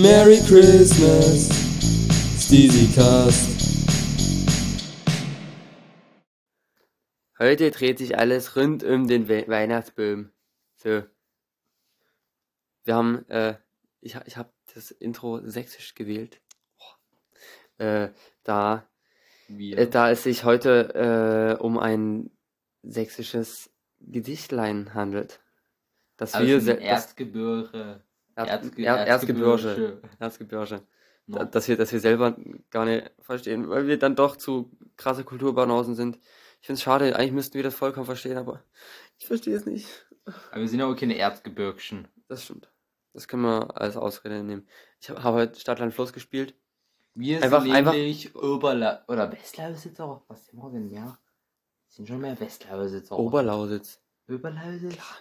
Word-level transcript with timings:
Merry 0.00 0.38
Christmas, 0.40 1.48
Steezy 2.38 2.86
Cast. 2.94 3.48
Heute 7.38 7.70
dreht 7.70 7.98
sich 7.98 8.18
alles 8.18 8.56
rund 8.56 8.82
um 8.82 9.06
den 9.08 9.28
We 9.28 9.46
Weihnachtsbaum. 9.48 10.30
So. 10.76 11.02
Wir 12.84 12.94
haben, 12.94 13.28
äh, 13.28 13.56
ich, 14.00 14.16
ich 14.26 14.36
habe 14.36 14.50
das 14.74 14.90
Intro 14.90 15.40
sächsisch 15.46 15.94
gewählt. 15.94 16.40
Äh, 17.78 18.08
da, 18.42 18.86
äh, 19.48 19.86
da 19.86 20.10
es 20.10 20.22
sich 20.22 20.44
heute 20.44 21.56
äh, 21.58 21.62
um 21.62 21.78
ein 21.78 22.30
sächsisches 22.82 23.70
Gedichtlein 24.00 24.94
handelt. 24.94 25.40
Das 26.16 26.34
also 26.34 26.46
wir 26.46 26.60
se- 26.60 26.76
das, 26.76 27.14
Erzgebirge. 28.34 28.86
Erzgebirge. 28.88 30.02
Erzgebirge. 30.18 30.82
No. 31.26 31.38
Da- 31.38 31.44
Dass 31.44 31.68
wir, 31.68 31.76
dass 31.76 31.92
wir 31.92 32.00
selber 32.00 32.36
gar 32.70 32.84
nicht 32.84 33.10
verstehen, 33.20 33.68
weil 33.68 33.86
wir 33.86 33.98
dann 33.98 34.16
doch 34.16 34.36
zu 34.36 34.70
krasse 34.96 35.24
Kulturbanausen 35.24 35.94
sind. 35.94 36.18
Ich 36.60 36.66
finde 36.66 36.76
es 36.78 36.82
schade, 36.82 37.16
eigentlich 37.16 37.32
müssten 37.32 37.54
wir 37.54 37.62
das 37.62 37.74
vollkommen 37.74 38.06
verstehen, 38.06 38.36
aber 38.36 38.62
ich 39.18 39.26
verstehe 39.26 39.54
es 39.56 39.64
nicht. 39.66 39.86
Aber 40.50 40.60
wir 40.60 40.68
sind 40.68 40.80
ja 40.80 40.86
auch 40.86 40.94
keine 40.96 41.16
Erzgebirgschen. 41.16 42.08
Das 42.28 42.44
stimmt. 42.44 42.70
Das 43.12 43.26
können 43.28 43.42
wir 43.42 43.80
als 43.80 43.96
Ausrede 43.96 44.42
nehmen. 44.42 44.68
Ich 45.00 45.08
habe 45.10 45.22
hab 45.22 45.34
heute 45.34 45.58
Stadtland 45.58 45.94
Fluss 45.94 46.12
gespielt. 46.12 46.54
Wir 47.14 47.42
Einfach- 47.42 47.62
sind 47.62 47.72
einfach- 47.72 47.92
nämlich 47.92 48.34
Oberla 48.36 49.04
oder 49.08 49.30
Westlausitzer. 49.32 50.22
Was 50.28 50.46
sind 50.46 50.58
wir 50.60 50.70
denn 50.70 50.86
mehr? 50.88 51.18
Sind 51.88 52.06
schon 52.06 52.20
mehr 52.20 52.38
Westlausitzer. 52.38 53.18
Oberlausitz. 53.18 54.00
Oberlausitz? 54.28 54.94
Klar. 54.94 55.16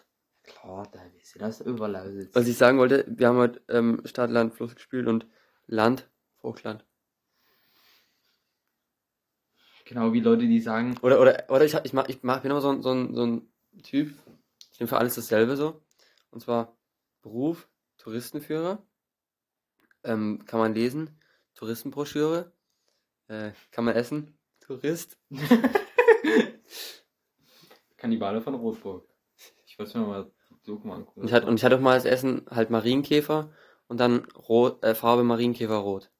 Klar, 0.49 0.87
da 0.91 0.99
wir 0.99 1.23
sind 1.23 1.43
aus 1.43 1.61
Oberlausitz. 1.61 2.33
Was 2.33 2.47
ich 2.47 2.57
sagen 2.57 2.79
wollte, 2.79 3.05
wir 3.07 3.27
haben 3.27 3.37
heute 3.37 3.61
ähm, 3.69 4.01
Stadtland 4.05 4.53
Fluss 4.53 4.73
gespielt 4.75 5.07
und 5.07 5.27
Land, 5.67 6.09
Vogtland. 6.37 6.85
Genau 9.85 10.11
wie 10.13 10.19
Leute, 10.19 10.47
die 10.47 10.59
sagen, 10.59 10.97
Oder, 11.01 11.21
oder, 11.21 11.45
oder 11.49 11.65
ich, 11.65 11.73
ich, 11.83 11.93
mach, 11.93 12.07
ich 12.09 12.21
mach, 12.23 12.41
bin 12.41 12.51
immer 12.51 12.61
so 12.61 12.69
ein, 12.69 12.81
so, 12.81 12.91
ein, 12.91 13.15
so 13.15 13.25
ein 13.25 13.53
Typ, 13.83 14.13
ich 14.71 14.79
nehme 14.79 14.87
für 14.87 14.97
alles 14.97 15.15
dasselbe 15.15 15.55
so. 15.55 15.83
Und 16.31 16.41
zwar 16.41 16.77
Beruf, 17.21 17.69
Touristenführer. 17.97 18.85
Ähm, 20.03 20.45
kann 20.45 20.59
man 20.59 20.73
lesen. 20.73 21.19
Touristenbroschüre. 21.55 22.53
Äh, 23.27 23.51
kann 23.71 23.85
man 23.85 23.95
essen. 23.95 24.37
Tourist. 24.61 25.17
Kannibale 27.97 28.41
von 28.41 28.55
Rotburg. 28.55 29.07
Ich 29.65 29.77
wollte 29.77 29.97
mir 29.99 30.05
mal 30.05 30.31
mal 30.83 30.95
angucken. 30.95 31.21
Und 31.21 31.27
ich 31.27 31.33
hatte, 31.33 31.47
und 31.47 31.55
ich 31.55 31.63
hatte 31.63 31.75
auch 31.77 31.81
mal 31.81 31.95
das 31.95 32.05
Essen 32.05 32.45
halt 32.49 32.69
Marienkäfer 32.69 33.51
und 33.87 33.99
dann 33.99 34.25
rot, 34.31 34.83
äh, 34.83 34.95
Farbe 34.95 35.23
Marienkäfer 35.23 35.75
rot. 35.77 36.11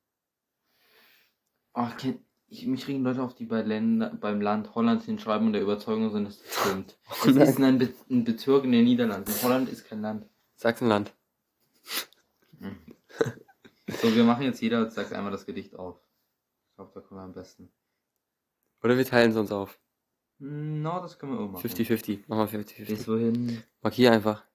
Ach, 1.73 1.95
kenn- 1.97 2.19
ich, 2.47 2.65
mich 2.65 2.87
regen 2.87 3.03
Leute 3.03 3.21
auf, 3.21 3.35
die 3.35 3.45
bei 3.45 3.61
Länder, 3.61 4.09
beim 4.19 4.41
Land 4.41 4.73
Holland 4.73 5.03
hinschreiben 5.03 5.47
und 5.47 5.53
der 5.53 5.61
Überzeugung 5.61 6.09
sind, 6.11 6.27
dass 6.27 6.41
das 6.41 6.55
stimmt. 6.55 6.97
Es 7.25 7.35
ist 7.35 7.59
ein, 7.59 7.77
Be 7.77 7.93
ein 8.09 8.23
Bezirk 8.23 8.63
in 8.63 8.71
den 8.71 8.85
Niederlanden. 8.85 9.31
Holland 9.43 9.69
ist 9.69 9.85
kein 9.85 10.01
Land. 10.01 10.25
Sachsenland. 10.55 11.13
So, 14.01 14.15
wir 14.15 14.23
machen 14.23 14.43
jetzt 14.43 14.61
jeder, 14.61 14.89
sagt 14.89 15.13
einmal 15.13 15.31
das 15.31 15.45
Gedicht 15.45 15.75
auf. 15.75 15.97
Ich 16.69 16.75
glaube, 16.75 16.91
da 16.93 17.01
kommen 17.01 17.19
wir 17.19 17.25
am 17.25 17.33
besten. 17.33 17.71
Oder 18.83 18.97
wir 18.97 19.05
teilen 19.05 19.31
es 19.31 19.37
uns 19.37 19.51
auf. 19.51 19.79
Na, 20.39 21.01
das 21.01 21.19
können 21.19 21.33
wir 21.33 21.39
auch 21.39 21.49
machen. 21.51 21.67
50-50. 21.67 22.23
Machen 22.27 22.51
wir 22.51 22.59
50-50. 22.65 22.85
Bis 22.87 23.07
wohin? 23.07 23.63
Markier 23.81 24.11
einfach. 24.13 24.45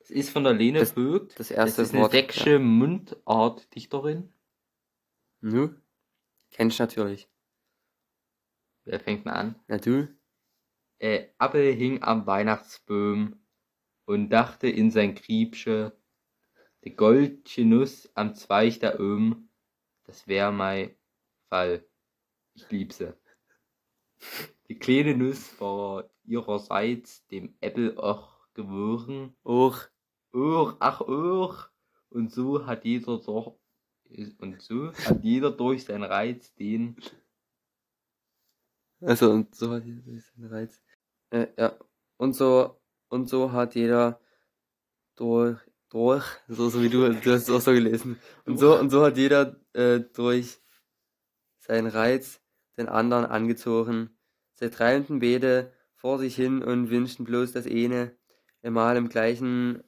Das 0.00 0.10
ist 0.10 0.30
von 0.30 0.44
der 0.44 0.54
Lene 0.54 0.80
Das- 0.80 0.92
Vogt. 0.92 1.32
Das 1.38 1.48
Das 1.48 1.50
erste 1.50 1.82
ist 1.82 1.92
eine 1.92 2.02
Wort. 2.02 2.12
sächsische 2.12 2.58
Mundartdichterin. 2.58 4.32
Nu? 5.40 5.74
Kennst 6.50 6.78
natürlich. 6.80 7.28
Wer 8.84 8.98
fängt 9.00 9.26
mal 9.26 9.32
an? 9.32 9.54
Na 9.68 9.76
du? 9.76 10.08
Äh, 10.98 11.28
Appel 11.36 11.74
hing 11.74 12.02
am 12.02 12.26
Weihnachtsbaum 12.26 13.38
und 14.06 14.30
dachte 14.30 14.68
in 14.68 14.90
sein 14.90 15.14
Kriebsche, 15.14 15.92
de 16.84 16.92
goldsche 16.94 17.64
Nuss 17.66 18.10
am 18.14 18.34
Zweig 18.34 18.80
da 18.80 18.94
oben, 18.98 19.50
das 20.04 20.26
wär 20.26 20.50
mei 20.50 20.96
Fall. 21.50 21.84
Ich 22.54 22.68
lieb 22.70 22.92
se. 22.94 23.16
Die 24.68 24.78
kleine 24.78 25.16
Nuss 25.16 25.60
war 25.60 26.10
ihrerseits 26.24 27.26
dem 27.28 27.56
Äppel 27.60 27.96
auch 27.98 28.38
gewohren. 28.54 29.34
Och. 29.44 29.90
Och, 30.32 30.76
ach 30.80 31.00
och. 31.00 31.70
Und 32.10 32.32
so 32.32 32.66
hat 32.66 32.84
jeder 32.84 33.18
doch, 33.18 33.58
und 34.38 34.62
so 34.62 34.92
hat 34.92 35.22
jeder 35.22 35.50
durch 35.50 35.84
seinen 35.84 36.04
Reiz 36.04 36.54
den 36.54 36.96
Also, 39.00 39.30
und 39.30 39.54
so 39.54 39.70
hat 39.70 39.84
jeder 39.84 40.02
durch 40.02 40.24
seinen 40.24 40.46
Reiz. 40.46 40.82
Äh, 41.30 41.48
ja. 41.56 41.78
Und 42.16 42.34
so, 42.34 42.80
und 43.08 43.28
so 43.28 43.52
hat 43.52 43.74
jeder 43.74 44.20
durch, 45.16 45.58
durch, 45.88 46.24
so, 46.48 46.68
so 46.68 46.82
wie 46.82 46.88
du, 46.88 47.08
du 47.08 47.32
hast 47.32 47.48
es 47.48 47.50
auch 47.50 47.60
so 47.60 47.72
gelesen. 47.72 48.18
Und 48.44 48.58
so, 48.58 48.78
und 48.78 48.90
so 48.90 49.04
hat 49.04 49.16
jeder, 49.16 49.60
äh, 49.72 50.00
durch 50.00 50.60
seinen 51.58 51.86
Reiz 51.86 52.40
den 52.76 52.88
anderen 52.88 53.24
angezogen. 53.26 54.17
Sie 54.58 54.70
treibten 54.70 55.20
beide 55.20 55.72
vor 55.94 56.18
sich 56.18 56.34
hin 56.34 56.64
und 56.64 56.90
wünschten 56.90 57.24
bloß 57.24 57.52
das 57.52 57.66
eine, 57.66 58.16
einmal 58.60 58.96
im 58.96 59.08
gleichen 59.08 59.84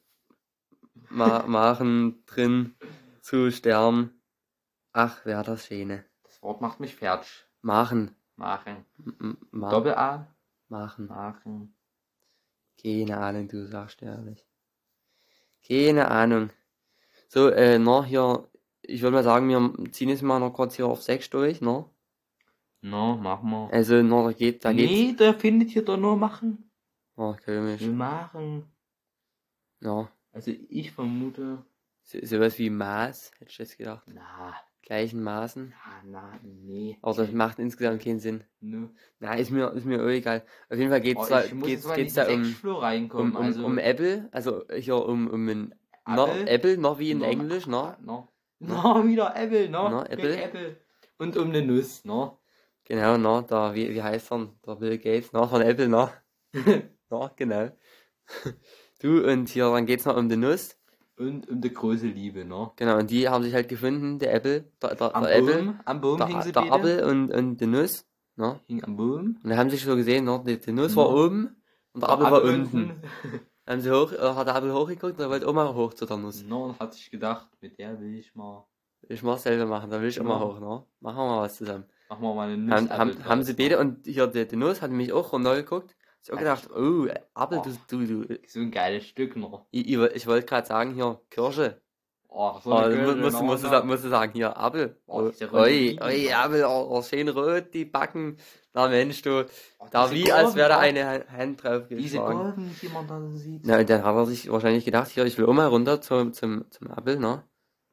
Ma 1.09 1.45
Machen 1.45 2.23
drin 2.25 2.75
zu 3.19 3.51
sterben. 3.51 4.21
Ach, 4.93 5.25
wär 5.25 5.43
das 5.43 5.65
Schöne. 5.67 6.05
Das 6.23 6.41
Wort 6.41 6.61
macht 6.61 6.79
mich 6.79 6.95
fertig. 6.95 7.45
Machen. 7.61 8.15
Machen. 8.37 8.85
M- 9.19 9.37
ma 9.51 9.69
Doppel-A. 9.71 10.33
machen. 10.69 11.07
Machen. 11.07 11.75
Keine 12.81 13.17
Ahnung, 13.17 13.49
du 13.49 13.67
sagst 13.67 14.01
ehrlich. 14.01 14.45
Keine 15.67 16.09
Ahnung. 16.09 16.49
So, 17.27 17.49
äh, 17.49 17.77
na, 17.77 18.05
hier, 18.05 18.49
ich 18.83 19.01
würde 19.01 19.15
mal 19.15 19.23
sagen, 19.23 19.49
wir 19.49 19.91
ziehen 19.91 20.07
jetzt 20.07 20.23
mal 20.23 20.39
noch 20.39 20.53
kurz 20.53 20.75
hier 20.75 20.87
auf 20.87 21.01
6 21.01 21.29
durch, 21.29 21.59
ne? 21.59 21.89
No, 22.81 23.15
machen 23.15 23.49
wir. 23.49 23.69
Also, 23.71 24.01
na, 24.01 24.23
da 24.23 24.31
geht, 24.33 24.65
da 24.65 24.73
geht's. 24.73 24.91
nee, 24.91 25.13
der 25.13 25.33
findet 25.35 25.69
hier 25.69 25.83
doch 25.85 25.97
nur 25.97 26.17
machen. 26.17 26.69
Oh, 27.15 27.35
komisch. 27.45 27.81
Wir 27.81 27.91
machen. 27.91 28.65
Ja, 29.81 30.09
Also 30.31 30.51
ich 30.69 30.91
vermute. 30.91 31.63
so, 32.03 32.17
sowas 32.23 32.57
wie 32.59 32.69
Maß, 32.69 33.31
hätte 33.39 33.51
ich 33.51 33.57
jetzt 33.57 33.77
gedacht. 33.77 34.03
Na, 34.07 34.55
Gleichen 34.83 35.21
Maßen. 35.23 35.73
na, 36.05 36.21
na, 36.21 36.39
nee. 36.43 36.97
Aber 37.01 37.15
das 37.15 37.31
macht 37.31 37.59
insgesamt 37.59 38.01
keinen 38.01 38.19
Sinn. 38.19 38.43
Nö. 38.61 38.87
Na, 39.19 39.35
ist 39.35 39.51
mir, 39.51 39.71
ist 39.73 39.85
mir 39.85 40.01
auch 40.03 40.07
egal. 40.09 40.43
Auf 40.69 40.77
jeden 40.77 40.89
Fall 40.89 41.01
geht's 41.01 41.21
Oh, 41.21 41.29
da, 41.29 41.43
geht's, 41.45 41.93
geht's 41.93 42.13
da 42.15 42.27
um, 42.27 42.55
um, 42.63 43.11
um, 43.11 43.37
also 43.37 43.65
um 43.65 43.77
Apple, 43.77 44.27
also 44.31 44.63
hier 44.75 44.95
um, 45.05 45.27
um 45.27 45.47
ein, 45.47 45.75
no, 46.07 46.27
Apple? 46.45 46.77
Noch 46.77 46.97
wie 46.97 47.11
in 47.11 47.19
No, 47.19 47.25
Englisch, 47.25 47.67
ne? 47.67 47.95
No. 48.01 48.27
No, 48.59 49.03
wieder 49.07 49.35
Apple, 49.35 49.69
no. 49.69 49.89
No, 49.89 50.03
Apple. 50.03 50.35
Apple. 50.39 50.77
Und 51.17 51.35
um 51.37 51.49
eine 51.49 51.63
Nuss, 51.63 52.05
no. 52.05 52.37
Genau, 52.91 53.15
na, 53.17 53.41
da, 53.41 53.73
wie, 53.73 53.89
wie 53.93 54.03
heißt 54.03 54.33
er? 54.33 54.49
Der 54.67 54.75
Bill 54.75 54.97
Gates, 54.97 55.31
na, 55.31 55.47
von 55.47 55.61
Apple, 55.61 55.87
na. 55.87 56.11
na, 57.09 57.31
genau. 57.37 57.69
Du, 59.01 59.25
und 59.25 59.47
hier, 59.47 59.71
dann 59.71 59.85
geht's 59.85 60.03
noch 60.05 60.17
um 60.17 60.27
die 60.27 60.35
Nuss. 60.35 60.77
Und 61.17 61.47
um 61.49 61.61
die 61.61 61.71
große 61.73 62.07
Liebe, 62.07 62.43
no. 62.43 62.73
Genau, 62.75 62.97
und 62.97 63.09
die 63.09 63.29
haben 63.29 63.43
sich 63.45 63.53
halt 63.53 63.69
gefunden, 63.69 64.19
der 64.19 64.33
Apple, 64.33 64.65
der, 64.81 64.95
der, 64.95 65.15
Am 65.15 65.23
der 65.23 65.37
Apple, 65.37 65.75
am 65.85 66.01
hingen 66.01 66.17
der, 66.31 66.41
sie 66.41 66.51
der 66.51 66.61
beide. 66.63 66.73
Apfel 66.73 67.03
und, 67.05 67.31
und 67.33 67.57
die 67.61 67.65
Nuss, 67.67 68.05
na. 68.35 68.59
Hing 68.67 68.83
am 68.83 68.97
Baum. 68.97 69.37
Und 69.41 69.49
dann 69.49 69.57
haben 69.57 69.69
sie 69.69 69.77
schon 69.79 69.95
gesehen, 69.95 70.25
na, 70.25 70.39
die, 70.39 70.59
die 70.59 70.71
Nuss 70.73 70.93
war 70.97 71.07
Ja. 71.07 71.13
oben 71.15 71.55
und 71.93 72.01
der 72.03 72.09
Apfel 72.09 72.25
war 72.25 72.39
Apfel 72.43 72.55
unten. 72.59 73.01
Dann 73.65 73.75
haben 73.77 73.81
sie 73.83 73.91
hoch, 73.91 74.11
äh, 74.11 74.17
hat 74.35 74.47
der 74.47 74.55
Apfel 74.55 74.73
hochgeguckt 74.73 75.13
und 75.17 75.21
er 75.21 75.29
wollte 75.29 75.47
auch 75.47 75.53
mal 75.53 75.73
hoch 75.73 75.93
zu 75.93 76.05
der 76.05 76.17
Nuss. 76.17 76.43
No, 76.43 76.65
und 76.65 76.79
hat 76.79 76.93
sich 76.93 77.09
gedacht, 77.09 77.47
mit 77.61 77.77
der 77.79 77.97
will 78.01 78.15
ich 78.15 78.35
mal. 78.35 78.65
Ich 79.07 79.23
mach 79.23 79.37
selber 79.37 79.65
machen, 79.65 79.89
da 79.89 80.01
will 80.01 80.09
ich 80.09 80.19
auch 80.19 80.25
mal 80.25 80.39
Ja. 80.41 80.45
hoch, 80.45 80.59
ne? 80.59 80.83
Machen 80.99 81.17
wir 81.17 81.25
mal 81.27 81.41
was 81.43 81.55
zusammen. 81.55 81.85
Machen 82.11 82.23
wir 82.23 82.33
mal 82.35 82.49
eine 82.49 82.57
Nuss. 82.57 82.73
Haben, 82.75 82.89
haben, 82.89 83.25
haben 83.25 83.43
sie 83.43 83.53
beide 83.53 83.79
und 83.79 84.05
hier 84.05 84.27
die, 84.27 84.45
die 84.45 84.57
Nuss 84.57 84.81
hat 84.81 84.89
nämlich 84.91 85.13
auch 85.13 85.31
runtergeguckt. 85.31 85.95
Ich 86.21 86.29
hab 86.29 86.35
auch 86.35 86.39
gedacht, 86.39 86.69
oh, 86.75 87.07
Apfel, 87.33 87.59
Oh. 87.59 87.69
du, 87.87 88.05
du, 88.05 88.25
du. 88.25 88.39
So 88.47 88.59
ein 88.59 88.69
geiles 88.69 89.05
Stück 89.05 89.37
noch. 89.37 89.65
Ich, 89.71 89.87
ich, 89.87 89.97
ich 89.97 90.27
wollte 90.27 90.45
gerade 90.45 90.67
sagen, 90.67 90.93
hier, 90.93 91.21
Kirsche. 91.29 91.81
Oh, 92.27 92.59
so 92.61 92.71
Oh, 92.71 92.75
eine 92.75 92.95
mu- 92.97 93.01
Kirsche, 93.05 93.17
musst, 93.21 93.41
musst, 93.41 93.63
musst, 93.63 93.85
musst 93.85 94.03
du 94.03 94.09
sagen, 94.09 94.33
hier, 94.33 94.57
Apfel. 94.57 94.97
Oh, 95.07 95.31
Oh, 95.53 95.55
oi, 95.55 95.97
oi, 96.01 96.33
Apfel, 96.33 96.65
oh, 96.65 96.87
oh, 96.89 97.01
schön 97.01 97.29
rot, 97.29 97.73
die 97.73 97.85
Backen. 97.85 98.35
Na 98.73 98.89
Mensch, 98.89 99.21
du, 99.21 99.45
Oh, 99.79 99.85
da 99.89 100.11
wie, 100.11 100.29
als 100.33 100.43
Kurven, 100.43 100.55
wäre 100.57 100.69
da 100.69 100.77
oh, 100.77 100.81
eine 100.81 101.05
Ha- 101.07 101.27
Hand 101.37 101.63
drauf 101.63 101.83
Diese. 101.89 102.17
Kurven, 102.17 102.75
die 102.81 102.87
man 102.89 103.07
da 103.07 103.21
sieht. 103.37 103.65
Na, 103.65 103.79
und 103.79 103.89
dann 103.89 104.03
hat 104.03 104.15
er 104.15 104.25
sich 104.25 104.51
wahrscheinlich 104.51 104.83
gedacht, 104.83 105.07
hier, 105.11 105.25
ich 105.25 105.37
will 105.37 105.45
auch 105.45 105.53
mal 105.53 105.67
runter 105.67 106.01
zum, 106.01 106.33
zum, 106.33 106.69
zum 106.71 106.91
Apfel, 106.91 107.19
ne? 107.19 107.43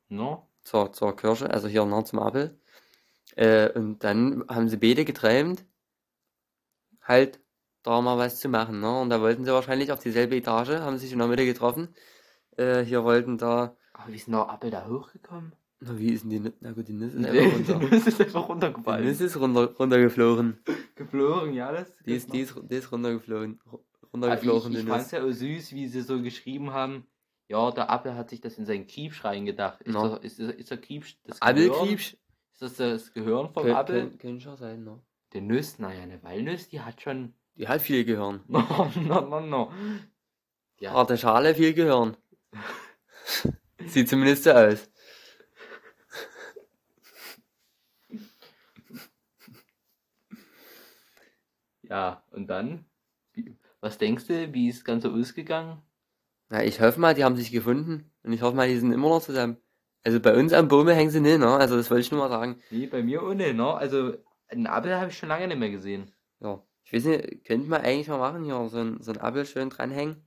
No? 0.08 0.48
Zur, 0.62 0.92
zur 0.92 1.14
Kirsche, 1.14 1.48
also 1.48 1.68
hier, 1.68 1.84
ne, 1.84 2.02
zum 2.04 2.18
Apfel. 2.18 2.58
Äh, 3.38 3.70
und 3.78 4.02
dann 4.02 4.44
haben 4.48 4.68
sie 4.68 4.76
beide 4.76 5.04
geträumt, 5.04 5.64
halt 7.02 7.40
da 7.82 8.00
mal 8.00 8.18
was 8.18 8.40
zu 8.40 8.48
machen, 8.48 8.80
ne? 8.80 9.00
Und 9.00 9.10
da 9.10 9.20
wollten 9.20 9.44
sie 9.44 9.52
wahrscheinlich 9.52 9.92
auf 9.92 10.00
dieselbe 10.00 10.36
Etage, 10.36 10.70
haben 10.80 10.98
sich 10.98 11.12
in 11.12 11.18
der 11.20 11.28
Mitte 11.28 11.44
getroffen. 11.46 11.94
Äh, 12.56 12.82
hier 12.84 13.04
wollten 13.04 13.38
da 13.38 13.76
Aber 13.92 14.12
wie 14.12 14.16
ist 14.16 14.26
denn 14.26 14.32
der 14.34 14.50
Apfel 14.50 14.70
da 14.70 14.86
hochgekommen? 14.88 15.52
Na, 15.80 15.96
wie 15.96 16.12
ist 16.12 16.24
denn 16.24 16.30
die 16.30 16.40
Nuss? 16.40 16.52
Na 16.60 16.72
gut, 16.72 16.88
die 16.88 16.92
Nuss 16.92 17.14
ist 17.14 17.24
Die 17.24 17.28
einfach 17.38 17.54
runter. 17.54 17.78
Nuss 17.88 18.06
ist 18.08 18.20
einfach 18.20 18.44
Die 18.44 18.52
runtergefallen. 18.52 19.06
Nuss 19.06 19.20
ist 19.20 19.36
runter, 19.36 19.72
runtergeflogen. 19.78 20.58
geflogen, 20.96 21.54
ja, 21.54 21.70
das 21.70 21.94
Die 22.04 22.16
ist, 22.16 22.32
die 22.32 22.40
ist, 22.40 22.56
die 22.68 22.74
ist 22.74 22.90
runtergeflogen. 22.90 23.60
Ru- 23.60 23.78
Also 23.80 24.08
Runtergeflogen, 24.12 24.72
ich, 24.72 24.78
ich 24.78 24.84
die 24.84 24.90
fand's 24.90 25.12
Nuss. 25.12 25.20
ja 25.20 25.24
auch 25.24 25.30
süß, 25.30 25.72
wie 25.72 25.86
sie 25.86 26.00
so 26.02 26.20
geschrieben 26.20 26.72
haben. 26.72 27.06
Ja, 27.46 27.70
der 27.70 27.88
Apfel 27.90 28.16
hat 28.16 28.28
sich 28.30 28.40
das 28.40 28.58
in 28.58 28.66
seinen 28.66 28.88
Kriebsch 28.88 29.24
reingedacht. 29.24 29.80
Ist, 29.82 29.94
No. 29.94 30.08
der, 30.08 30.24
ist, 30.24 30.40
ist 30.40 30.70
der 30.72 30.78
Kriebsch 30.78 31.16
das 31.24 31.38
Gehirn? 31.38 31.98
Ist 32.60 32.62
das 32.62 32.76
das 33.04 33.12
Gehirn 33.12 33.52
vom 33.52 33.62
Kön- 33.66 33.74
Apfel? 33.76 34.00
kön- 34.08 34.18
Könnte 34.18 34.40
schon 34.40 34.56
sein, 34.56 34.82
ne? 34.82 35.00
Der 35.32 35.42
Nuss, 35.42 35.78
naja, 35.78 36.02
eine 36.02 36.20
Walnuss, 36.24 36.68
die 36.68 36.80
hat 36.80 37.00
schon. 37.00 37.34
Die 37.54 37.68
hat 37.68 37.80
viel 37.82 38.04
Gehirn. 38.04 38.40
No, 38.48 38.90
no, 38.96 39.20
no, 39.20 39.40
no. 39.40 39.72
Ja. 40.80 40.92
Harte 40.92 41.16
Schale, 41.16 41.54
viel 41.54 41.72
Gehirn. 41.72 42.16
Sieht 43.86 44.08
zumindest 44.08 44.42
so 44.42 44.50
aus. 44.50 44.90
Ja, 51.82 52.22
und 52.30 52.48
dann? 52.48 52.84
Was 53.80 53.98
denkst 53.98 54.26
du, 54.26 54.52
wie 54.52 54.68
ist 54.68 54.78
das 54.78 54.84
Ganze 54.84 55.10
ausgegangen? 55.12 55.80
Na, 56.50 56.64
ich 56.64 56.80
hoffe 56.80 56.98
mal, 56.98 57.14
die 57.14 57.24
haben 57.24 57.36
sich 57.36 57.50
gefunden. 57.52 58.10
Und 58.22 58.32
ich 58.32 58.42
hoffe 58.42 58.56
mal, 58.56 58.68
die 58.68 58.76
sind 58.78 58.92
immer 58.92 59.08
noch 59.08 59.22
zusammen. 59.22 59.58
Also 60.08 60.20
bei 60.20 60.34
uns 60.34 60.54
am 60.54 60.68
Baume 60.68 60.94
hängen 60.94 61.10
sie 61.10 61.20
nicht, 61.20 61.38
ne? 61.38 61.48
Also 61.48 61.76
das 61.76 61.90
wollte 61.90 62.00
ich 62.00 62.10
nur 62.10 62.20
mal 62.20 62.30
sagen. 62.30 62.62
Nee, 62.70 62.86
bei 62.86 63.02
mir 63.02 63.22
ohne, 63.22 63.52
ne? 63.52 63.74
Also, 63.74 64.14
einen 64.48 64.66
Apfel 64.66 64.96
habe 64.96 65.10
ich 65.10 65.18
schon 65.18 65.28
lange 65.28 65.46
nicht 65.46 65.58
mehr 65.58 65.68
gesehen. 65.68 66.10
Ja. 66.40 66.62
Ich 66.84 66.94
weiß 66.94 67.04
nicht, 67.04 67.44
könnte 67.44 67.68
man 67.68 67.82
eigentlich 67.82 68.08
mal 68.08 68.16
machen 68.16 68.42
hier, 68.44 68.68
so 68.70 68.78
ein, 68.78 69.02
so 69.02 69.12
ein 69.12 69.18
Apfel 69.20 69.44
schön 69.44 69.68
dranhängen. 69.68 70.24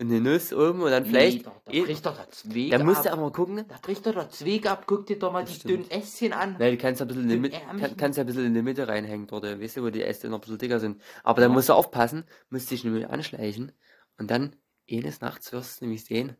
Und 0.00 0.12
eine 0.12 0.20
Nuss 0.20 0.52
oben 0.52 0.82
und 0.82 0.92
dann 0.92 1.04
vielleicht. 1.04 1.38
Nee, 1.38 1.42
da, 1.42 1.52
da 1.64 1.82
bricht 1.84 2.06
doch 2.06 2.14
der 2.16 2.30
Zweig 2.30 2.70
da 2.70 2.84
musst 2.84 3.04
du 3.04 3.08
ab. 3.08 3.14
aber 3.14 3.22
mal 3.22 3.32
gucken. 3.32 3.64
Da 3.66 3.74
bricht 3.82 4.06
doch 4.06 4.12
der 4.14 4.30
Zweig 4.30 4.66
ab. 4.70 4.84
Guck 4.86 5.06
dir 5.06 5.18
doch 5.18 5.32
mal 5.32 5.40
Das 5.40 5.50
die 5.54 5.56
stimmt. 5.56 5.90
dünnen 5.90 5.90
Ästchen 5.90 6.32
an. 6.32 6.54
Nein, 6.56 6.70
du 6.70 6.78
kannst 6.78 7.02
ein 7.02 7.08
bisschen 7.08 7.24
in 7.24 7.28
die 7.30 7.36
Mitte, 7.38 7.58
kann, 7.58 7.96
kannst 7.96 8.18
ein 8.20 8.26
bisschen 8.26 8.44
in 8.46 8.54
die 8.54 8.62
Mitte 8.62 8.86
reinhängen 8.86 9.26
dort, 9.26 9.42
weißt 9.42 9.78
du, 9.78 9.82
wo 9.82 9.90
die 9.90 10.04
Äste 10.04 10.28
noch 10.28 10.38
ein 10.38 10.40
bisschen 10.42 10.58
dicker 10.58 10.78
sind. 10.78 11.02
Aber 11.24 11.40
dann 11.40 11.50
Ja. 11.50 11.54
musst 11.54 11.68
du 11.68 11.72
aufpassen, 11.72 12.22
musst 12.50 12.70
dich 12.70 12.84
nämlich 12.84 13.08
anschleichen 13.08 13.72
und 14.18 14.30
dann 14.30 14.54
eines 14.88 15.20
Nachts 15.20 15.52
wirst 15.52 15.80
du 15.80 15.86
nämlich 15.86 16.04
sehen, 16.04 16.36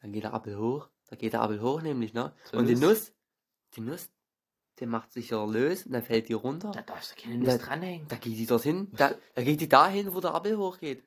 dann 0.00 0.12
geht 0.12 0.22
der 0.24 0.32
Apfel 0.32 0.56
hoch, 0.58 0.88
da 1.10 1.16
geht 1.16 1.32
der 1.34 1.42
Apfel 1.42 1.60
hoch 1.60 1.82
nämlich, 1.82 2.14
ne? 2.14 2.32
So 2.50 2.56
und 2.56 2.66
die 2.66 2.74
Nuss. 2.74 2.82
Nuss, 2.82 3.12
die 3.76 3.80
Nuss, 3.82 4.08
die 4.78 4.86
macht 4.86 5.12
sich 5.12 5.30
ja 5.30 5.44
los 5.44 5.84
und 5.84 5.92
dann 5.92 6.02
fällt 6.02 6.28
die 6.28 6.32
runter. 6.32 6.70
Da 6.70 6.82
darfst 6.82 7.12
du 7.16 7.22
keine 7.22 7.36
Nuss 7.36 7.48
Da- 7.48 7.58
dranhängen. 7.58 8.08
Da 8.08 8.16
geht 8.16 8.38
die 8.38 8.46
dorthin, 8.46 8.88
da, 8.92 9.14
da 9.34 9.42
geht 9.42 9.60
die 9.60 9.68
dahin, 9.68 10.14
wo 10.14 10.20
der 10.20 10.34
Apfel 10.34 10.56
hochgeht. 10.56 11.04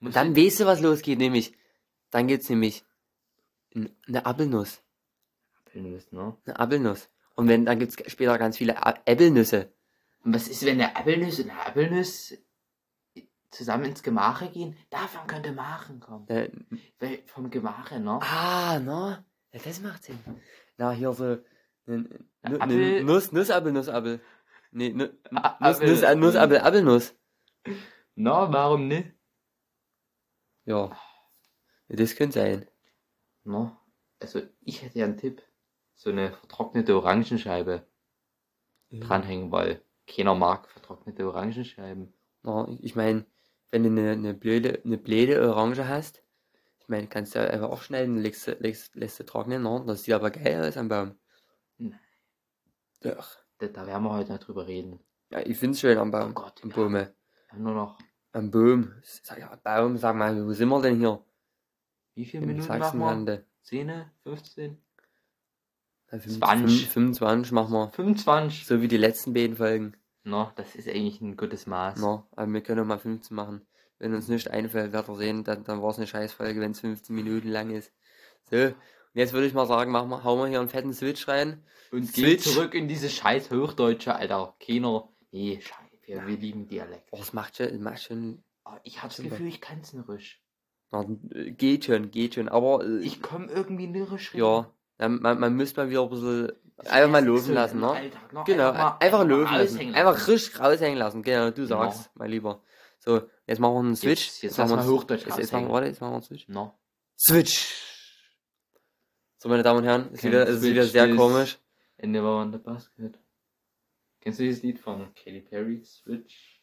Und 0.00 0.16
dann 0.16 0.36
weißt 0.36 0.60
du, 0.60 0.66
was 0.66 0.80
losgeht, 0.80 1.18
nämlich, 1.18 1.54
dann 2.10 2.26
geht's 2.26 2.48
nämlich 2.50 2.84
in 3.70 3.94
eine 4.08 4.26
Apfelnuss. 4.26 4.82
Apfelnuss, 5.66 6.10
ne? 6.12 6.36
Eine 6.44 6.58
Apfelnuss. 6.58 7.08
Und 7.36 7.48
wenn, 7.48 7.64
dann 7.64 7.78
gibt's 7.78 7.96
später 8.10 8.36
ganz 8.38 8.58
viele 8.58 8.84
A- 8.84 9.00
Äpfelnüsse. 9.06 9.72
Und 10.24 10.34
was 10.34 10.48
ist, 10.48 10.64
wenn 10.64 10.78
der 10.78 10.96
Apfelnuss 10.96 11.38
und 11.40 11.46
der 11.46 11.66
Apfelnuss 11.66 12.34
zusammen 13.50 13.84
ins 13.86 14.02
Gemache 14.02 14.48
gehen? 14.50 14.76
Davon 14.90 15.26
könnte 15.26 15.52
Machen 15.52 16.00
kommen. 16.00 16.28
Äh, 16.28 16.50
Weil 16.98 17.22
vom 17.26 17.50
Gemache, 17.50 17.98
ne? 18.00 18.18
ah, 18.22 18.78
na, 18.80 19.24
ja, 19.54 19.60
das 19.64 19.80
macht 19.80 20.04
Sinn. 20.04 20.18
Na, 20.76 20.90
hier 20.90 21.12
so, 21.12 21.38
ne, 21.86 22.08
Apfel- 22.42 23.02
Nuss, 23.04 23.32
Nussapfel, 23.32 23.72
Nussapfel. 23.72 24.20
Nee, 24.72 24.90
Nuss, 24.92 25.10
Nuss, 25.60 26.02
äh, 26.02 26.14
Nussapfel, 26.16 26.58
Apfelnuss. 26.58 27.14
Na, 28.16 28.52
warum 28.52 28.88
nicht? 28.88 29.12
Ja. 30.64 30.96
Das 31.88 32.16
könnte 32.16 32.40
sein. 32.40 32.66
Na, 33.44 33.78
also 34.20 34.40
ich 34.62 34.82
hätte 34.82 34.98
ja 34.98 35.04
einen 35.04 35.16
Tipp. 35.18 35.42
So 35.94 36.10
eine 36.10 36.32
vertrocknete 36.32 36.96
Orangenscheibe 36.96 37.86
dranhängen, 38.90 39.52
weil 39.52 39.80
keiner 40.08 40.34
mag 40.34 40.68
vertrocknete 40.68 41.26
Orangenscheiben. 41.28 42.12
Na, 42.42 42.66
ich 42.80 42.96
meine, 42.96 43.24
wenn 43.70 43.84
du 43.84 43.90
eine, 43.90 44.10
eine 44.12 44.34
blöde, 44.34 44.80
eine 44.84 44.98
blöde 44.98 45.40
Orange 45.48 45.86
hast, 45.86 46.23
ich 46.84 46.88
meine, 46.88 47.06
kannst 47.06 47.34
du 47.34 47.50
einfach 47.50 47.70
aufschneiden, 47.70 48.18
legst, 48.18 48.46
legst, 48.60 48.94
lässt 48.94 49.18
du 49.18 49.24
trocknen, 49.24 49.62
ne? 49.62 49.82
Das 49.86 50.02
sieht 50.04 50.12
aber 50.14 50.30
geil 50.30 50.62
aus 50.68 50.76
am 50.76 50.88
Baum. 50.88 51.14
Nein. 51.78 51.98
Doch. 53.00 53.38
Da, 53.58 53.68
da 53.68 53.86
werden 53.86 54.02
wir 54.02 54.12
heute 54.12 54.32
noch 54.32 54.38
drüber 54.38 54.66
reden. 54.66 55.00
Ja, 55.30 55.40
ich 55.40 55.56
find's 55.58 55.80
schön 55.80 55.96
am 55.96 56.10
Baum. 56.10 56.30
Oh 56.30 56.34
Gott, 56.34 56.60
am 56.62 56.70
ja. 56.70 56.76
Wir 56.76 57.14
haben 57.48 57.62
nur 57.62 57.74
noch, 57.74 57.98
Am 58.32 58.50
Baum. 58.50 58.92
Sag 59.02 59.38
ja, 59.38 59.56
Baum, 59.62 59.96
sag 59.96 60.14
mal, 60.16 60.46
wo 60.46 60.52
sind 60.52 60.68
wir 60.68 60.82
denn 60.82 60.98
hier? 60.98 61.24
wie 62.16 62.24
viele 62.26 62.42
Im 62.42 62.48
Minuten 62.50 62.68
machen 62.68 62.80
wir? 62.80 62.84
Sachsenlande. 62.84 63.46
10, 63.62 64.04
15? 64.22 64.78
Ja, 66.12 66.18
fünf- 66.18 66.38
20. 66.38 66.80
fünf- 66.90 67.18
25 67.18 67.52
machen 67.52 67.72
wir. 67.72 67.88
25. 67.90 68.66
So 68.66 68.82
wie 68.82 68.88
die 68.88 68.98
letzten 68.98 69.32
beiden 69.32 69.56
Folgen. 69.56 69.96
No, 70.22 70.52
das 70.56 70.74
ist 70.76 70.86
eigentlich 70.88 71.20
ein 71.22 71.36
gutes 71.36 71.66
Maß. 71.66 71.98
No, 71.98 72.26
aber 72.36 72.52
wir 72.52 72.60
können 72.60 72.80
auch 72.80 72.86
mal 72.86 72.98
15 72.98 73.34
machen. 73.34 73.66
Wenn 74.04 74.14
uns 74.14 74.28
nicht 74.28 74.50
einfällt, 74.50 74.92
werdet 74.92 75.08
ihr 75.08 75.16
sehen, 75.16 75.44
dann, 75.44 75.64
dann 75.64 75.80
war 75.80 75.88
es 75.90 75.96
eine 75.96 76.06
Scheißfolge, 76.06 76.60
wenn 76.60 76.72
es 76.72 76.80
15 76.80 77.16
Minuten 77.16 77.48
lang 77.48 77.70
ist. 77.70 77.90
So, 78.50 78.56
und 78.56 78.74
jetzt 79.14 79.32
würde 79.32 79.46
ich 79.46 79.54
mal 79.54 79.64
sagen, 79.66 79.90
machen 79.90 80.10
wir, 80.10 80.24
hauen 80.24 80.38
wir 80.40 80.46
hier 80.48 80.60
einen 80.60 80.68
fetten 80.68 80.92
Switch 80.92 81.26
rein. 81.26 81.64
Und 81.90 82.12
geht 82.12 82.42
zurück 82.42 82.74
in 82.74 82.86
diese 82.86 83.08
scheiß 83.08 83.50
Hochdeutsche, 83.50 84.14
Alter. 84.14 84.56
Keiner. 84.60 85.08
Nee, 85.30 85.58
scheiße. 85.58 85.80
Wir, 86.04 86.26
wir 86.26 86.36
lieben 86.36 86.68
Dialekt. 86.68 87.08
Oh, 87.12 87.16
das 87.16 87.32
macht 87.32 87.56
schon, 87.56 87.68
das 87.70 87.78
macht 87.80 88.02
schon, 88.02 88.44
Aber 88.64 88.78
ich 88.84 89.02
hab 89.02 89.08
das. 89.08 89.22
Gefühl, 89.22 89.46
ich 89.46 89.62
kann's 89.62 89.94
nirrisch. 89.94 90.42
na, 90.90 91.06
geht 91.08 91.86
schon, 91.86 92.10
geht 92.10 92.34
schon, 92.34 92.50
aber, 92.50 92.84
äh, 92.84 92.98
Ich 92.98 93.22
komm 93.22 93.48
irgendwie 93.48 93.86
nirrisch 93.86 94.34
ja, 94.34 94.70
dann, 94.98 95.22
man, 95.22 95.40
man 95.40 95.54
müsste 95.56 95.80
mal 95.80 95.88
wieder 95.88 96.02
ein 96.02 96.10
bisschen, 96.10 96.52
einfach 96.90 97.10
mal 97.10 97.24
laufen 97.26 97.54
lassen, 97.54 97.80
ne? 97.80 97.88
Alltag? 97.90 98.44
Genau, 98.44 98.72
mal- 98.74 98.98
einfach, 99.00 99.20
mal 99.24 99.30
laufen 99.30 99.54
lassen. 99.56 99.74
raushängen 99.76 99.94
Einfach 99.94 100.12
lassen. 100.18 100.30
richtig 100.30 100.60
raushängen 100.60 100.98
lassen, 100.98 101.22
genau, 101.22 101.48
du 101.50 101.62
Genau. 101.62 101.84
sagst, 101.84 102.10
mein 102.16 102.30
Lieber. 102.30 102.60
So, 102.98 103.22
jetzt 103.46 103.58
machen 103.58 103.74
wir 103.74 103.80
einen 103.80 103.96
Switch. 103.96 104.26
Jetzt- 104.26 104.42
jetzt 104.42 104.58
machen 104.58 104.70
lass 104.70 104.78
wir 104.78 104.82
einen- 104.82 104.90
Hochdeutsch 105.00 105.26
jetzt, 105.26 105.38
jetzt 105.38 105.52
machen 105.52 105.66
wir, 105.68 105.72
warte, 105.72 105.86
jetzt 105.88 106.00
machen 106.00 106.10
wir 106.12 106.16
einen 106.16 106.22
Switch. 106.24 106.48
No. 106.48 106.78
Switch! 107.18 107.80
So, 109.38 109.48
meine 109.48 109.62
Damen 109.62 109.80
und 109.80 109.84
Herren, 109.84 110.10
ist 110.12 110.20
Kein 110.22 110.30
wieder, 110.32 110.46
ist 110.46 110.62
wieder 110.62 110.84
sehr 110.86 111.14
komisch. 111.14 111.58
And 112.02 112.12
never 112.12 112.34
won 112.38 112.50
the 112.52 112.58
basket. 112.58 113.18
Kennst 114.20 114.38
du 114.38 114.42
dieses 114.44 114.62
Lied 114.62 114.78
von 114.80 115.12
Katy 115.14 115.40
Perry? 115.42 115.84
Switch? 115.84 116.62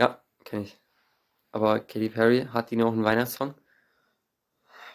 Ja, 0.00 0.22
kenn 0.44 0.62
ich. 0.62 0.78
Aber 1.50 1.80
Katy 1.80 2.08
Perry 2.08 2.46
hat 2.50 2.70
die 2.70 2.76
noch 2.76 2.92
einen 2.92 3.04
Weihnachtssong? 3.04 3.54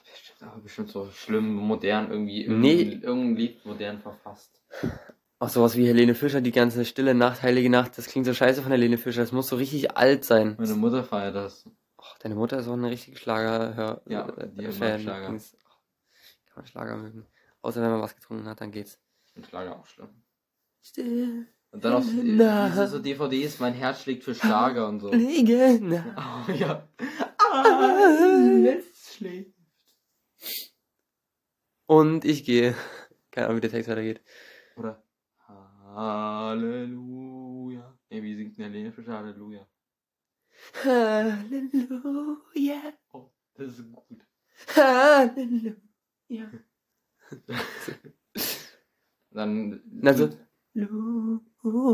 Bestimmt, 0.04 0.42
aber 0.52 0.62
bestimmt 0.62 0.90
so 0.90 1.12
schlimm, 1.12 1.54
modern 1.54 2.10
irgendwie. 2.10 2.48
Nee. 2.48 2.82
Irgendein 2.82 3.36
Lied 3.36 3.66
modern 3.66 4.02
verfasst. 4.02 4.60
Ach, 5.40 5.50
sowas 5.50 5.76
wie 5.76 5.86
Helene 5.88 6.16
Fischer, 6.16 6.42
die 6.42 6.52
ganze 6.52 6.84
Stille 6.84 7.14
Nacht, 7.14 7.44
Heilige 7.44 7.70
Nacht, 7.70 7.98
das 7.98 8.08
klingt 8.08 8.26
so 8.26 8.34
scheiße 8.34 8.64
von 8.64 8.72
Helene 8.72 8.98
Fischer, 8.98 9.22
das 9.22 9.32
muss 9.32 9.48
so 9.48 9.56
richtig 9.56 9.96
alt 9.96 10.26
sein. 10.26 10.56
Meine 10.58 10.74
Mutter 10.74 11.04
feiert 11.04 11.36
das. 11.36 11.70
Ach, 11.98 12.18
deine 12.20 12.34
Mutter 12.36 12.58
ist 12.58 12.68
auch 12.68 12.74
eine 12.74 12.90
richtige 12.90 13.18
Schlager, 13.18 13.76
hör, 13.76 14.02
Ja, 14.08 14.28
äh, 14.30 14.50
die 14.50 14.64
mag 14.64 14.74
Fan. 14.74 15.02
Schlager. 15.02 15.26
Kann 15.28 15.42
man 16.56 16.66
Schlager 16.66 16.98
mögen. 16.98 17.26
Außer 17.62 17.82
wenn 17.82 17.92
man 17.92 18.02
was 18.02 18.16
getrunken 18.16 18.48
hat, 18.48 18.62
dann 18.62 18.72
geht's. 18.72 19.00
Ich 19.26 19.34
finde 19.34 19.48
Schlager 19.48 19.78
auch 19.80 19.86
schlimm. 19.86 20.10
Still, 20.82 21.48
Und 21.72 21.84
dann 21.86 21.94
auch 21.96 22.02
diese 22.02 22.88
so 22.88 22.98
DVDs, 23.00 23.60
mein 23.60 23.74
Herz 23.74 24.02
schlägt 24.02 24.24
für 24.24 24.34
Schlager 24.34 24.88
und 24.88 25.02
so. 25.02 25.12
Liege. 25.12 25.80
Oh, 26.18 26.52
ja. 26.52 26.88
Alles 27.38 28.86
schlägt. 29.16 29.54
Und 31.86 32.26
ich 32.26 32.44
gehe. 32.44 32.76
Keine 33.32 33.48
Ahnung, 33.48 33.58
wie 33.58 33.62
der 33.62 33.72
Text 33.72 33.90
weitergeht. 33.90 34.22
Oder 34.78 35.04
Halleluja. 35.98 37.98
Nee, 38.12 38.22
wie 38.22 38.36
singt 38.36 38.56
denn 38.58 38.66
Helene 38.66 38.92
Fischer 38.92 39.14
Halleluja? 39.14 39.66
Halleluja, 40.84 42.94
Oh, 43.12 43.32
das 43.56 43.80
ist 43.80 43.92
gut. 43.92 44.24
Halleluja. 44.76 45.76
Dann. 49.32 49.82
Also. 50.06 50.30
Halleluja. 50.76 51.88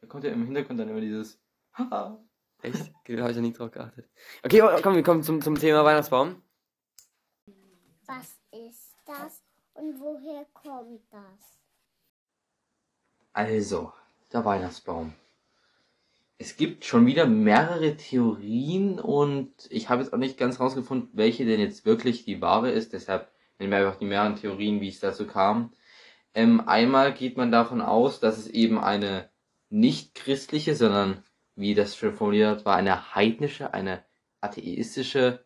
Da 0.00 0.06
kommt 0.08 0.24
ja 0.24 0.30
im 0.30 0.46
Hintergrund 0.46 0.80
dann 0.80 0.88
immer 0.88 1.02
dieses. 1.02 1.38
Echt? 2.62 2.94
Okay, 3.00 3.16
da 3.16 3.22
habe 3.22 3.32
ich 3.32 3.36
ja 3.36 3.42
nie 3.42 3.52
drauf 3.52 3.70
geachtet. 3.70 4.08
Okay, 4.42 4.62
komm, 4.82 4.94
wir 4.94 5.02
kommen 5.02 5.22
zum, 5.22 5.42
zum 5.42 5.56
Thema 5.56 5.84
Weihnachtsbaum. 5.84 6.42
Was 8.06 8.38
das 9.08 9.42
und 9.74 10.00
woher 10.00 10.44
kommt 10.54 11.00
das? 11.10 11.58
Also, 13.32 13.92
der 14.32 14.44
Weihnachtsbaum. 14.44 15.14
Es 16.38 16.56
gibt 16.56 16.84
schon 16.84 17.06
wieder 17.06 17.26
mehrere 17.26 17.96
Theorien 17.96 19.00
und 19.00 19.52
ich 19.70 19.88
habe 19.88 20.02
jetzt 20.02 20.12
auch 20.12 20.18
nicht 20.18 20.38
ganz 20.38 20.60
rausgefunden, 20.60 21.10
welche 21.12 21.44
denn 21.44 21.58
jetzt 21.58 21.84
wirklich 21.84 22.24
die 22.24 22.40
wahre 22.40 22.70
ist. 22.70 22.92
Deshalb 22.92 23.32
nennen 23.58 23.72
wir 23.72 23.78
einfach 23.78 23.98
die 23.98 24.06
mehreren 24.06 24.36
Theorien, 24.36 24.80
wie 24.80 24.88
es 24.88 25.00
dazu 25.00 25.26
kam. 25.26 25.72
Ähm, 26.34 26.68
einmal 26.68 27.12
geht 27.12 27.36
man 27.36 27.50
davon 27.50 27.80
aus, 27.80 28.20
dass 28.20 28.38
es 28.38 28.46
eben 28.46 28.78
eine 28.78 29.30
nicht 29.70 30.14
christliche, 30.14 30.76
sondern 30.76 31.24
wie 31.56 31.74
das 31.74 31.96
schon 31.96 32.14
formuliert 32.14 32.64
war, 32.64 32.76
eine 32.76 33.14
heidnische, 33.14 33.74
eine 33.74 34.04
atheistische 34.40 35.44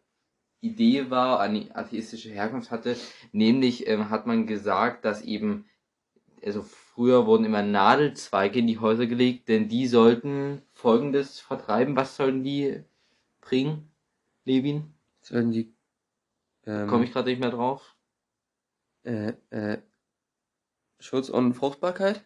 Idee 0.63 1.11
war, 1.11 1.41
eine 1.41 1.75
atheistische 1.77 2.31
Herkunft 2.31 2.71
hatte. 2.71 2.97
Nämlich 3.33 3.87
ähm, 3.89 4.09
hat 4.11 4.27
man 4.27 4.47
gesagt, 4.47 5.05
dass 5.05 5.21
eben, 5.23 5.67
also 6.43 6.63
früher 6.63 7.27
wurden 7.27 7.45
immer 7.45 7.63
Nadelzweige 7.63 8.61
in 8.61 8.67
die 8.67 8.79
Häuser 8.79 9.07
gelegt, 9.07 9.49
denn 9.49 9.69
die 9.69 9.87
sollten 9.87 10.63
folgendes 10.73 11.41
vertreiben. 11.41 11.97
Was 11.97 12.17
sollten 12.17 12.45
die 12.45 12.83
bringen, 13.41 13.91
Levin? 14.45 14.95
Sollen 15.21 15.51
die. 15.51 15.75
Ähm, 16.65 16.87
Komme 16.89 17.05
ich 17.05 17.13
gerade 17.13 17.29
nicht 17.31 17.41
mehr 17.41 17.51
drauf. 17.51 17.97
äh, 19.05 19.33
äh, 19.51 19.79
Schutz 21.01 21.29
und 21.29 21.55
Fruchtbarkeit? 21.55 22.23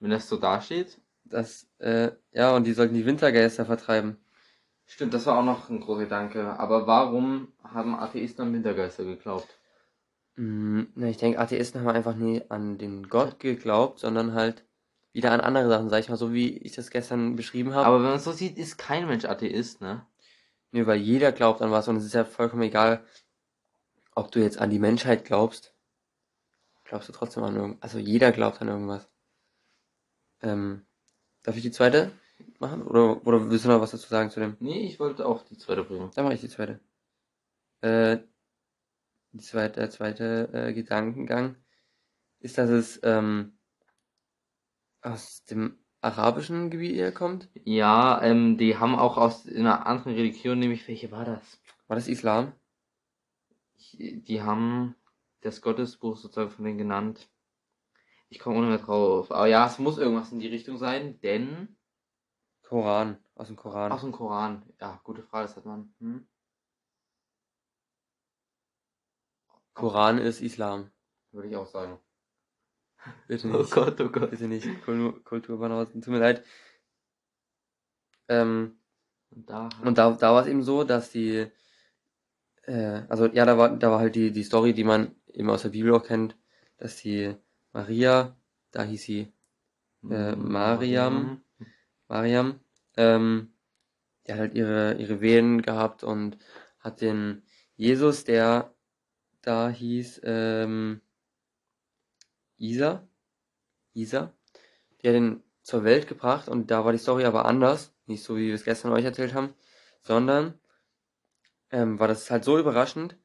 Wenn 0.00 0.10
das 0.10 0.28
so 0.28 0.36
dasteht. 0.38 0.98
Das, 1.24 1.68
äh, 1.78 2.12
ja, 2.32 2.56
und 2.56 2.64
die 2.64 2.72
sollten 2.72 2.94
die 2.94 3.04
Wintergeister 3.04 3.66
vertreiben. 3.66 4.16
Stimmt, 4.90 5.12
das 5.12 5.26
war 5.26 5.38
auch 5.38 5.44
noch 5.44 5.68
ein 5.68 5.80
großer 5.80 6.00
Gedanke. 6.00 6.58
Aber 6.58 6.86
warum 6.86 7.52
haben 7.62 7.94
Atheisten 7.94 8.46
an 8.46 8.54
Wintergeister 8.54 9.04
geglaubt? 9.04 9.46
Mm, 10.36 10.84
na, 10.94 11.08
ich 11.08 11.18
denke, 11.18 11.38
Atheisten 11.38 11.82
haben 11.82 11.94
einfach 11.94 12.16
nie 12.16 12.42
an 12.48 12.78
den 12.78 13.08
Gott 13.10 13.38
geglaubt, 13.38 14.00
sondern 14.00 14.32
halt 14.32 14.64
wieder 15.12 15.30
an 15.32 15.42
andere 15.42 15.68
Sachen, 15.68 15.90
sag 15.90 16.00
ich 16.00 16.08
mal, 16.08 16.16
so 16.16 16.32
wie 16.32 16.56
ich 16.56 16.72
das 16.72 16.88
gestern 16.88 17.36
beschrieben 17.36 17.74
habe. 17.74 17.84
Aber 17.84 17.96
wenn 17.96 18.06
man 18.06 18.16
es 18.16 18.24
so 18.24 18.32
sieht, 18.32 18.56
ist 18.56 18.78
kein 18.78 19.06
Mensch 19.06 19.26
Atheist, 19.26 19.82
ne? 19.82 20.06
Nee, 20.70 20.86
weil 20.86 20.98
jeder 20.98 21.32
glaubt 21.32 21.60
an 21.60 21.70
was 21.70 21.86
und 21.88 21.96
es 21.96 22.04
ist 22.04 22.14
ja 22.14 22.24
vollkommen 22.24 22.62
egal, 22.62 23.04
ob 24.14 24.32
du 24.32 24.40
jetzt 24.40 24.58
an 24.58 24.70
die 24.70 24.78
Menschheit 24.78 25.26
glaubst. 25.26 25.74
Glaubst 26.84 27.10
du 27.10 27.12
trotzdem 27.12 27.42
an 27.44 27.56
irgendwas? 27.56 27.82
Also 27.82 27.98
jeder 27.98 28.32
glaubt 28.32 28.62
an 28.62 28.68
irgendwas. 28.68 29.06
Ähm, 30.40 30.86
darf 31.42 31.56
ich 31.56 31.62
die 31.62 31.72
zweite 31.72 32.10
machen? 32.58 32.82
Oder, 32.82 33.26
oder 33.26 33.50
willst 33.50 33.64
du 33.64 33.68
noch 33.68 33.80
was 33.80 33.90
dazu 33.90 34.08
sagen 34.08 34.30
zu 34.30 34.40
dem? 34.40 34.56
Nee, 34.60 34.86
ich 34.86 35.00
wollte 35.00 35.26
auch 35.26 35.42
die 35.42 35.56
zweite 35.56 35.84
bringen. 35.84 36.10
Dann 36.14 36.24
mache 36.24 36.34
ich 36.34 36.40
die 36.40 36.48
zweite. 36.48 36.80
Äh, 37.80 38.18
die 39.32 39.38
zweite, 39.38 39.80
der 39.80 39.90
zweite 39.90 40.48
äh, 40.52 40.72
Gedankengang 40.72 41.56
ist, 42.40 42.58
dass 42.58 42.70
es 42.70 43.00
ähm, 43.02 43.58
aus 45.02 45.44
dem 45.44 45.78
arabischen 46.00 46.70
Gebiet 46.70 46.96
eher 46.96 47.12
kommt. 47.12 47.48
Ja, 47.54 48.22
ähm, 48.22 48.56
die 48.56 48.76
haben 48.76 48.94
auch 48.94 49.16
aus 49.16 49.46
einer 49.46 49.86
anderen 49.86 50.14
Religion, 50.14 50.58
nämlich 50.58 50.86
welche 50.88 51.10
war 51.10 51.24
das? 51.24 51.60
War 51.86 51.96
das 51.96 52.08
Islam? 52.08 52.52
Die 53.92 54.42
haben 54.42 54.94
das 55.40 55.60
Gottesbuch 55.60 56.16
sozusagen 56.16 56.50
von 56.50 56.64
denen 56.64 56.78
genannt. 56.78 57.28
Ich 58.28 58.38
komme 58.38 58.58
ohne 58.58 58.68
mehr 58.68 58.78
drauf. 58.78 59.32
Aber 59.32 59.46
ja, 59.46 59.66
es 59.66 59.78
muss 59.78 59.98
irgendwas 59.98 60.32
in 60.32 60.40
die 60.40 60.48
Richtung 60.48 60.78
sein, 60.78 61.20
denn 61.20 61.77
Koran. 62.68 63.16
Aus 63.34 63.46
dem 63.46 63.56
Koran. 63.56 63.92
aus 63.92 64.02
dem 64.02 64.12
Koran. 64.12 64.62
Ja, 64.80 65.00
gute 65.02 65.22
Frage, 65.22 65.46
das 65.48 65.56
hat 65.56 65.64
man. 65.64 65.94
Hm? 66.00 66.26
Koran 69.74 70.18
ist 70.18 70.42
Islam. 70.42 70.90
Würde 71.32 71.48
ich 71.48 71.56
auch 71.56 71.66
sagen. 71.66 71.98
Bitte 73.26 73.48
Oh 73.54 73.58
nicht. 73.58 73.70
Gott, 73.70 74.00
oh 74.00 74.08
Gott. 74.10 74.30
Bitte 74.30 74.48
nicht. 74.48 74.66
Kultur, 74.84 75.22
Kulturbanausen. 75.24 76.02
Tut 76.02 76.12
mir 76.12 76.18
leid. 76.20 76.44
Ähm, 78.28 78.78
Und 79.30 79.48
da, 79.50 79.68
und 79.84 79.98
da, 79.98 80.10
da 80.12 80.34
war 80.34 80.42
es 80.42 80.48
eben 80.48 80.62
so, 80.62 80.84
dass 80.84 81.10
die, 81.10 81.50
äh, 82.62 83.02
also 83.08 83.26
ja, 83.26 83.44
da 83.44 83.58
war, 83.58 83.76
da 83.76 83.90
war 83.90 83.98
halt 84.00 84.14
die, 84.14 84.32
die 84.32 84.42
Story, 84.44 84.74
die 84.74 84.84
man 84.84 85.14
eben 85.26 85.50
aus 85.50 85.62
der 85.62 85.70
Bibel 85.70 85.94
auch 85.94 86.04
kennt, 86.04 86.36
dass 86.78 86.96
die 86.96 87.34
Maria, 87.72 88.36
da 88.72 88.82
hieß 88.84 89.02
sie 89.02 89.32
äh, 90.10 90.36
Mariam. 90.36 91.42
Mariam, 92.08 92.60
ähm, 92.96 93.52
die 94.26 94.32
hat 94.32 94.40
halt 94.40 94.54
ihre, 94.54 94.94
ihre 94.94 95.20
Wehen 95.20 95.62
gehabt 95.62 96.02
und 96.04 96.38
hat 96.80 97.00
den 97.00 97.42
Jesus, 97.76 98.24
der 98.24 98.74
da 99.42 99.68
hieß, 99.68 100.22
ähm, 100.24 101.00
Isa, 102.56 103.06
Isa, 103.94 104.32
die 105.00 105.08
hat 105.08 105.14
ihn 105.14 105.42
zur 105.62 105.84
Welt 105.84 106.08
gebracht 106.08 106.48
und 106.48 106.70
da 106.70 106.84
war 106.84 106.92
die 106.92 106.98
Story 106.98 107.24
aber 107.24 107.44
anders, 107.44 107.94
nicht 108.06 108.22
so 108.24 108.36
wie 108.36 108.48
wir 108.48 108.54
es 108.54 108.64
gestern 108.64 108.92
euch 108.92 109.04
erzählt 109.04 109.34
haben, 109.34 109.54
sondern 110.00 110.58
ähm, 111.70 111.98
war 111.98 112.08
das 112.08 112.30
halt 112.30 112.44
so 112.44 112.58
überraschend, 112.58 113.16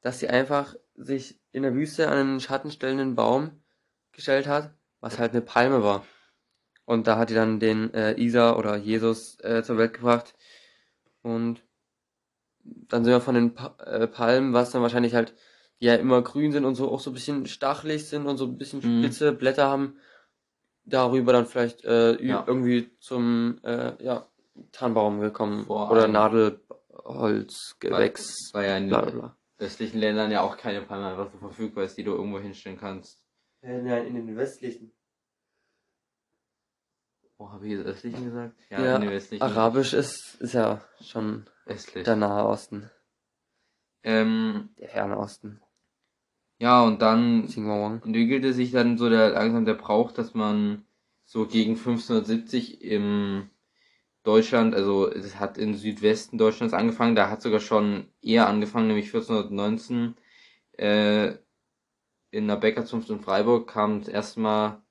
dass 0.00 0.18
sie 0.18 0.28
einfach 0.28 0.74
sich 0.94 1.40
in 1.52 1.62
der 1.62 1.74
Wüste 1.74 2.08
an 2.08 2.18
einen 2.18 2.40
schattenstellenden 2.40 3.14
Baum 3.14 3.62
gestellt 4.12 4.46
hat, 4.46 4.74
was 5.00 5.18
halt 5.18 5.32
eine 5.32 5.40
Palme 5.40 5.82
war. 5.82 6.04
Und 6.86 7.06
da 7.06 7.16
hat 7.18 7.30
die 7.30 7.34
dann 7.34 7.60
den 7.60 7.92
äh, 7.94 8.14
Isa 8.20 8.56
oder 8.56 8.76
Jesus 8.76 9.38
äh, 9.40 9.62
zur 9.62 9.78
Welt 9.78 9.94
gebracht. 9.94 10.34
Und 11.22 11.62
dann 12.62 13.04
sind 13.04 13.12
wir 13.12 13.20
von 13.20 13.34
den 13.34 13.54
pa 13.54 13.74
äh, 13.84 14.06
Palmen, 14.06 14.52
was 14.52 14.70
dann 14.70 14.82
wahrscheinlich 14.82 15.14
halt, 15.14 15.34
die 15.80 15.86
ja 15.86 15.94
immer 15.96 16.22
grün 16.22 16.52
sind 16.52 16.64
und 16.64 16.74
so 16.74 16.90
auch 16.90 17.00
so 17.00 17.10
ein 17.10 17.14
bisschen 17.14 17.46
stachelig 17.46 18.06
sind 18.08 18.26
und 18.26 18.36
so 18.36 18.44
ein 18.46 18.58
bisschen 18.58 18.80
Mhm. 18.80 19.02
spitze 19.02 19.32
Blätter 19.32 19.68
haben, 19.68 19.96
darüber 20.84 21.32
dann 21.32 21.46
vielleicht 21.46 21.84
äh, 21.84 22.22
Ja. 22.22 22.44
irgendwie 22.46 22.90
zum 23.00 23.58
äh, 23.64 23.92
ja, 24.04 24.26
Tannenbaum 24.72 25.20
gekommen. 25.20 25.64
Vor 25.64 25.90
oder 25.90 26.02
allem- 26.02 26.12
Nadelholz, 26.12 27.76
Gewächs, 27.80 28.50
Weil 28.52 28.68
ja 28.68 28.76
in 28.76 28.88
bla 28.88 29.00
bla 29.02 29.10
bla. 29.10 29.36
östlichen 29.58 29.98
Ländern 30.00 30.30
ja 30.30 30.42
auch 30.42 30.56
keine 30.56 30.82
Palme 30.82 31.06
einfach 31.08 31.30
so 31.32 31.38
verfügbar 31.38 31.84
ist, 31.84 31.96
die 31.96 32.04
du 32.04 32.12
irgendwo 32.12 32.38
hinstellen 32.38 32.78
kannst. 32.78 33.22
Nein, 33.62 34.06
in 34.06 34.14
den 34.14 34.36
westlichen. 34.36 34.92
Wo 37.36 37.50
habe 37.50 37.66
ich 37.66 37.72
jetzt 37.72 37.84
östlichen 37.86 38.24
gesagt? 38.24 38.54
Ja, 38.70 38.96
in 38.96 39.02
den 39.02 39.10
westlichen. 39.10 39.42
Arabisch 39.42 39.92
ist, 39.92 40.36
ist 40.40 40.52
ja 40.54 40.80
schon 41.00 41.46
Östlich. 41.66 42.04
der 42.04 42.16
Nahe 42.16 42.46
Osten, 42.46 42.90
Ähm, 44.02 44.70
der 44.78 44.88
Ferne 44.88 45.18
Osten. 45.18 45.60
ja, 46.58 46.82
und 46.82 47.02
dann 47.02 47.44
entwickelte 48.04 48.52
sich 48.52 48.70
dann 48.70 48.98
so 48.98 49.08
der 49.08 49.30
langsam 49.30 49.64
der 49.64 49.74
Brauch, 49.74 50.12
dass 50.12 50.34
man 50.34 50.84
so 51.24 51.46
gegen 51.46 51.72
1570 51.72 52.82
im 52.82 53.50
Deutschland, 54.22 54.74
also 54.74 55.10
es 55.10 55.38
hat 55.40 55.58
im 55.58 55.74
Südwesten 55.74 56.38
Deutschlands 56.38 56.72
angefangen, 56.74 57.16
da 57.16 57.28
hat 57.30 57.42
sogar 57.42 57.60
schon 57.60 58.08
eher 58.22 58.46
angefangen, 58.46 58.86
nämlich 58.88 59.06
1419 59.06 60.16
äh, 60.78 61.34
in 62.30 62.48
der 62.48 62.56
Bäckerzunft 62.56 63.10
in 63.10 63.20
Freiburg 63.20 63.68
kam 63.68 64.00
das 64.00 64.08
erste 64.08 64.40
Mal 64.40 64.83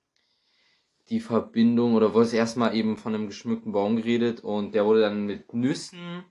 die 1.14 1.20
Verbindung 1.20 1.94
oder 1.94 2.16
wurde 2.16 2.26
es 2.26 2.34
erstmal 2.34 2.76
eben 2.76 2.98
von 2.98 3.14
einem 3.14 3.28
geschmückten 3.28 3.72
Baum 3.72 3.98
geredet 3.98 4.40
und 4.44 4.74
der 4.74 4.84
wurde 4.86 5.02
dann 5.02 5.28
mit 5.28 5.54
Nüssen, 5.54 6.24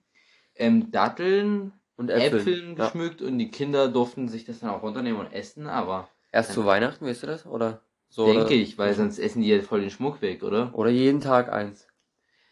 ähm, 0.57 0.91
Datteln, 0.91 1.73
Und 1.97 2.11
Äpfeln, 2.11 2.41
Äpfeln. 2.41 2.77
ja. 2.77 2.87
geschmückt 2.87 3.23
und 3.23 3.39
die 3.39 3.49
Kinder 3.51 3.87
durften 3.87 4.27
sich 4.29 4.45
das 4.45 4.59
dann 4.59 4.71
auch 4.71 4.83
runternehmen 4.83 5.21
und 5.21 5.33
essen, 5.33 5.69
aber 5.69 6.09
Erst 6.33 6.53
zu 6.53 6.67
Weihnachten, 6.67 7.07
weißt 7.07 7.23
du 7.23 7.27
das? 7.29 7.47
Oder 7.47 7.83
so? 8.09 8.27
denke 8.27 8.41
oder, 8.47 8.51
ich, 8.51 8.77
weil 8.77 8.93
sonst 8.95 9.21
essen 9.21 9.43
die 9.43 9.49
ja 9.51 9.63
voll 9.63 9.83
den 9.83 9.91
Schmuck 9.91 10.21
weg, 10.21 10.43
oder? 10.43 10.77
Oder 10.77 10.91
jeden 10.91 11.21
Tag 11.21 11.53
eins. 11.53 11.87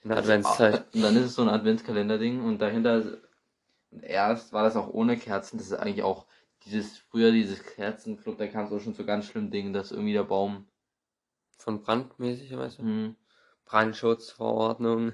In 0.05 0.11
der 0.11 0.19
Adventszeit. 0.19 0.85
Und 0.95 1.03
dann 1.03 1.17
ist 1.17 1.25
es 1.25 1.35
so 1.35 1.43
ein 1.43 1.49
Adventskalender-Ding 1.49 2.45
und 2.45 2.59
dahinter, 2.61 3.03
und 3.91 4.05
erst 4.05 4.53
war 4.53 4.63
das 4.63 4.77
auch 4.77 4.89
ohne 4.89 5.17
Kerzen, 5.17 5.59
das 5.59 5.67
ist 5.67 5.73
eigentlich 5.73 6.05
auch 6.05 6.27
dieses, 6.65 6.97
früher 6.97 7.33
dieses 7.33 7.65
Kerzenclub, 7.65 8.39
da 8.39 8.47
kam 8.47 8.67
es 8.67 8.73
auch 8.73 8.81
schon 8.81 8.95
zu 8.95 9.05
ganz 9.05 9.27
schlimmen 9.27 9.51
Dingen, 9.51 9.73
dass 9.73 9.91
irgendwie 9.91 10.13
der 10.13 10.23
Baum, 10.25 10.67
Von 11.61 11.83
brandmäßig, 11.83 12.57
weißt 12.57 12.79
du? 12.79 12.83
hm, 12.83 13.17
Brandschutzverordnung. 13.67 15.13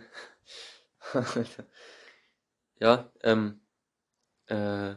ja, 2.78 3.10
ähm, 3.24 3.60
äh, 4.46 4.94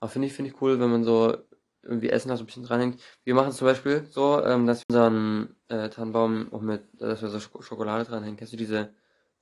aber 0.00 0.08
finde 0.08 0.28
ich, 0.28 0.32
finde 0.32 0.50
ich 0.50 0.60
cool, 0.62 0.80
wenn 0.80 0.90
man 0.90 1.04
so 1.04 1.36
irgendwie 1.82 2.08
Essen 2.08 2.30
da 2.30 2.36
so 2.38 2.42
ein 2.44 2.46
bisschen 2.46 2.64
dranhängt. 2.64 3.02
Wir 3.22 3.34
machen 3.34 3.50
es 3.50 3.58
zum 3.58 3.66
Beispiel 3.66 4.06
so, 4.06 4.42
ähm, 4.42 4.66
dass 4.66 4.80
wir 4.80 4.84
unseren 4.88 5.56
äh, 5.68 5.90
Tannenbaum 5.90 6.50
auch 6.52 6.62
mit, 6.62 6.84
dass 6.94 7.20
wir 7.20 7.28
so 7.28 7.38
Schoko 7.38 7.60
Schokolade 7.60 8.04
dranhängen. 8.04 8.38
Kennst 8.38 8.54
du 8.54 8.56
diese 8.56 8.94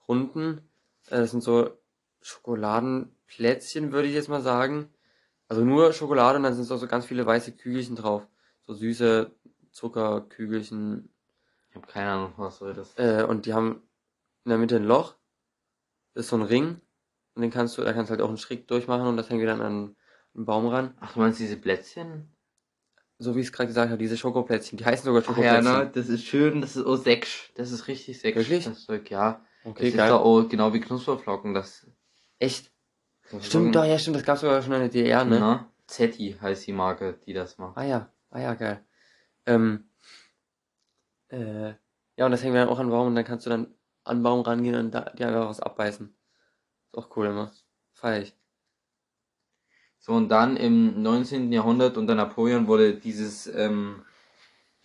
runden? 0.08 0.68
Äh, 1.06 1.18
das 1.18 1.30
sind 1.30 1.42
so 1.44 1.78
Schokoladenplätzchen, 2.22 3.92
würde 3.92 4.08
ich 4.08 4.14
jetzt 4.14 4.28
mal 4.28 4.42
sagen. 4.42 4.92
Also 5.46 5.64
nur 5.64 5.92
Schokolade 5.92 6.38
und 6.38 6.42
dann 6.42 6.54
sind 6.54 6.64
so, 6.64 6.76
so 6.76 6.88
ganz 6.88 7.06
viele 7.06 7.25
weiße 7.25 7.52
Kügelchen 7.52 7.94
drauf. 7.94 8.26
So 8.62 8.75
süße 8.75 9.30
Zuckerkügelchen, 9.70 11.12
ich 11.70 11.76
habe 11.76 11.86
keine 11.86 12.10
Ahnung, 12.10 12.32
was 12.36 12.58
soll 12.58 12.74
das. 12.74 12.96
äh, 12.98 13.24
und 13.24 13.46
die 13.46 13.54
haben 13.54 13.82
in 14.44 14.50
der 14.50 14.58
Mitte 14.58 14.76
ein 14.76 14.84
Loch. 14.84 15.14
Das 16.14 16.24
ist 16.24 16.30
so 16.30 16.36
ein 16.36 16.42
Ring. 16.42 16.80
Und 17.34 17.42
den 17.42 17.50
kannst 17.50 17.78
du, 17.78 17.82
da 17.82 17.92
kannst 17.92 18.10
du 18.10 18.12
halt 18.12 18.22
auch 18.22 18.28
einen 18.28 18.38
Schräg 18.38 18.66
durchmachen 18.68 19.06
und 19.06 19.16
das 19.16 19.30
hängen 19.30 19.40
wir 19.40 19.46
dann 19.46 19.60
an 19.62 19.96
einen 20.34 20.46
Baum 20.46 20.66
ran. 20.66 20.94
Ach, 21.00 21.12
du 21.12 21.20
meinst 21.20 21.38
diese 21.38 21.56
Plätzchen? 21.56 22.34
So 23.18 23.36
wie 23.36 23.40
ich 23.40 23.46
es 23.46 23.52
gerade 23.52 23.68
gesagt 23.68 23.90
habe, 23.90 23.98
diese 23.98 24.16
Schokoplätzchen. 24.16 24.78
Die 24.78 24.84
heißen 24.84 25.04
sogar 25.04 25.22
Ach 25.22 25.26
ja, 25.26 25.60
Schokoplätzchen. 25.62 25.72
ne, 25.72 25.90
das 25.94 26.08
ist 26.08 26.24
schön, 26.24 26.60
das 26.60 26.74
ist 26.76 26.84
auch 26.86 26.96
säcksch. 26.96 27.52
Das 27.54 27.70
ist 27.70 27.86
richtig 27.86 28.18
säcksch. 28.18 28.36
Wirklich? 28.36 28.64
Das 28.64 28.84
Zeug, 28.84 29.10
ja. 29.10 29.44
Das 29.62 29.72
Okay, 29.72 29.88
ist 29.88 29.96
geil. 29.96 30.08
doch 30.08 30.22
auch 30.22 30.48
genau 30.48 30.72
wie 30.72 30.80
Knusperflocken, 30.80 31.52
das. 31.54 31.86
Echt? 32.38 32.72
das 33.30 33.46
Stimmt, 33.46 33.74
doch, 33.76 33.84
ja, 33.84 33.98
stimmt. 33.98 34.16
Das 34.16 34.24
gab's 34.24 34.40
sogar 34.40 34.62
schon 34.62 34.72
in 34.72 34.80
der 34.80 34.88
DDR, 34.88 35.24
ne? 35.26 35.38
Na, 35.38 35.72
Zetti 35.86 36.36
heißt 36.40 36.66
die 36.66 36.72
Marke, 36.72 37.20
die 37.26 37.34
das 37.34 37.58
macht. 37.58 37.76
Ah 37.76 37.84
ja, 37.84 38.12
ah 38.30 38.40
ja, 38.40 38.54
geil. 38.54 38.82
Ähm, 39.44 39.89
äh, 41.30 41.75
ja, 42.16 42.26
und 42.26 42.32
das 42.32 42.42
wir 42.42 42.52
dann 42.52 42.68
auch 42.68 42.78
an 42.78 42.90
Baum 42.90 43.08
und 43.08 43.14
dann 43.14 43.25
kannst 43.25 43.46
du 43.46 43.50
dann 43.50 43.75
an 44.04 44.22
Baum 44.22 44.40
rangehen 44.40 44.75
und 44.75 44.90
da, 44.92 45.10
dir 45.10 45.28
einfach 45.28 45.49
was 45.49 45.60
abbeißen. 45.60 46.14
Ist 46.92 46.99
auch 46.99 47.16
cool 47.16 47.26
immer. 47.26 47.52
Feier 47.92 48.22
ich. 48.22 48.34
So, 49.99 50.12
und 50.12 50.28
dann 50.28 50.56
im 50.56 51.02
19. 51.02 51.52
Jahrhundert 51.52 51.96
unter 51.96 52.14
Napoleon 52.14 52.66
wurde 52.66 52.94
dieses, 52.94 53.46
ähm, 53.46 54.02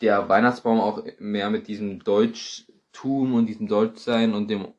der 0.02 0.28
Weihnachtsbaum 0.28 0.80
auch 0.80 1.04
mehr 1.20 1.50
mit 1.50 1.68
diesem 1.68 2.04
Deutschtum 2.04 3.34
und 3.34 3.46
diesem 3.46 3.68
Deutschsein 3.68 4.34
und 4.34 4.50
dem, 4.50 4.74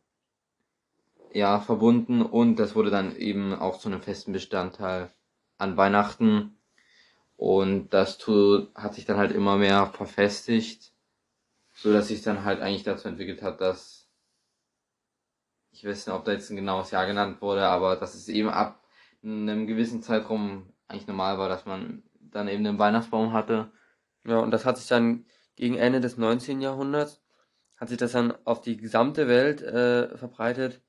ja, 1.33 1.61
verbunden 1.61 2.23
und 2.23 2.57
das 2.57 2.75
wurde 2.75 2.91
dann 2.91 3.17
eben 3.17 3.55
auch 3.55 3.79
zu 3.79 3.89
einem 3.89 4.03
festen 4.03 4.33
Bestandteil 4.33 5.11
an 5.59 5.77
Weihnachten 5.77 6.59
und 7.37 7.91
das 7.91 8.19
hat 8.75 8.95
sich 8.95 9.05
dann 9.05 9.17
halt 9.17 9.33
immer 9.33 9.57
mehr 9.57 9.87
verfestigt, 9.87 10.93
so 11.77 11.93
dass 11.93 12.09
sich 12.09 12.23
dann 12.23 12.45
halt 12.45 12.61
eigentlich 12.61 12.83
dazu 12.83 13.09
entwickelt 13.09 13.43
hat, 13.43 13.61
dass 13.61 14.07
ich 15.71 15.85
weiß 15.85 16.07
nicht, 16.07 16.17
ob 16.17 16.25
da 16.25 16.33
jetzt 16.33 16.51
ein 16.51 16.57
genaues 16.57 16.91
Jahr 16.91 17.07
genannt 17.07 17.43
wurde, 17.43 17.67
aber 17.67 17.97
dass 17.97 18.15
es 18.15 18.29
eben 18.29 18.49
ab 18.49 18.83
einem 19.23 19.67
gewissen 19.67 20.03
Zeitraum 20.03 20.73
eigentlich 20.89 21.07
normal 21.07 21.39
war, 21.39 21.49
dass 21.49 21.67
man 21.67 22.03
dann 22.19 22.49
eben 22.49 22.67
einen 22.67 22.79
Weihnachtsbaum 22.79 23.33
hatte. 23.33 23.71
Ja, 24.27 24.39
und 24.39 24.51
das 24.51 24.65
hat 24.65 24.79
sich 24.79 24.89
dann 24.89 25.27
gegen 25.55 25.77
Ende 25.77 26.01
des 26.01 26.17
19. 26.17 26.61
Jahrhunderts, 26.61 27.21
hat 27.77 27.89
sich 27.91 27.99
das 27.99 28.13
dann 28.13 28.35
auf 28.45 28.63
die 28.63 28.77
gesamte 28.77 29.29
Welt 29.29 29.63
äh, 29.63 30.17
verbreitet. 30.17 30.81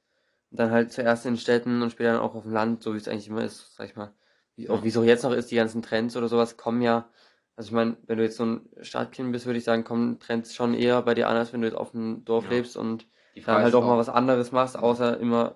Und 0.52 0.60
dann 0.60 0.72
halt 0.72 0.94
zuerst 0.94 1.26
in 1.26 1.38
Städten 1.38 1.82
und 1.82 1.92
später 1.92 2.14
dann 2.14 2.22
auch 2.22 2.36
auf 2.36 2.44
dem 2.44 2.54
Land, 2.54 2.82
so 2.82 2.94
wie 2.94 2.98
es 2.98 3.10
eigentlich 3.10 3.28
immer 3.28 3.44
ist, 3.44 3.76
sag 3.76 3.90
ich 3.90 3.96
mal. 3.98 4.14
Wie, 4.56 4.70
auch 4.70 4.84
wie 4.84 4.88
es 4.88 4.98
auch 4.98 5.04
jetzt 5.04 5.24
noch 5.24 5.34
ist, 5.34 5.52
die 5.52 5.56
ganzen 5.56 5.82
Trends 5.82 6.16
oder 6.16 6.30
sowas 6.30 6.56
kommen 6.56 6.82
ja. 6.82 7.10
Also 7.58 7.70
ich 7.70 7.74
meine, 7.74 7.98
wenn 8.06 8.20
du 8.20 8.24
jetzt 8.24 8.38
so 8.38 8.46
ein 8.46 8.70
Stadtkind 8.82 9.32
bist, 9.32 9.48
würde 9.48 9.58
ich 9.58 9.66
sagen, 9.66 9.84
kommen 9.84 10.20
Trends 10.20 10.54
schon 10.54 10.76
eher 10.76 11.02
bei 11.02 11.16
dir 11.16 11.28
an, 11.28 11.36
als 11.36 11.52
wenn 11.54 11.62
du 11.62 11.68
jetzt 11.68 11.76
auf 11.76 11.90
dem 11.92 12.24
Dorf 12.24 12.46
Ja. 12.46 12.52
lebst 12.52 12.78
und 12.78 13.08
dann 13.46 13.56
halt 13.58 13.70
ist 13.70 13.74
auch 13.74 13.84
mal 13.84 13.98
was 13.98 14.10
anderes 14.10 14.52
machst, 14.52 14.78
außer 14.78 15.20
immer. 15.20 15.56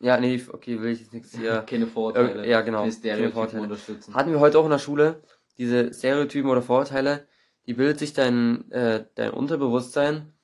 Ja, 0.00 0.18
nee, 0.20 0.42
okay, 0.52 0.80
will 0.82 0.92
ich 0.92 1.00
jetzt 1.00 1.14
nichts 1.14 1.34
hier. 1.34 1.62
keine 1.66 1.86
Vorteile. 1.86 2.44
Äh, 2.44 2.50
ja, 2.50 2.60
genau, 2.60 2.86
keine 3.02 3.30
Vorteile. 3.30 3.62
unterstützen. 3.62 4.14
Hatten 4.14 4.32
wir 4.32 4.40
heute 4.40 4.58
auch 4.58 4.64
in 4.64 4.70
der 4.70 4.78
Schule 4.78 5.22
diese 5.56 5.94
Stereotypen 5.94 6.50
oder 6.50 6.60
Vorurteile, 6.60 7.26
die 7.66 7.74
bildet 7.74 7.98
sich 7.98 8.12
dein, 8.12 8.70
äh, 8.70 9.06
dein 9.14 9.30
Unterbewusstsein, 9.30 10.34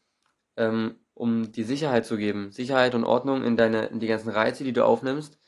ähm, 0.56 0.96
um 1.12 1.52
die 1.52 1.64
Sicherheit 1.64 2.06
zu 2.06 2.16
geben. 2.16 2.52
Sicherheit 2.52 2.94
und 2.94 3.04
Ordnung 3.04 3.44
in 3.44 3.56
deine, 3.56 3.86
in 3.86 4.00
die 4.00 4.06
ganzen 4.06 4.30
Reize, 4.30 4.64
die 4.64 4.72
du 4.72 4.84
aufnimmst, 4.84 5.38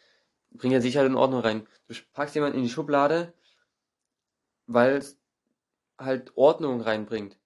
bringt 0.51 0.75
ja 0.75 0.81
Sicherheit 0.81 1.09
und 1.09 1.17
Ordnung 1.17 1.41
rein. 1.41 1.67
Du 1.89 1.95
packst 2.13 2.35
jemanden 2.35 2.59
in 2.59 2.65
die 2.65 2.71
Schublade, 2.71 3.33
weil 4.73 4.97
es 4.97 5.19
halt 5.99 6.37
Ordnung 6.37 6.81
reinbringt. 6.81 7.39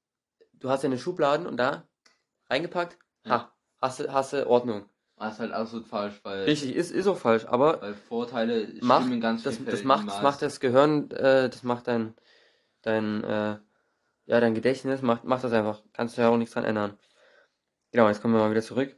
Du 0.53 0.71
hast 0.71 0.83
ja 0.83 0.89
eine 0.89 0.99
Schubladen 0.99 1.47
und 1.47 1.57
da 1.57 1.89
reingepackt, 2.51 2.99
Ja. 3.25 3.31
ha, 3.31 3.53
hast 3.81 4.01
du, 4.01 4.13
hast 4.13 4.33
du 4.33 4.47
Ordnung. 4.47 4.89
Das 5.17 5.35
ist 5.35 5.41
halt 5.41 5.53
absolut 5.53 5.87
falsch, 5.87 6.21
weil, 6.23 6.45
Richtig, 6.45 6.75
ist, 6.75 6.91
ist 6.91 7.07
auch 7.07 7.17
falsch, 7.17 7.47
aber 7.47 7.81
weil 7.81 7.95
Vorteile 7.95 8.69
macht, 8.81 9.05
stimmen 9.05 9.21
ganz 9.21 9.43
das, 9.43 9.65
das 9.65 9.85
macht, 9.85 10.09
das 10.09 10.23
macht 10.23 10.43
das 10.43 10.61
Gehirn, 10.61 11.11
äh, 11.13 11.49
das 11.49 11.63
macht 11.63 11.87
dein, 11.87 12.15
dein, 12.83 13.25
äh, 13.25 13.59
ja, 14.27 14.41
dein 14.41 14.55
Gedächtnis, 14.55 15.03
macht, 15.03 15.25
macht 15.25 15.45
das 15.45 15.53
einfach. 15.53 15.83
Kannst 15.93 16.17
du 16.17 16.23
ja 16.23 16.29
auch 16.29 16.37
nichts 16.37 16.55
dran 16.55 16.65
ändern. 16.65 16.99
Genau, 17.93 18.09
jetzt 18.09 18.21
kommen 18.21 18.35
wir 18.35 18.41
mal 18.41 18.51
wieder 18.51 18.63
zurück. 18.63 18.97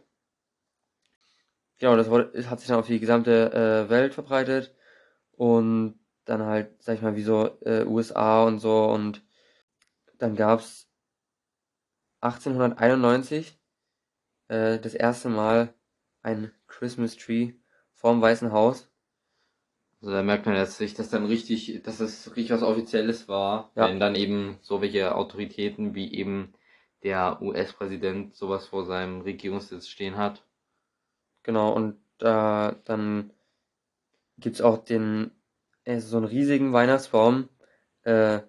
Genau, 1.79 1.97
das 1.97 2.09
hat 2.49 2.61
sich 2.61 2.69
dann 2.69 2.79
auf 2.79 2.87
die 2.87 3.01
gesamte 3.01 3.53
äh, 3.53 3.91
Welt 3.91 4.15
verbreitet 4.15 4.75
und 5.33 6.01
dann 6.27 6.43
halt, 6.45 6.83
sag 6.83 6.97
ich 6.97 7.03
mal, 7.03 7.17
wie 7.17 7.23
so 7.23 7.59
äh, 7.63 7.85
USA 7.87 8.45
und 8.45 8.59
so 8.59 8.87
und 8.87 9.23
dann 10.19 10.37
gab's 10.37 10.89
1891 12.21 13.59
äh, 14.49 14.79
das 14.79 14.95
erste 14.95 15.29
Mal 15.29 15.75
ein 16.23 16.51
Christmas 16.67 17.17
Tree 17.17 17.55
vorm 17.93 18.21
Weißen 18.21 18.53
Haus. 18.53 18.89
Also 20.01 20.13
da 20.13 20.23
merkt 20.23 20.47
man, 20.47 20.55
dass 20.55 20.77
sich 20.79 20.95
das 20.95 21.11
dann 21.11 21.27
richtig, 21.27 21.83
dass 21.83 21.99
das 21.99 22.37
richtig 22.37 22.51
was 22.51 22.63
Offizielles 22.63 23.29
war, 23.29 23.71
Ja. 23.75 23.89
wenn 23.89 23.99
dann 23.99 24.15
eben 24.15 24.59
so 24.61 24.81
welche 24.81 25.15
Autoritäten 25.15 25.95
wie 25.95 26.13
eben 26.15 26.53
der 27.03 27.41
US-Präsident 27.43 28.35
sowas 28.35 28.67
vor 28.67 28.85
seinem 28.85 29.23
Regierungssitz 29.23 29.89
stehen 29.89 30.17
hat. 30.17 30.45
Genau, 31.43 31.73
und 31.73 31.97
äh, 32.21 32.75
dann 32.85 33.31
gibt's 34.39 34.61
auch 34.61 34.79
den, 34.79 35.31
äh, 35.87 36.01
so 36.01 36.19
einen 36.19 36.27
riesigen 36.27 36.75
Weihnachtsbaum 36.75 37.49
äh, 38.03 38.41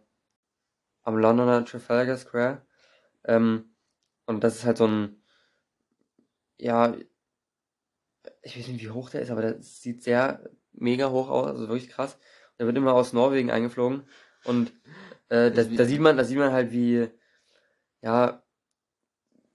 am 1.03 1.17
Londoner 1.17 1.63
Trafalgar 1.63 2.17
Square. 2.17 2.61
Ähm, 3.23 3.73
und 4.25 4.43
das 4.43 4.57
ist 4.57 4.65
halt 4.65 4.77
so 4.77 4.87
ein, 4.87 5.23
ja, 6.57 6.95
ich 8.41 8.57
weiß 8.57 8.67
nicht, 8.67 8.81
wie 8.81 8.89
hoch 8.89 9.09
der 9.09 9.21
ist, 9.21 9.31
aber 9.31 9.41
der 9.41 9.61
sieht 9.61 10.03
sehr 10.03 10.49
mega 10.73 11.09
hoch 11.09 11.29
aus, 11.29 11.47
also 11.47 11.67
wirklich 11.69 11.89
krass. 11.89 12.17
Der 12.59 12.65
wird 12.65 12.77
immer 12.77 12.93
aus 12.93 13.13
Norwegen 13.13 13.51
eingeflogen. 13.51 14.03
Und 14.45 14.73
äh, 15.29 15.51
da, 15.51 15.63
da 15.63 15.85
sieht 15.85 16.01
man, 16.01 16.17
da 16.17 16.23
sieht 16.23 16.37
man 16.37 16.51
halt, 16.51 16.71
wie, 16.71 17.09
ja, 18.01 18.43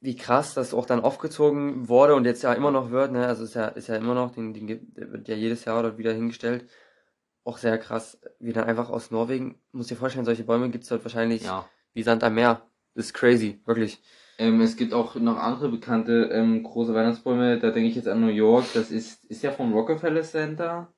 wie 0.01 0.17
krass 0.17 0.55
das 0.55 0.75
auch 0.75 0.87
dann 0.87 1.01
aufgezogen 1.01 1.89
wurde 1.89 2.15
und 2.15 2.25
jetzt 2.25 2.43
ja 2.43 2.53
immer 2.53 2.71
noch 2.71 2.91
wird, 2.91 3.13
ne? 3.13 3.27
Also 3.27 3.45
ist 3.45 3.55
ja, 3.55 3.69
ist 3.69 3.89
ja 3.89 3.97
immer 3.97 4.15
noch, 4.15 4.33
den, 4.33 4.53
den 4.53 4.67
gibt- 4.67 4.97
der 4.99 5.13
wird 5.13 5.29
ja 5.29 5.37
jedes 5.37 5.65
Jahr 5.65 5.83
dort 5.83 5.99
wieder 5.99 6.13
hingestellt. 6.13 6.69
Auch 7.45 7.59
sehr 7.59 7.77
krass, 7.79 8.19
wie 8.39 8.53
dann 8.53 8.65
einfach 8.65 8.89
aus 8.89 9.11
Norwegen, 9.11 9.61
muss 9.73 9.89
dir 9.89 9.97
vorstellen, 9.97 10.25
solche 10.25 10.45
Bäume 10.45 10.71
gibt's 10.71 10.89
dort 10.89 11.05
wahrscheinlich 11.05 11.43
Ja. 11.45 11.69
wie 11.93 12.03
Sand 12.03 12.23
am 12.23 12.35
Meer. 12.35 12.63
Das 12.95 13.07
ist 13.07 13.15
crazy, 13.15 13.61
wirklich. 13.65 14.01
Ähm, 14.39 14.61
es 14.61 14.77
gibt 14.77 14.95
auch 14.95 15.15
noch 15.17 15.37
andere 15.39 15.69
bekannte 15.69 16.31
ähm, 16.33 16.63
große 16.63 16.95
Weihnachtsbäume, 16.95 17.59
da 17.59 17.71
denke 17.71 17.89
ich 17.89 17.97
jetzt 17.97 18.09
an 18.09 18.21
New 18.21 18.29
York, 18.29 18.65
das 18.75 18.91
ist, 18.91 19.25
ist 19.25 19.43
ja 19.43 19.51
vom 19.51 19.73
Rockefeller 19.73 20.23
Center. 20.23 20.93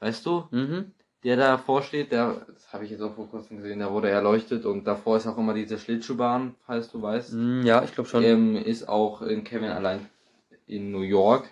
Weißt 0.00 0.26
du? 0.26 0.44
Mhm. 0.50 0.92
Der 1.22 1.36
da 1.36 1.56
vorsteht, 1.56 2.12
der, 2.12 2.44
das 2.52 2.70
habe 2.72 2.84
ich 2.84 2.90
jetzt 2.90 3.00
auch 3.00 3.14
vor 3.14 3.28
kurzem 3.30 3.56
gesehen, 3.56 3.78
da 3.78 3.90
wurde 3.90 4.10
erleuchtet 4.10 4.66
und 4.66 4.84
davor 4.84 5.16
ist 5.16 5.26
auch 5.26 5.38
immer 5.38 5.54
diese 5.54 5.78
Schlittschuhbahn, 5.78 6.54
falls 6.66 6.90
du 6.90 7.00
weißt. 7.00 7.32
Mm, 7.32 7.62
Ja, 7.64 7.82
ich 7.82 7.94
glaube 7.94 8.10
schon. 8.10 8.22
Ähm, 8.24 8.56
ist 8.56 8.86
auch 8.88 9.22
in 9.22 9.42
Kevin 9.42 9.70
allein 9.70 10.06
in 10.66 10.90
New 10.90 11.00
York. 11.00 11.48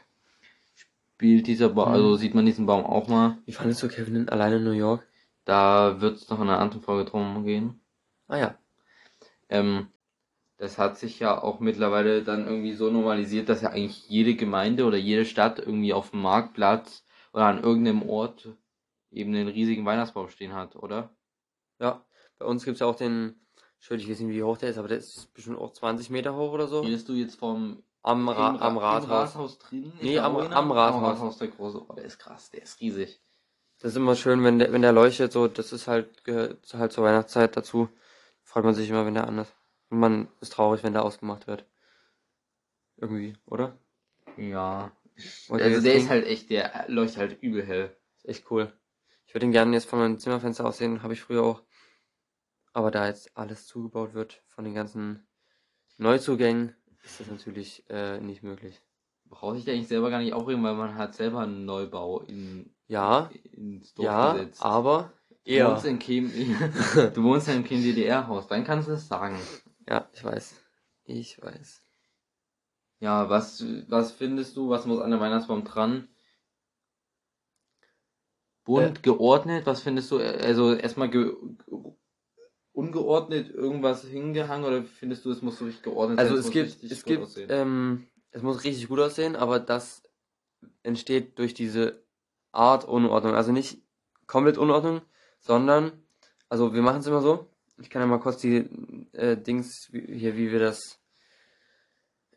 Spielt 1.22 1.46
dieser 1.46 1.68
Baum, 1.68 1.86
Mhm. 1.90 1.94
also 1.94 2.16
sieht 2.16 2.34
man 2.34 2.44
diesen 2.46 2.66
Baum 2.66 2.84
auch 2.84 3.06
mal. 3.06 3.38
Wie 3.46 3.52
fandest 3.52 3.80
du 3.80 3.86
Kevin 3.86 4.16
in- 4.16 4.28
alleine 4.28 4.56
in 4.56 4.64
New 4.64 4.72
York? 4.72 5.06
Da 5.44 6.00
wird 6.00 6.16
es 6.16 6.28
noch 6.28 6.38
in 6.40 6.48
einer 6.48 6.58
anderen 6.58 6.82
Folge 6.82 7.08
drum 7.08 7.44
gehen. 7.44 7.80
Ah 8.26 8.38
ja. 8.38 8.58
Ähm, 9.48 9.86
das 10.56 10.78
hat 10.78 10.98
sich 10.98 11.20
ja 11.20 11.40
auch 11.40 11.60
mittlerweile 11.60 12.24
dann 12.24 12.48
irgendwie 12.48 12.72
so 12.72 12.90
normalisiert, 12.90 13.48
dass 13.48 13.62
ja 13.62 13.68
eigentlich 13.70 14.08
jede 14.08 14.34
Gemeinde 14.34 14.84
oder 14.84 14.96
jede 14.96 15.24
Stadt 15.24 15.60
irgendwie 15.60 15.92
auf 15.92 16.10
dem 16.10 16.22
Marktplatz 16.22 17.04
oder 17.32 17.44
an 17.44 17.62
irgendeinem 17.62 18.02
Ort 18.02 18.48
eben 19.12 19.32
einen 19.32 19.46
riesigen 19.46 19.84
Weihnachtsbaum 19.84 20.28
stehen 20.28 20.54
hat, 20.54 20.74
oder? 20.74 21.10
Ja. 21.78 22.04
Bei 22.40 22.46
uns 22.46 22.64
gibt's 22.64 22.80
ja 22.80 22.88
auch 22.88 22.96
den, 22.96 23.36
ich 23.78 23.88
weiß 23.88 24.04
nicht, 24.04 24.18
wie 24.26 24.42
hoch 24.42 24.58
der 24.58 24.70
ist, 24.70 24.78
aber 24.78 24.88
der 24.88 24.98
ist 24.98 25.32
bestimmt 25.34 25.58
auch 25.58 25.72
20 25.72 26.10
Meter 26.10 26.34
hoch 26.34 26.50
oder 26.50 26.66
so. 26.66 26.80
Redest 26.80 27.08
du 27.08 27.12
jetzt 27.12 27.36
vom 27.36 27.84
Am, 28.02 28.28
Ra 28.28 28.50
im 28.50 28.56
am 28.56 28.78
Ra- 28.78 28.92
Rathaus. 28.94 29.04
Im 29.04 29.10
Rathaus 29.10 29.58
drin? 29.58 29.92
Nee, 30.00 30.18
am- 30.18 30.36
einer? 30.36 30.56
am 30.56 30.72
Rathaus. 30.72 30.96
Am 30.98 31.04
Rathaus 31.04 31.38
der 31.38 31.48
große. 31.48 31.84
Oh, 31.88 31.92
der 31.94 32.04
ist 32.04 32.18
krass, 32.18 32.50
der 32.50 32.62
ist 32.62 32.80
riesig. 32.80 33.20
Das 33.78 33.92
ist 33.92 33.96
immer 33.96 34.16
schön, 34.16 34.42
wenn 34.44 34.58
der, 34.58 34.72
wenn 34.72 34.82
der 34.82 34.92
leuchtet, 34.92 35.32
so, 35.32 35.48
das 35.48 35.72
ist 35.72 35.88
halt, 35.88 36.24
gehört 36.24 36.72
halt 36.74 36.92
zur 36.92 37.04
Weihnachtszeit 37.04 37.56
dazu. 37.56 37.88
Freut 38.42 38.64
man 38.64 38.74
sich 38.74 38.88
immer, 38.90 39.06
wenn 39.06 39.14
der 39.14 39.26
an 39.26 39.38
ist. 39.38 39.54
Und 39.88 39.98
man 40.00 40.28
ist 40.40 40.52
traurig, 40.52 40.82
wenn 40.82 40.92
der 40.92 41.04
ausgemacht 41.04 41.46
wird. 41.46 41.64
Irgendwie, 42.96 43.36
oder? 43.46 43.76
Ja. 44.36 44.92
Ihr 45.48 45.54
Also 45.64 45.80
der 45.80 45.94
ist 45.94 46.08
halt 46.08 46.26
echt, 46.26 46.50
der 46.50 46.84
leuchtet 46.88 47.18
halt 47.18 47.42
übel 47.42 47.64
hell. 47.64 47.96
Ist 48.16 48.28
echt 48.28 48.50
cool. 48.50 48.72
Ich 49.26 49.34
würde 49.34 49.46
ihn 49.46 49.52
gerne 49.52 49.72
jetzt 49.74 49.88
von 49.88 49.98
meinem 49.98 50.18
Zimmerfenster 50.18 50.64
aus 50.64 50.78
sehen, 50.78 51.02
habe 51.02 51.12
ich 51.12 51.20
früher 51.20 51.42
auch. 51.42 51.62
Aber 52.72 52.90
da 52.90 53.06
jetzt 53.06 53.36
alles 53.36 53.66
zugebaut 53.66 54.14
wird 54.14 54.42
von 54.46 54.64
den 54.64 54.74
ganzen 54.74 55.26
Neuzugängen, 55.98 56.74
ist 57.02 57.20
das 57.20 57.26
natürlich 57.28 57.84
äh, 57.90 58.20
nicht 58.20 58.42
möglich. 58.42 58.80
Braucht 59.26 59.56
sich 59.56 59.68
eigentlich 59.70 59.88
selber 59.88 60.10
gar 60.10 60.20
nicht 60.20 60.32
aufregen, 60.34 60.62
weil 60.62 60.74
man 60.74 60.94
hat 60.96 61.14
selber 61.14 61.40
einen 61.40 61.64
Neubau 61.64 62.20
in, 62.20 62.74
Ja, 62.86 63.30
ins 63.52 63.94
Dorf 63.94 64.06
ja, 64.06 64.32
gesetzt. 64.34 64.62
aber 64.62 65.12
Du 65.44 65.50
eher. 65.50 65.70
wohnst 65.70 65.84
in 65.86 65.98
Kem, 65.98 66.30
du 67.14 67.22
wohnst 67.24 67.48
ja 67.48 67.54
im 67.54 67.64
Kem 67.64 67.82
DDR-Haus, 67.82 68.46
dann 68.46 68.64
kannst 68.64 68.88
du 68.88 68.92
es 68.92 69.08
sagen. 69.08 69.36
Ja, 69.88 70.08
ich 70.12 70.22
weiß. 70.22 70.54
Ich 71.04 71.42
weiß. 71.42 71.82
Ja, 73.00 73.28
was, 73.28 73.64
was 73.88 74.12
findest 74.12 74.56
du, 74.56 74.68
was 74.68 74.86
muss 74.86 75.00
an 75.00 75.10
der 75.10 75.18
Weihnachtsbaum 75.18 75.64
dran? 75.64 76.08
Bunt, 78.64 78.98
Äh. 78.98 79.02
geordnet, 79.02 79.66
was 79.66 79.82
findest 79.82 80.12
du, 80.12 80.18
also 80.18 80.74
erstmal 80.74 81.10
ge 81.10 81.34
ungeordnet 82.72 83.50
irgendwas 83.50 84.04
hingehangen 84.04 84.64
oder 84.66 84.82
findest 84.84 85.24
du, 85.24 85.30
es 85.30 85.42
muss 85.42 85.58
so 85.58 85.66
richtig 85.66 85.82
geordnet 85.82 86.18
Also 86.18 86.32
sein? 86.32 86.38
es 86.40 86.44
muss 86.46 86.52
gibt, 86.52 86.92
es 86.92 87.04
gut 87.04 87.34
gibt, 87.34 87.50
ähm, 87.50 88.06
es 88.30 88.42
muss 88.42 88.64
richtig 88.64 88.88
gut 88.88 89.00
aussehen, 89.00 89.36
aber 89.36 89.58
das 89.60 90.02
entsteht 90.82 91.38
durch 91.38 91.54
diese 91.54 92.02
Art 92.50 92.84
Unordnung. 92.86 93.34
Also 93.34 93.52
nicht 93.52 93.82
komplett 94.26 94.58
Unordnung, 94.58 95.02
sondern, 95.40 95.92
also 96.48 96.72
wir 96.72 96.82
machen 96.82 97.00
es 97.00 97.06
immer 97.06 97.20
so. 97.20 97.48
Ich 97.80 97.90
kann 97.90 98.00
ja 98.02 98.06
mal 98.06 98.20
kurz 98.20 98.38
die 98.40 98.68
äh, 99.12 99.36
Dings 99.36 99.90
hier, 99.92 100.36
wie 100.36 100.50
wir 100.52 100.60
das 100.60 101.00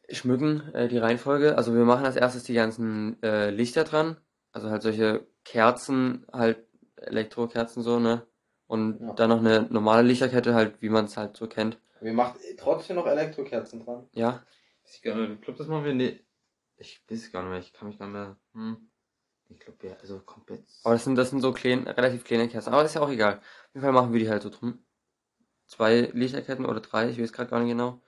schmücken, 0.10 0.74
äh, 0.74 0.88
die 0.88 0.98
Reihenfolge. 0.98 1.58
Also 1.58 1.74
wir 1.74 1.86
machen 1.86 2.06
als 2.06 2.16
erstes 2.16 2.44
die 2.44 2.54
ganzen 2.54 3.22
äh, 3.24 3.50
Lichter 3.52 3.84
dran. 3.84 4.18
also 4.52 4.70
halt 4.70 4.82
solche 4.82 5.28
Kerzen, 5.44 6.26
halt 6.32 6.58
Elektrokerzen 6.98 7.84
so, 7.84 8.00
ne? 8.00 8.26
Und 8.68 9.00
Ja. 9.00 9.14
dann 9.14 9.30
noch 9.30 9.40
eine 9.40 9.64
normale 9.70 10.08
Lichterkette, 10.08 10.54
halt, 10.56 10.82
wie 10.82 10.90
man 10.90 11.06
es 11.06 11.18
halt 11.18 11.38
so 11.38 11.48
kennt. 11.48 11.80
Wir 12.02 12.14
macht 12.14 12.40
trotzdem 12.58 12.96
noch 12.98 13.06
Elektrokerzen 13.08 13.84
dran. 13.86 14.08
Ja, 14.14 14.44
Ich 14.88 15.02
glaube, 15.02 15.38
das 15.58 15.68
machen 15.68 15.86
wir 15.86 15.94
nicht. 15.94 16.24
Ich 16.78 17.02
weiß 17.10 17.32
gar 17.32 17.42
nicht 17.42 17.50
mehr, 17.52 17.60
ich 17.60 17.74
kann 17.74 17.88
mich 17.88 17.98
gar 17.98 18.06
nicht 18.08 18.14
mehr. 18.14 18.38
Hm. 18.54 18.90
Ich 19.50 19.60
glaube, 19.60 19.82
wir, 19.82 20.00
also 20.00 20.20
komplett. 20.20 20.64
aber 20.84 20.96
das 20.96 21.04
sind, 21.04 21.16
das 21.16 21.30
sind 21.30 21.42
so 21.42 21.54
klein, 21.54 21.88
relativ 21.88 22.24
kleine 22.24 22.50
Kerzen. 22.50 22.74
Aber 22.74 22.82
das 22.82 22.92
ist 22.92 22.96
ja 22.96 23.02
auch 23.02 23.10
egal. 23.10 23.38
Auf 23.38 23.70
jeden 23.74 23.84
Fall 23.84 23.94
machen 23.94 24.12
wir 24.14 24.20
die 24.20 24.30
halt 24.30 24.42
so 24.44 24.50
drum. 24.50 24.84
Zwei 25.68 26.12
Lichterketten 26.14 26.66
oder 26.66 26.80
drei, 26.82 27.10
ich 27.10 27.20
weiß 27.22 27.32
gerade 27.34 27.50
gar 27.50 27.60
nicht 27.60 27.70
genau. 27.70 28.02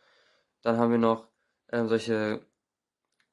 Dann 0.61 0.77
haben 0.77 0.91
wir 0.91 0.97
noch 0.97 1.27
ähm, 1.71 1.87
solche 1.87 2.45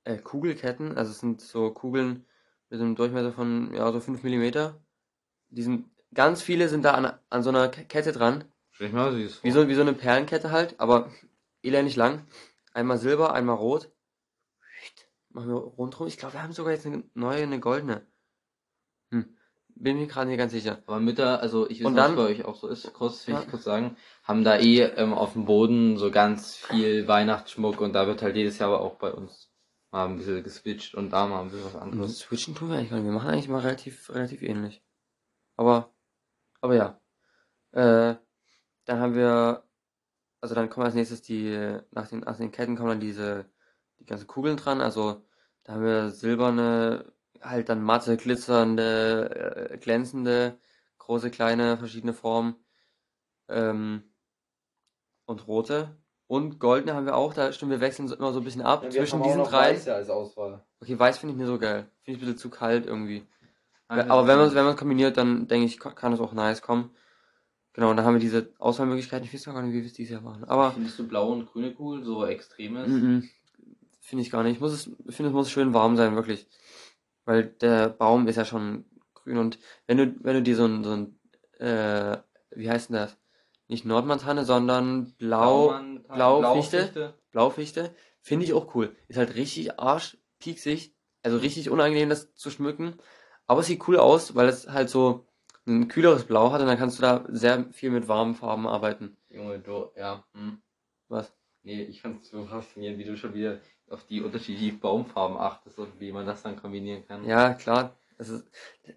äh, 0.04 0.18
Kugelketten, 0.18 0.96
also 0.96 1.10
es 1.10 1.20
sind 1.20 1.40
so 1.40 1.70
Kugeln 1.72 2.26
mit 2.70 2.80
einem 2.80 2.94
Durchmesser 2.94 3.32
von 3.32 3.72
ja 3.74 3.90
so 3.92 4.00
5 4.00 4.22
mm. 4.22 4.74
Die 5.50 5.62
sind, 5.62 5.88
ganz 6.14 6.42
viele 6.42 6.68
sind 6.68 6.84
da 6.84 6.92
an, 6.92 7.12
an 7.30 7.42
so 7.42 7.50
einer 7.50 7.68
Ke- 7.68 7.84
Kette 7.84 8.12
dran. 8.12 8.44
Stell 8.70 8.88
ich 8.88 8.92
mal 8.92 9.12
süß 9.12 9.36
vor. 9.36 9.44
Wie 9.44 9.50
so, 9.52 9.68
wie 9.68 9.74
so 9.74 9.82
eine 9.82 9.92
Perlenkette 9.94 10.50
halt, 10.50 10.78
aber 10.80 11.10
elendig 11.62 11.96
lang. 11.96 12.26
Einmal 12.72 12.98
silber, 12.98 13.32
einmal 13.34 13.56
rot. 13.56 13.90
Machen 15.30 15.48
wir 15.48 15.56
rundherum. 15.56 16.06
Ich 16.06 16.16
glaube, 16.16 16.34
wir 16.34 16.42
haben 16.42 16.52
sogar 16.52 16.72
jetzt 16.72 16.86
eine 16.86 17.02
neue, 17.14 17.42
eine 17.42 17.58
goldene. 17.60 18.06
Hm. 19.10 19.36
Bin 19.76 19.98
mir 19.98 20.06
gerade 20.06 20.28
nicht 20.28 20.38
ganz 20.38 20.52
sicher. 20.52 20.82
Aber 20.86 21.00
Mütter, 21.00 21.40
also 21.40 21.68
ich 21.68 21.80
weiß 21.80 21.86
Und 21.86 21.94
nicht, 21.94 22.04
dann- 22.04 22.16
bei 22.16 22.22
euch 22.22 22.44
auch 22.44 22.54
so 22.56 22.68
ist, 22.68 22.92
kurz, 22.92 23.26
will 23.26 23.34
Ja. 23.34 23.42
ich 23.42 23.48
kurz 23.50 23.64
sagen, 23.64 23.96
haben 24.22 24.44
da 24.44 24.56
eh 24.58 24.82
ähm, 24.82 25.12
auf 25.12 25.32
dem 25.32 25.44
Boden 25.46 25.96
so 25.98 26.10
ganz 26.12 26.54
viel 26.56 27.08
Weihnachtsschmuck 27.08 27.80
und 27.80 27.92
da 27.92 28.06
wird 28.06 28.22
halt 28.22 28.36
jedes 28.36 28.58
Jahr 28.58 28.68
aber 28.70 28.80
auch 28.82 28.94
bei 28.96 29.12
uns 29.12 29.50
mal 29.90 30.06
ein 30.06 30.16
bisschen 30.16 30.42
geswitcht 30.44 30.94
und 30.94 31.10
da 31.10 31.26
mal 31.26 31.40
ein 31.42 31.50
bisschen 31.50 31.64
was 31.66 31.74
Und 31.74 31.80
anderes. 31.82 32.18
switchen 32.20 32.54
tun 32.54 32.68
wir 32.70 32.76
eigentlich 32.76 32.90
gar 32.90 32.96
nicht. 32.98 33.06
Wir 33.06 33.12
machen 33.12 33.30
eigentlich 33.30 33.48
mal 33.48 33.60
relativ, 33.60 34.10
relativ 34.14 34.42
ähnlich. 34.42 34.82
Aber, 35.56 35.92
aber 36.64 36.76
ja. 36.76 36.98
Äh, 37.72 38.16
dann 38.86 38.98
haben 38.98 39.14
wir, 39.14 39.64
also 40.40 40.54
dann 40.54 40.70
kommen 40.70 40.86
als 40.86 40.94
nächstes 40.94 41.20
die, 41.20 41.78
nach 41.90 42.08
den, 42.08 42.20
nach 42.20 42.38
den 42.38 42.52
Ketten 42.52 42.74
kommen 42.76 42.88
dann 42.88 43.00
diese, 43.00 43.44
die 44.00 44.06
ganzen 44.06 44.26
Kugeln 44.26 44.56
dran. 44.56 44.80
Also 44.80 45.22
da 45.64 45.74
haben 45.74 45.84
wir 45.84 46.10
silberne, 46.10 47.12
halt 47.42 47.68
dann 47.68 47.82
matte, 47.82 48.16
glitzernde, 48.16 49.72
äh, 49.72 49.78
glänzende, 49.78 50.58
große, 50.96 51.30
kleine, 51.30 51.76
verschiedene 51.76 52.14
Formen. 52.14 52.56
Ähm, 53.48 54.04
und 55.26 55.46
rote. 55.46 55.98
Und 56.26 56.60
goldene 56.60 56.94
haben 56.94 57.04
wir 57.04 57.14
auch, 57.16 57.34
da 57.34 57.52
stimmt, 57.52 57.72
wir 57.72 57.80
wechseln 57.80 58.10
immer 58.10 58.32
so 58.32 58.40
ein 58.40 58.44
bisschen 58.44 58.62
ab 58.62 58.84
Ja, 58.84 58.90
zwischen 58.90 59.22
diesen 59.22 59.44
drei. 59.44 59.74
Weiße 59.74 59.94
als 59.94 60.08
Auswahl. 60.08 60.64
Okay, 60.80 60.98
weiß 60.98 61.18
finde 61.18 61.34
ich 61.34 61.38
nicht 61.38 61.46
so 61.46 61.58
geil. 61.58 61.90
Finde 62.00 62.16
ich 62.16 62.16
ein 62.16 62.20
bisschen 62.20 62.38
zu 62.38 62.48
kalt 62.48 62.86
irgendwie. 62.86 63.26
Aber 64.02 64.26
wenn 64.26 64.38
man 64.38 64.48
es 64.48 64.54
wenn 64.54 64.76
kombiniert, 64.76 65.16
dann 65.16 65.46
denke 65.48 65.66
ich, 65.66 65.78
kann 65.78 66.12
es 66.12 66.20
auch 66.20 66.32
nice 66.32 66.62
kommen. 66.62 66.90
Genau, 67.72 67.90
und 67.90 67.96
dann 67.96 68.06
haben 68.06 68.14
wir 68.14 68.20
diese 68.20 68.52
Auswahlmöglichkeiten. 68.58 69.26
Ich 69.26 69.34
weiß 69.34 69.44
gar 69.46 69.60
nicht, 69.62 69.74
wie 69.74 69.80
wir 69.80 69.86
es 69.86 69.94
dieses 69.94 70.12
Jahr 70.12 70.24
waren. 70.24 70.44
Aber 70.44 70.72
Findest 70.72 70.98
du 70.98 71.08
blau 71.08 71.32
und 71.32 71.46
grüne 71.46 71.74
cool, 71.78 72.04
so 72.04 72.24
extremes? 72.24 72.88
mhm, 72.88 73.28
finde 74.00 74.22
ich 74.22 74.30
gar 74.30 74.42
nicht. 74.44 74.54
Ich 74.54 74.60
muss 74.60 74.72
es, 74.72 74.90
ich 75.08 75.16
finde, 75.16 75.30
es 75.30 75.34
muss 75.34 75.50
schön 75.50 75.74
warm 75.74 75.96
sein, 75.96 76.14
wirklich. 76.14 76.46
Weil 77.24 77.46
der 77.46 77.88
Baum 77.88 78.28
ist 78.28 78.36
ja 78.36 78.44
schon 78.44 78.84
grün 79.14 79.38
und 79.38 79.58
wenn 79.86 79.96
du, 79.96 80.14
wenn 80.20 80.34
du 80.34 80.42
dir 80.42 80.54
so 80.54 80.66
ein, 80.66 80.84
so 80.84 80.92
ein 80.92 81.18
äh, 81.58 82.18
wie 82.50 82.70
heißt 82.70 82.90
denn 82.90 82.96
das? 82.96 83.16
Nicht 83.66 83.84
Nordmantanne, 83.84 84.44
sondern 84.44 85.14
Blau, 85.16 85.80
Blaufichte. 86.06 87.14
Blaufichte, 87.32 87.94
finde 88.20 88.44
ich 88.44 88.52
auch 88.52 88.74
cool. 88.74 88.94
Ist 89.08 89.16
halt 89.16 89.34
richtig 89.34 89.80
arschpieksig, 89.80 90.94
also 91.22 91.38
richtig 91.38 91.70
unangenehm, 91.70 92.10
das 92.10 92.34
zu 92.34 92.50
schmücken. 92.50 92.98
Aber 93.46 93.60
es 93.60 93.66
sieht 93.66 93.86
cool 93.88 93.98
aus, 93.98 94.34
weil 94.34 94.48
es 94.48 94.68
halt 94.68 94.90
so 94.90 95.26
ein 95.66 95.88
kühleres 95.88 96.24
Blau 96.24 96.52
hat 96.52 96.60
und 96.60 96.66
dann 96.66 96.78
kannst 96.78 96.98
du 96.98 97.02
da 97.02 97.24
sehr 97.28 97.66
viel 97.72 97.90
mit 97.90 98.08
warmen 98.08 98.34
Farben 98.34 98.66
arbeiten. 98.66 99.16
Junge, 99.30 99.58
du, 99.58 99.90
ja. 99.96 100.24
Hm. 100.34 100.58
Was? 101.08 101.32
Nee, 101.62 101.82
ich 101.82 102.02
fand's 102.02 102.28
so 102.28 102.44
faszinierend, 102.44 102.98
wie 102.98 103.04
du 103.04 103.16
schon 103.16 103.34
wieder 103.34 103.60
auf 103.88 104.04
die 104.06 104.20
unterschiedlichen 104.22 104.80
Baumfarben 104.80 105.36
achtest 105.36 105.78
und 105.78 105.98
wie 106.00 106.12
man 106.12 106.26
das 106.26 106.42
dann 106.42 106.56
kombinieren 106.56 107.06
kann. 107.06 107.24
Ja, 107.26 107.54
klar. 107.54 107.96
Das 108.18 108.28
ist, 108.28 108.46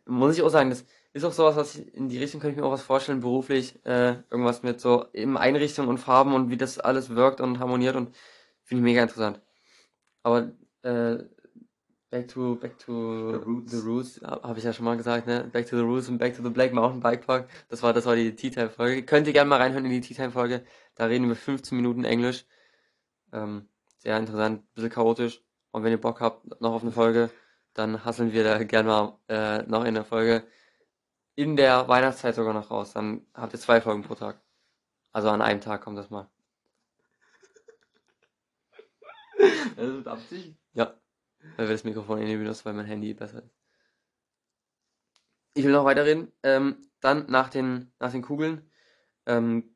muss 0.06 0.36
ich 0.36 0.44
auch 0.44 0.50
sagen, 0.50 0.70
das 0.70 0.86
ist 1.14 1.24
auch 1.24 1.32
sowas, 1.32 1.56
was 1.56 1.76
ich, 1.76 1.94
in 1.96 2.10
die 2.10 2.20
Richtung 2.20 2.40
könnte 2.40 2.56
ich 2.56 2.62
mir 2.62 2.68
auch 2.68 2.72
was 2.72 2.84
vorstellen, 2.84 3.22
beruflich, 3.22 3.84
äh, 3.86 4.18
irgendwas 4.30 4.64
mit 4.64 4.80
so 4.80 5.06
eben 5.14 5.38
Einrichtung 5.38 5.88
und 5.88 5.98
Farben 5.98 6.34
und 6.34 6.50
wie 6.50 6.58
das 6.58 6.80
alles 6.80 7.10
wirkt 7.10 7.42
und 7.42 7.60
harmoniert 7.60 7.96
und 7.96 8.16
finde 8.64 8.82
ich 8.82 8.86
mega 8.86 9.02
interessant. 9.02 9.42
Aber, 10.24 10.52
äh, 10.84 11.24
back 12.10 12.28
to, 12.28 12.56
back 12.56 12.78
to 12.80 13.32
The 13.32 13.46
roots. 13.46 13.72
the 13.72 13.78
roots 13.80 14.22
habe 14.22 14.60
ich 14.60 14.66
ja 14.66 14.74
schon 14.74 14.86
mal 14.86 14.98
gesagt, 14.98 15.28
ne? 15.28 15.50
Back 15.52 15.68
to 15.68 15.78
the 15.78 15.84
roots 15.84 16.10
und 16.10 16.18
back 16.18 16.36
to 16.36 16.44
the 16.44 16.50
Black 16.50 16.74
Mountain 16.74 17.02
Bike 17.02 17.26
Park. 17.26 17.50
Das 17.70 17.84
war, 17.84 17.94
das 17.94 18.06
war 18.06 18.16
die 18.16 18.36
Tea 18.36 18.52
Time 18.52 18.70
Folge. 18.70 19.04
Könnt 19.04 19.28
ihr 19.28 19.34
gerne 19.34 19.50
mal 19.50 19.58
reinhören 19.58 19.86
in 19.86 19.92
die 19.92 20.02
Tea 20.02 20.14
Time 20.16 20.32
Folge. 20.32 20.64
Da 20.96 21.06
reden 21.06 21.28
wir 21.28 21.36
15 21.36 21.76
Minuten 21.76 22.04
Englisch. 22.04 22.46
Ähm, 23.34 23.68
sehr 23.98 24.18
interessant, 24.18 24.62
ein 24.62 24.68
bisschen 24.74 24.90
chaotisch. 24.90 25.44
Und 25.72 25.84
wenn 25.84 25.92
ihr 25.92 26.02
Bock 26.02 26.22
habt 26.22 26.62
noch 26.62 26.74
auf 26.74 26.82
eine 26.82 26.92
Folge, 26.92 27.30
dann 27.74 28.04
hasseln 28.06 28.34
wir 28.34 28.44
da 28.44 28.64
gerne 28.64 28.88
mal 28.88 29.20
äh, 29.28 29.64
noch 29.64 29.84
in 29.86 29.94
der 29.94 30.06
Folge 30.06 30.44
in 31.36 31.56
der 31.56 31.88
Weihnachtszeit 31.88 32.36
sogar 32.36 32.54
noch 32.54 32.72
raus. 32.72 32.94
Dann 32.94 33.26
habt 33.34 33.54
ihr 33.54 33.60
zwei 33.60 33.80
Folgen 33.80 34.02
pro 34.02 34.16
Tag. 34.16 34.42
Also 35.12 35.30
an 35.30 35.42
einem 35.42 35.62
Tag 35.62 35.82
kommt 35.82 35.98
das 35.98 36.10
mal. 36.10 36.30
Das 39.76 39.88
ist 39.88 40.08
Absicht. 40.08 40.56
Ja. 40.74 40.96
Weil 41.56 41.68
wir 41.68 41.74
das 41.74 41.84
Mikrofon 41.84 42.20
eh 42.20 42.26
nicht 42.26 42.38
benutzen, 42.38 42.66
weil 42.66 42.74
mein 42.74 42.86
Handy 42.86 43.14
besser 43.14 43.44
ist. 43.44 43.56
Ich 45.54 45.64
will 45.64 45.72
noch 45.72 45.86
weiterreden. 45.86 46.32
Ähm, 46.44 46.90
dann 47.00 47.26
nach 47.30 47.50
den, 47.50 47.92
nach 48.00 48.12
den 48.12 48.22
Kugeln. 48.22 48.70
Ähm, 49.26 49.76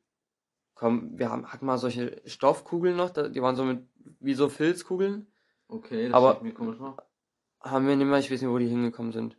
komm, 0.74 1.18
wir 1.18 1.30
haben, 1.30 1.52
hatten 1.52 1.66
mal 1.66 1.78
solche 1.78 2.22
Stoffkugeln 2.26 2.96
noch, 2.96 3.10
die 3.10 3.42
waren 3.42 3.56
so 3.56 3.64
mit, 3.64 3.86
wie 4.20 4.34
so 4.34 4.48
Filzkugeln. 4.48 5.26
Okay, 5.68 6.08
das 6.08 6.14
Aber- 6.14 6.42
mir 6.42 6.54
komisch 6.54 6.78
vor. 6.78 6.96
Haben 7.60 7.86
wir 7.86 7.94
nicht 7.94 8.06
mehr, 8.06 8.18
ich 8.18 8.30
weiß 8.30 8.42
nicht, 8.42 8.50
wo 8.50 8.58
die 8.58 8.66
hingekommen 8.66 9.12
sind. 9.12 9.38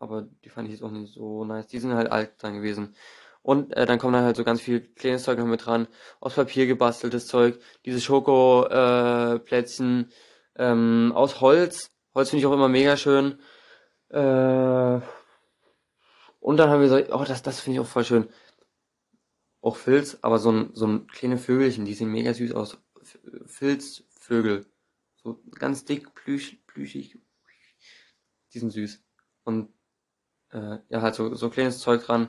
Aber 0.00 0.22
die 0.22 0.48
fand 0.48 0.66
ich 0.66 0.74
jetzt 0.74 0.82
auch 0.82 0.90
nicht 0.90 1.14
so 1.14 1.44
nice. 1.44 1.68
Die 1.68 1.78
sind 1.78 1.94
halt 1.94 2.10
alt 2.10 2.32
dann 2.42 2.54
gewesen. 2.54 2.96
Und 3.42 3.72
äh, 3.76 3.86
dann 3.86 4.00
kommt 4.00 4.16
dann 4.16 4.24
halt 4.24 4.36
so 4.36 4.42
ganz 4.42 4.60
viel 4.60 4.80
kleines 4.80 5.22
Zeug 5.22 5.38
noch 5.38 5.46
mit 5.46 5.64
dran. 5.64 5.86
Aus 6.18 6.34
Papier 6.34 6.66
gebasteltes 6.66 7.28
Zeug. 7.28 7.60
Diese 7.84 8.00
Schoko-Plätzchen. 8.00 10.10
Äh, 10.10 10.14
ähm, 10.56 11.12
aus 11.14 11.40
Holz. 11.40 11.90
Holz 12.14 12.30
finde 12.30 12.40
ich 12.40 12.46
auch 12.46 12.52
immer 12.52 12.68
mega 12.68 12.96
schön. 12.96 13.38
Äh, 14.08 15.00
und 16.40 16.56
dann 16.56 16.70
haben 16.70 16.80
wir 16.80 16.88
so, 16.88 16.96
oh, 16.96 17.24
das, 17.24 17.42
das 17.42 17.60
finde 17.60 17.78
ich 17.78 17.86
auch 17.86 17.90
voll 17.90 18.04
schön. 18.04 18.28
Auch 19.60 19.76
Filz, 19.76 20.18
aber 20.22 20.38
so 20.38 20.50
ein, 20.50 20.70
so 20.74 20.86
ein 20.86 21.06
kleine 21.06 21.38
Vögelchen, 21.38 21.84
die 21.84 21.94
sehen 21.94 22.10
mega 22.10 22.34
süß 22.34 22.52
aus. 22.52 22.78
Filzvögel. 23.46 24.66
So 25.22 25.40
ganz 25.52 25.84
dick, 25.84 26.14
plüsch, 26.14 26.58
plüschig. 26.66 27.18
Die 28.52 28.58
sind 28.58 28.70
süß. 28.70 29.02
Und 29.44 29.72
äh, 30.50 30.78
ja, 30.88 31.00
halt 31.00 31.14
so, 31.14 31.34
so 31.34 31.48
kleines 31.48 31.78
Zeug 31.78 32.04
dran. 32.04 32.28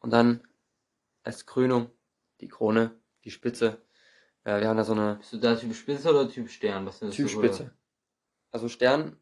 Und 0.00 0.10
dann 0.10 0.46
als 1.22 1.46
Krönung 1.46 1.90
die 2.40 2.48
Krone, 2.48 2.98
die 3.24 3.30
Spitze. 3.30 3.80
Äh, 4.44 4.60
wir 4.60 4.68
haben 4.68 4.76
da 4.76 4.84
so 4.84 4.92
eine 4.92 5.16
Bist 5.16 5.32
du 5.32 5.38
da 5.38 5.54
Typ 5.54 5.74
Spitze 5.74 6.10
oder 6.10 6.28
Typ 6.28 6.48
Stern? 6.50 6.86
Was 6.86 6.98
findest 6.98 7.16
Typ 7.16 7.26
oder? 7.36 7.48
Spitze. 7.48 7.70
Also 8.50 8.68
Stern. 8.68 9.16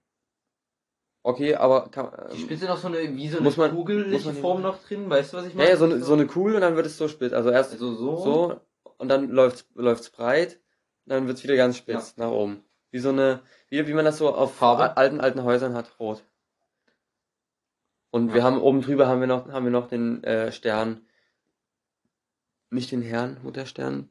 Okay, 1.23 1.55
aber 1.55 1.91
kann, 1.91 2.07
ähm, 2.19 2.29
Die 2.35 2.41
Spitze 2.41 2.65
noch 2.65 2.79
so 2.79 2.89
eine, 2.89 2.99
wie 3.15 3.29
so 3.29 3.37
eine 3.37 3.45
Muss 3.45 3.59
man- 3.59 3.73
kugelige 3.73 4.33
Form 4.33 4.63
noch 4.63 4.83
drin, 4.83 5.11
weißt 5.11 5.33
du, 5.33 5.37
was 5.37 5.47
ich 5.47 5.53
ja, 5.53 5.59
meine? 5.59 5.71
ja, 5.71 5.77
so, 5.77 5.85
eine, 5.85 6.03
so 6.03 6.15
eine 6.15 6.27
Kugel 6.27 6.55
und 6.55 6.63
dann 6.63 6.77
wird 6.77 6.87
es 6.87 6.97
so 6.97 7.09
spitz. 7.09 7.33
Also 7.35 7.51
erst 7.51 7.73
Also 7.73 7.93
so. 7.95 8.17
so 8.17 8.61
und 8.97 9.09
dann 9.09 9.29
läuft's 9.29 9.67
läuft's 9.75 10.09
breit, 10.11 10.61
dann 11.05 11.27
wird's 11.27 11.43
wieder 11.45 11.57
ganz 11.57 11.77
spitz 11.77 12.17
nach 12.17 12.31
oben. 12.31 12.65
Wie 12.91 12.99
so 12.99 13.11
eine, 13.11 13.43
wie, 13.69 13.87
wie 13.87 13.93
man 13.93 14.07
das 14.07 14.17
so 14.19 14.35
auf 14.35 14.55
Farbe? 14.57 14.97
alten 14.97 15.21
alten 15.21 15.43
Häusern 15.45 15.75
hat, 15.75 15.99
rot. 16.01 16.25
Und 18.11 18.29
Ja. 18.29 18.35
wir 18.37 18.43
haben 18.43 18.61
oben 18.61 18.81
drüber 18.81 19.07
haben 19.07 19.21
wir 19.21 19.27
noch 19.29 19.47
haben 19.51 19.65
wir 19.67 19.71
noch 19.71 19.89
den 19.89 20.25
äh, 20.25 20.51
Stern, 20.53 21.07
nicht 22.71 22.91
den 22.93 23.03
Herrnhuter-Stern. 23.03 24.09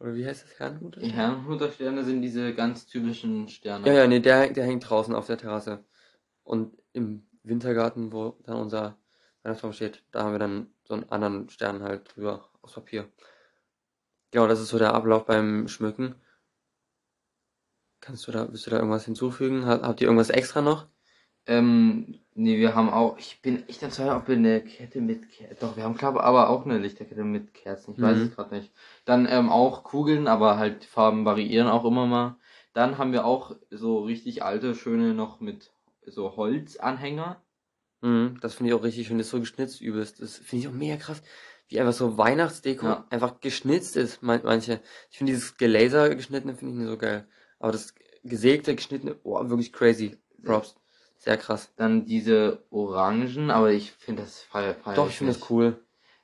Oder 0.00 0.14
wie 0.14 0.26
heißt 0.26 0.44
das 0.44 0.58
Herrnhuter? 0.58 1.00
Die 1.00 1.12
Herrnhuter 1.12 1.70
Sterne 1.70 2.04
sind 2.04 2.22
diese 2.22 2.54
ganz 2.54 2.86
typischen 2.86 3.48
Sterne. 3.48 3.86
Ja, 3.86 3.92
ja, 3.92 4.06
nee, 4.06 4.20
der, 4.20 4.40
hängt- 4.40 4.56
der 4.56 4.64
hängt 4.64 4.88
draußen 4.88 5.14
auf 5.14 5.26
der 5.26 5.38
Terrasse. 5.38 5.84
Und 6.44 6.76
im 6.92 7.26
Wintergarten, 7.42 8.12
wo 8.12 8.36
dann 8.44 8.56
unser 8.56 8.98
Weihnachtsbaum 9.42 9.72
steht, 9.72 10.04
da 10.12 10.24
haben 10.24 10.32
wir 10.32 10.38
dann 10.38 10.68
so 10.84 10.94
einen 10.94 11.08
anderen 11.10 11.48
Stern 11.50 11.82
halt 11.82 12.14
drüber 12.16 12.48
aus 12.62 12.74
Papier. 12.74 13.08
Genau, 14.32 14.48
das 14.48 14.58
ist 14.60 14.70
so 14.70 14.78
der 14.78 14.92
Ablauf 14.94 15.24
beim 15.26 15.68
Schmücken. 15.68 16.16
Kannst 18.00 18.26
du 18.26 18.32
da, 18.32 18.46
willst 18.50 18.66
du 18.66 18.70
da 18.70 18.76
irgendwas 18.76 19.06
hinzufügen? 19.06 19.64
Ha- 19.64 19.80
Habt 19.80 20.02
ihr 20.02 20.06
irgendwas 20.08 20.28
extra 20.28 20.60
noch? 20.60 20.86
Ähm, 21.46 22.20
nee, 22.34 22.58
wir 22.58 22.74
haben 22.74 22.90
auch, 22.90 23.18
ich 23.18 23.40
bin 23.42 23.68
echt 23.68 23.82
am 23.82 23.90
Zweifel, 23.90 24.16
ob 24.16 24.28
wir 24.28 24.36
eine 24.36 24.62
Kette 24.62 25.00
mit 25.00 25.28
Kerzen, 25.30 25.56
doch, 25.60 25.76
wir 25.76 25.84
haben 25.84 25.96
glaube 25.96 26.22
aber 26.22 26.48
auch 26.50 26.64
eine 26.64 26.78
Lichterkette 26.78 27.24
mit 27.24 27.54
Kerzen, 27.54 27.94
ich 27.94 28.00
weiß 28.00 28.18
Mhm. 28.18 28.24
es 28.24 28.36
gerade 28.36 28.54
nicht. 28.54 28.72
Dann 29.04 29.26
ähm, 29.28 29.48
auch 29.50 29.82
Kugeln, 29.82 30.28
aber 30.28 30.58
halt 30.58 30.84
die 30.84 30.86
Farben 30.86 31.24
variieren 31.24 31.68
auch 31.68 31.84
immer 31.84 32.06
mal. 32.06 32.36
Dann 32.72 32.98
haben 32.98 33.12
wir 33.12 33.24
auch 33.24 33.56
so 33.70 34.00
richtig 34.04 34.42
alte, 34.44 34.74
schöne 34.74 35.12
noch 35.14 35.40
mit 35.40 35.72
so 36.06 36.36
Holzanhänger. 36.36 37.42
Mhm, 38.02 38.38
das 38.40 38.54
finde 38.54 38.70
ich 38.72 38.78
auch 38.78 38.82
richtig 38.84 39.06
schön, 39.06 39.18
das 39.18 39.26
ist 39.26 39.30
so 39.32 39.40
geschnitzt 39.40 39.80
übelst. 39.80 40.20
Das 40.22 40.36
finde 40.36 40.62
ich 40.64 40.68
auch 40.68 40.74
mega 40.76 40.96
krass, 40.96 41.22
wie 41.68 41.80
einfach 41.80 41.92
so 41.92 42.16
Weihnachtsdeko 42.16 42.86
Ja. 42.86 43.06
einfach 43.10 43.40
geschnitzt 43.40 43.96
ist, 43.96 44.22
man, 44.22 44.40
manche. 44.44 44.80
Ich 45.10 45.18
finde 45.18 45.32
dieses 45.32 45.56
Gelaser 45.56 46.14
geschnittene 46.14 46.54
finde 46.54 46.74
ich 46.74 46.78
nicht 46.80 46.88
so 46.88 46.96
geil. 46.98 47.26
Aber 47.58 47.72
das 47.72 47.94
gesägte, 48.24 48.74
geschnittene, 48.74 49.16
oh, 49.24 49.48
wirklich 49.48 49.72
crazy. 49.72 50.16
Props. 50.44 50.76
Sehr 51.20 51.36
krass. 51.36 51.70
Dann 51.76 52.06
diese 52.06 52.64
Orangen, 52.70 53.50
aber 53.50 53.70
ich 53.72 53.92
finde 53.92 54.22
das 54.22 54.40
feier, 54.42 54.74
feier 54.74 54.96
Doch, 54.96 55.08
ich 55.08 55.18
finde 55.18 55.34
das 55.34 55.50
cool. 55.50 55.78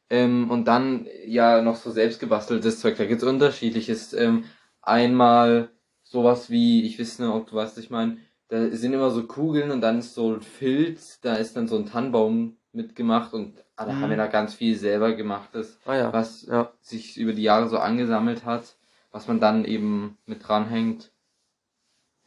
Ähm, 0.09 0.50
und 0.50 0.64
dann 0.64 1.06
ja 1.26 1.61
noch 1.61 1.76
so 1.76 1.90
selbst 1.90 2.18
gebasteltes 2.18 2.80
Zeug. 2.80 2.96
Da 2.96 3.04
gibt's 3.04 3.22
unterschiedliches. 3.22 4.14
Ähm, 4.14 4.44
einmal 4.80 5.68
sowas 6.02 6.48
wie, 6.48 6.87
ich 6.87 6.98
weiß 6.98 7.18
nicht, 7.18 7.28
ob 7.28 7.46
du 7.46 7.56
weißt, 7.56 7.76
was 7.76 7.85
ich 7.85 7.90
meine, 7.90 8.16
da 8.48 8.70
sind 8.70 8.94
immer 8.94 9.11
so 9.11 9.26
Kugeln 9.26 9.70
und 9.70 9.82
dann 9.82 9.98
ist 9.98 10.14
so 10.14 10.32
ein 10.32 10.40
Filz, 10.40 11.20
da 11.20 11.35
ist 11.35 11.56
dann 11.56 11.68
so 11.68 11.76
ein 11.76 11.85
Tannenbaum 11.87 12.56
mitgemacht 12.72 13.35
und 13.35 13.62
ah, 13.76 13.85
da 13.85 13.92
Mhm. 13.92 14.02
haben 14.02 14.11
wir 14.11 14.16
da 14.16 14.28
ganz 14.28 14.54
viel 14.54 14.76
selber 14.78 15.12
gemachtes, 15.12 15.78
Ah 15.85 15.94
ja. 15.96 16.12
was 16.12 16.46
Ja. 16.46 16.72
sich 16.80 17.18
über 17.18 17.35
die 17.35 17.42
Jahre 17.42 17.68
so 17.68 17.78
angesammelt 17.78 18.46
hat, 18.46 18.76
was 19.11 19.28
man 19.28 19.40
dann 19.40 19.64
eben 19.66 20.16
mit 20.24 20.46
dranhängt. 20.46 21.11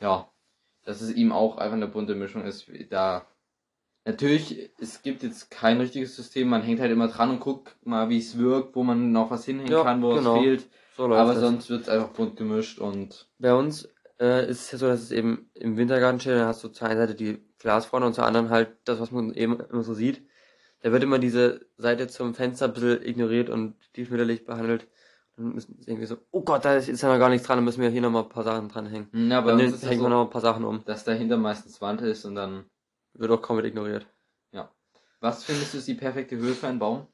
Ja, 0.01 0.29
dass 0.89 1.01
es 1.01 1.13
ihm 1.13 1.31
auch 1.31 1.57
einfach 1.57 1.75
eine 1.75 1.87
bunte 1.87 2.15
Mischung 2.15 2.43
ist, 2.43 2.71
wie 2.71 2.85
da 2.85 3.25
Natürlich, 4.05 4.71
es 4.79 5.03
gibt 5.03 5.21
jetzt 5.23 5.51
kein 5.51 5.79
richtiges 5.79 6.15
System, 6.15 6.47
man 6.49 6.63
hängt 6.63 6.79
halt 6.79 6.91
immer 6.91 7.07
dran 7.09 7.29
und 7.29 7.39
guckt 7.41 7.75
mal, 7.85 8.09
wie 8.09 8.17
es 8.17 8.37
wirkt, 8.37 8.75
wo 8.75 8.83
man 8.83 9.11
noch 9.11 9.29
was 9.29 9.45
hinhängen 9.45 9.71
Ja, 9.71 9.83
kann, 9.83 10.01
wo 10.01 10.15
genau. 10.15 10.37
es 10.37 10.41
fehlt. 10.41 10.67
So 10.97 11.03
Aber 11.05 11.33
das. 11.33 11.41
sonst 11.41 11.69
wird 11.69 11.81
es 11.83 11.89
einfach 11.89 12.09
bunt 12.09 12.35
gemischt 12.35 12.79
und 12.79 13.27
Bei 13.37 13.53
uns 13.53 13.87
äh, 14.19 14.49
ist 14.49 14.61
es 14.61 14.71
ja 14.71 14.77
so, 14.79 14.87
dass 14.87 15.01
es 15.01 15.11
eben 15.11 15.51
im 15.53 15.77
Wintergarten 15.77 16.19
steht, 16.19 16.33
dann 16.33 16.47
hast 16.47 16.63
du 16.63 16.69
zur 16.69 16.87
einen 16.87 16.97
Seite 16.99 17.13
die 17.13 17.39
Glasfront 17.59 18.03
und 18.05 18.15
zur 18.15 18.25
anderen 18.25 18.49
halt 18.49 18.69
das, 18.85 18.99
was 18.99 19.11
man 19.11 19.33
eben 19.33 19.59
immer 19.59 19.83
so 19.83 19.93
sieht. 19.93 20.23
Da 20.81 20.91
wird 20.91 21.03
immer 21.03 21.19
diese 21.19 21.67
Seite 21.77 22.07
zum 22.07 22.33
Fenster 22.33 22.65
ein 22.65 22.73
bisschen 22.73 23.03
ignoriert 23.03 23.49
und 23.49 23.75
stiefmütterlich 23.89 24.45
behandelt. 24.45 24.87
Dann 25.39 25.53
müssen 25.53 25.77
wir 25.77 25.87
irgendwie 25.87 26.05
so, 26.05 26.17
oh 26.31 26.41
Gott, 26.41 26.65
da 26.65 26.75
ist 26.75 27.01
ja 27.01 27.11
noch 27.11 27.19
gar 27.19 27.29
nichts 27.29 27.47
dran, 27.47 27.57
dann 27.57 27.65
müssen 27.65 27.81
wir 27.81 27.89
hier 27.89 28.01
nochmal 28.01 28.23
ein 28.23 28.29
paar 28.29 28.43
Sachen 28.43 28.69
dranhängen. 28.69 29.09
ja, 29.31 29.41
Dann 29.41 29.59
uns 29.59 29.73
ist 29.73 29.83
es 29.83 29.89
hängen 29.89 30.01
wir 30.01 30.03
so, 30.03 30.09
noch 30.09 30.25
ein 30.25 30.29
paar 30.29 30.41
Sachen 30.41 30.65
um. 30.65 30.83
dass 30.85 31.03
dahinter 31.03 31.37
meistens 31.37 31.81
Wand 31.81 32.01
ist 32.01 32.25
und 32.25 32.35
dann. 32.35 32.65
Wird 33.13 33.31
auch 33.31 33.41
komplett 33.41 33.67
ignoriert. 33.67 34.05
Was 35.21 35.43
findest 35.43 35.73
du 35.73 35.79
ist 35.79 35.87
die 35.87 35.95
perfekte 35.95 36.37
Höhe 36.37 36.53
für 36.53 36.67
einen 36.67 36.79
Baum? 36.79 37.07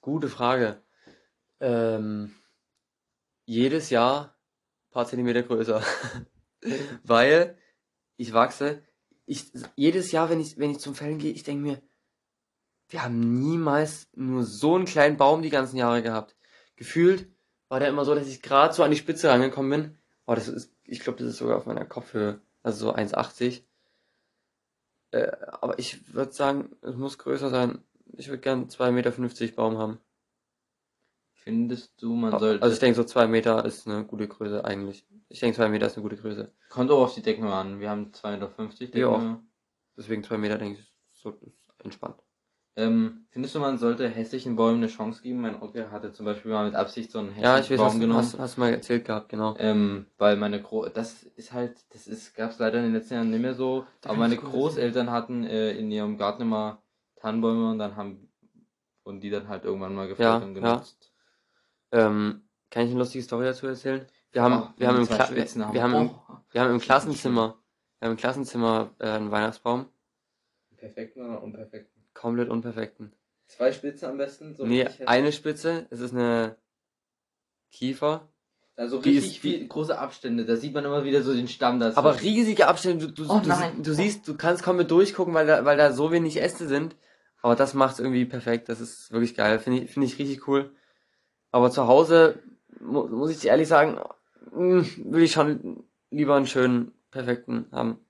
Gute 0.00 0.28
Frage. 0.28 0.82
Ähm, 1.60 2.34
jedes 3.44 3.90
Jahr 3.90 4.36
ein 4.88 4.90
paar 4.90 5.06
Zentimeter 5.06 5.42
größer. 5.42 5.82
Weil 7.04 7.58
ich 8.16 8.32
wachse. 8.32 8.82
Ich, 9.26 9.52
jedes 9.74 10.12
Jahr, 10.12 10.30
wenn 10.30 10.40
ich, 10.40 10.56
wenn 10.56 10.70
ich 10.70 10.78
zum 10.78 10.94
Fällen 10.94 11.18
gehe, 11.18 11.32
ich 11.32 11.42
denke 11.42 11.62
mir, 11.62 11.82
wir 12.88 13.02
haben 13.02 13.40
niemals 13.40 14.08
nur 14.14 14.44
so 14.44 14.76
einen 14.76 14.84
kleinen 14.84 15.16
Baum 15.16 15.42
die 15.42 15.50
ganzen 15.50 15.76
Jahre 15.76 16.02
gehabt. 16.02 16.36
Gefühlt 16.76 17.28
war 17.68 17.80
der 17.80 17.88
immer 17.88 18.04
so, 18.04 18.14
dass 18.14 18.28
ich 18.28 18.42
gerade 18.42 18.74
so 18.74 18.82
an 18.82 18.90
die 18.90 18.96
Spitze 18.96 19.28
rangekommen 19.28 19.70
bin. 19.70 19.98
Oh, 20.26 20.34
das 20.34 20.48
ist, 20.48 20.72
ich 20.84 21.00
glaube, 21.00 21.18
das 21.18 21.28
ist 21.28 21.38
sogar 21.38 21.56
auf 21.56 21.66
meiner 21.66 21.84
Kopfhöhe. 21.84 22.40
Also 22.62 22.86
so 22.86 22.94
1,80. 22.94 23.62
Äh, 25.12 25.32
aber 25.60 25.78
ich 25.78 26.12
würde 26.14 26.32
sagen, 26.32 26.76
es 26.82 26.96
muss 26.96 27.18
größer 27.18 27.50
sein. 27.50 27.78
Ich 28.16 28.28
würde 28.28 28.40
gern 28.40 28.68
2,50 28.68 28.90
Meter 28.92 29.56
Baum 29.56 29.78
haben. 29.78 30.00
Findest 31.32 32.02
du, 32.02 32.14
man 32.14 32.36
sollte. 32.38 32.62
Also 32.62 32.74
ich 32.74 32.80
denke, 32.80 32.96
so 32.96 33.04
2 33.04 33.28
Meter 33.28 33.64
ist 33.64 33.86
eine 33.86 34.04
gute 34.04 34.26
Größe 34.26 34.64
eigentlich. 34.64 35.06
Ich 35.28 35.38
denke, 35.38 35.56
2 35.56 35.68
Meter 35.68 35.86
ist 35.86 35.94
eine 35.94 36.02
gute 36.02 36.16
Größe. 36.16 36.52
kommt 36.70 36.90
auch 36.90 37.04
auf 37.04 37.14
die 37.14 37.22
Decken 37.22 37.46
an. 37.46 37.78
Wir 37.78 37.90
haben 37.90 38.12
250 38.12 38.90
Decken. 38.90 39.00
Ja. 39.00 39.40
Deswegen 39.96 40.24
2 40.24 40.38
Meter 40.38 40.58
denke 40.58 40.80
ich, 40.80 40.92
so 41.12 41.30
ist 41.30 41.72
entspannt. 41.78 42.20
Ähm, 42.78 43.26
findest 43.30 43.54
du, 43.54 43.58
man 43.58 43.78
sollte 43.78 44.06
hässlichen 44.08 44.54
Bäumen 44.54 44.78
eine 44.78 44.88
Chance 44.88 45.22
geben? 45.22 45.40
Mein 45.40 45.60
Onkel 45.62 45.90
hatte 45.90 46.12
zum 46.12 46.26
Beispiel 46.26 46.52
mal 46.52 46.66
mit 46.66 46.74
Absicht 46.74 47.10
so 47.10 47.18
einen 47.20 47.28
hässlichen 47.28 47.44
Ja, 47.50 47.58
ich 47.58 47.70
weiß, 47.70 47.78
Baum 47.78 47.86
hast, 47.86 48.00
genommen. 48.00 48.18
hast, 48.18 48.38
hast 48.38 48.56
du 48.56 48.60
mal 48.60 48.70
erzählt 48.70 49.06
gehabt, 49.06 49.30
genau. 49.30 49.54
Ähm, 49.58 50.06
weil 50.18 50.36
meine 50.36 50.60
Gro 50.60 50.86
das 50.88 51.22
ist 51.22 51.52
halt, 51.54 51.78
das 51.94 52.06
ist, 52.06 52.34
gab's 52.34 52.58
leider 52.58 52.78
in 52.78 52.84
den 52.84 52.92
letzten 52.92 53.14
Jahren 53.14 53.30
nicht 53.30 53.40
mehr 53.40 53.54
so. 53.54 53.86
Da 54.02 54.10
Aber 54.10 54.18
meine 54.18 54.36
Großeltern 54.36 55.10
hatten 55.10 55.44
äh, 55.44 55.72
in 55.72 55.90
ihrem 55.90 56.18
Garten 56.18 56.42
immer 56.42 56.82
Tannenbäume 57.16 57.70
und 57.70 57.78
dann 57.78 57.96
haben 57.96 58.28
und 59.04 59.20
die 59.20 59.30
dann 59.30 59.48
halt 59.48 59.64
irgendwann 59.64 59.94
mal 59.94 60.08
gefällt 60.08 60.26
Ja, 60.26 60.36
und 60.36 60.54
ja. 60.56 60.60
genutzt. 60.60 61.12
Ähm, 61.92 62.42
kann 62.70 62.84
ich 62.84 62.90
eine 62.90 62.98
lustige 62.98 63.24
Story 63.24 63.46
dazu 63.46 63.66
erzählen? 63.68 64.04
Wir 64.32 64.42
haben, 64.42 64.54
Ach, 64.54 64.72
wir 64.76 64.88
haben 64.88 64.98
im, 64.98 65.06
Kla 65.06 65.30
wir, 65.30 65.72
wir 65.72 65.82
haben 65.82 65.94
im, 65.94 66.10
Oh, 66.10 66.36
wir 66.50 66.60
haben 66.60 66.70
im 66.72 66.80
Klassenzimmer, 66.80 67.56
wir 68.00 68.06
haben 68.06 68.12
im 68.12 68.18
Klassenzimmer 68.18 68.90
äh, 68.98 69.08
einen 69.08 69.30
Weihnachtsbaum. 69.30 69.86
Perfekten 70.76 71.22
oder 71.22 71.42
unperfekten? 71.42 71.95
Komplett 72.26 72.48
unperfekten. 72.48 73.12
Zwei 73.46 73.70
Spitzen 73.70 74.08
am 74.08 74.16
besten? 74.18 74.56
So 74.56 74.66
nee, 74.66 74.84
eine 75.04 75.30
Spitze, 75.30 75.86
es 75.90 76.00
ist 76.00 76.12
eine 76.12 76.56
Kiefer. 77.70 78.28
Also 78.74 79.00
Die 79.00 79.10
richtig 79.10 79.36
ist- 79.36 79.38
viel 79.42 79.68
große 79.68 79.96
Abstände, 79.96 80.44
da 80.44 80.56
sieht 80.56 80.74
man 80.74 80.84
immer 80.84 81.04
wieder 81.04 81.22
so 81.22 81.32
den 81.32 81.46
Stamm 81.46 81.78
dazu. 81.78 81.96
Aber 81.96 82.20
riesige 82.20 82.66
Abstände, 82.66 83.06
du, 83.06 83.12
du, 83.12 83.32
Oh 83.32 83.38
du, 83.38 83.82
du 83.84 83.94
siehst, 83.94 84.26
du 84.26 84.36
kannst 84.36 84.64
kaum 84.64 84.76
mit 84.76 84.90
durchgucken, 84.90 85.34
weil 85.34 85.46
da, 85.46 85.64
weil 85.64 85.76
da 85.76 85.92
so 85.92 86.10
wenig 86.10 86.42
Äste 86.42 86.66
sind. 86.66 86.96
Aber 87.42 87.54
das 87.54 87.74
macht's 87.74 88.00
irgendwie 88.00 88.24
perfekt. 88.24 88.68
Das 88.70 88.80
ist 88.80 89.12
wirklich 89.12 89.36
geil. 89.36 89.60
Finde 89.60 89.82
ich, 89.84 89.92
finde 89.92 90.08
ich 90.08 90.18
richtig 90.18 90.48
cool. 90.48 90.74
Aber 91.52 91.70
zu 91.70 91.86
Hause, 91.86 92.40
mu 92.80 93.06
muss 93.06 93.30
ich 93.30 93.38
dir 93.38 93.50
ehrlich 93.50 93.68
sagen, 93.68 94.00
mh, 94.50 94.84
will 95.04 95.22
ich 95.22 95.30
schon 95.30 95.84
lieber 96.10 96.34
einen 96.34 96.48
schönen, 96.48 96.90
perfekten 97.12 97.66
haben. 97.70 98.00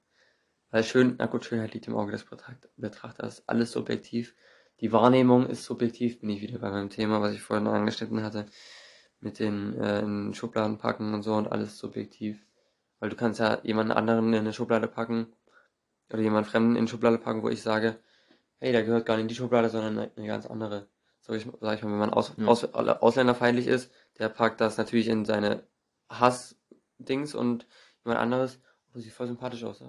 Weil 0.71 0.85
schön, 0.85 1.15
na 1.19 1.27
gut, 1.27 1.45
Schönheit 1.45 1.75
liegt 1.75 1.87
im 1.87 1.97
Auge 1.97 2.13
des 2.13 2.25
Betracht- 2.25 2.69
Betrachters. 2.77 3.43
Alles 3.49 3.73
subjektiv. 3.73 4.35
Die 4.81 4.93
Wahrnehmung 4.93 5.47
ist 5.47 5.65
subjektiv, 5.65 6.21
bin 6.21 6.31
ich 6.31 6.43
wieder 6.43 6.59
bei 6.59 6.71
meinem 6.71 6.91
Thema, 6.91 7.23
was 7.23 7.33
ich 7.33 7.41
vorhin 7.41 7.67
angeschnitten 7.67 8.23
hatte. 8.23 8.47
Mit 9.21 9.39
den 9.39 9.75
äh, 9.81 10.01
in 10.01 10.35
Schubladen 10.35 10.77
packen 10.79 11.15
und 11.15 11.23
so 11.23 11.35
und 11.35 11.51
alles 11.51 11.79
subjektiv. 11.79 12.45
Weil 13.01 13.09
du 13.11 13.17
kannst 13.17 13.41
ja 13.41 13.59
jemanden 13.63 13.93
anderen 13.93 14.33
in 14.33 14.41
eine 14.41 14.53
Schublade 14.53 14.89
packen 14.89 15.33
oder 16.11 16.21
jemand 16.21 16.47
Fremden 16.47 16.73
in 16.73 16.79
eine 16.79 16.89
Schublade 16.89 17.19
packen, 17.19 17.43
wo 17.43 17.49
ich 17.49 17.63
sage, 17.63 17.99
hey, 18.59 18.73
der 18.73 18.85
gehört 18.85 19.07
gar 19.07 19.15
nicht 19.17 19.23
in 19.23 19.29
die 19.29 19.35
Schublade, 19.35 19.71
sondern 19.71 19.99
eine, 19.99 20.11
eine 20.17 20.27
ganz 20.27 20.47
andere. 20.47 20.89
So 21.21 21.33
ich, 21.33 21.47
sag 21.61 21.77
ich 21.77 21.83
mal, 21.83 21.91
wenn 21.93 21.99
man 21.99 22.11
aus, 22.13 22.35
Ja. 22.37 22.47
aus, 22.47 22.65
ausländerfeindlich 22.65 23.67
ist, 23.67 23.91
der 24.19 24.29
packt 24.29 24.61
das 24.61 24.77
natürlich 24.77 25.09
in 25.09 25.25
seine 25.25 25.67
Hass-Dings 26.11 27.35
und 27.35 27.67
jemand 28.05 28.21
anderes, 28.21 28.61
oh, 28.97 29.01
sieht 29.01 29.13
voll 29.13 29.27
sympathisch 29.27 29.65
aus, 29.65 29.83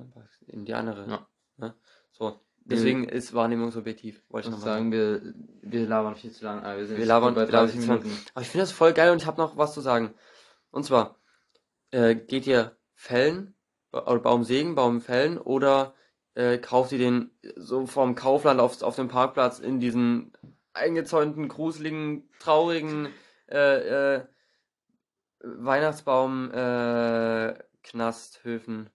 in 0.48 0.65
die 0.65 0.74
andere. 0.74 1.10
Ja. 1.10 1.28
Ne? 1.58 1.74
So, 2.12 2.39
deswegen 2.65 3.08
ist 3.08 3.34
Wahrnehmung 3.34 3.72
subjektiv, 3.72 4.24
wollte 4.30 4.48
ich 4.48 4.52
nochmal 4.52 4.76
sagen. 4.76 4.91
wir, 4.91 5.34
wir 5.62 5.88
labern 5.88 6.15
viel 6.15 6.32
zu 6.32 6.46
lang. 6.46 6.63
aber 6.63 6.78
Wir, 6.78 6.98
Wir 6.98 7.06
labern- 7.06 7.34
bei 7.34 7.48
wir 7.48 7.52
labern 7.52 7.67
30 7.67 7.72
viel 7.76 7.82
zu 7.82 7.88
lang. 7.88 8.04
Minuten. 8.04 8.22
Aber 8.34 8.41
ich 8.41 8.50
finde 8.50 8.63
das 8.63 8.72
voll 8.72 8.93
geil 8.93 9.12
und 9.12 9.22
ich 9.22 9.26
habe 9.28 9.41
noch 9.41 9.58
was 9.58 9.74
zu 9.74 9.82
sagen. 9.82 10.13
Und 10.72 10.84
zwar, 10.84 11.17
äh, 11.91 12.15
geht 12.15 12.46
ihr 12.48 12.78
fällen, 12.93 13.56
oder 13.91 14.20
Baum 14.20 14.43
sägen, 14.43 14.76
Baum 14.76 15.02
fällen 15.02 15.38
oder 15.38 15.96
äh, 16.36 16.58
kauft 16.58 16.91
ihr 16.91 17.00
den 17.00 17.32
so 17.56 17.86
vom 17.88 18.15
Kaufland 18.15 18.60
auf, 18.60 18.82
auf 18.84 18.96
dem 18.96 19.08
Parkplatz 19.08 19.60
in 19.60 19.80
diesen 19.80 20.34
eingezäunten, 20.74 21.48
gruseligen, 21.48 22.30
traurigen 22.39 23.08
äh, 23.50 24.15
äh, 24.17 24.26
Weihnachtsbaum 25.39 26.52
äh, 26.52 27.58
Knasthöfen, 27.84 28.89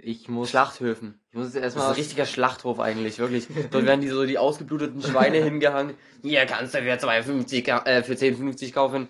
Ich 0.00 0.28
muss, 0.28 0.50
Schlachthöfen. 0.50 1.20
ich 1.30 1.34
muss 1.36 1.46
jetzt 1.46 1.54
Das 1.56 1.58
ist 1.58 1.62
erstmal 1.64 1.88
ein 1.88 1.94
richtiger 1.94 2.26
Schlachthof 2.26 2.78
eigentlich, 2.80 3.18
wirklich. 3.18 3.46
Dort 3.70 3.84
werden 3.84 4.00
die 4.00 4.08
so 4.08 4.24
die 4.26 4.38
ausgebluteten 4.38 5.02
Schweine 5.02 5.38
hingehangen. 5.44 5.94
Hier 6.22 6.46
kannst 6.46 6.74
du 6.74 6.78
für 6.78 6.92
2,50 6.92 7.62
ka- 7.62 7.82
äh, 7.84 8.02
für 8.02 8.12
10,50 8.14 8.72
kaufen. 8.72 9.08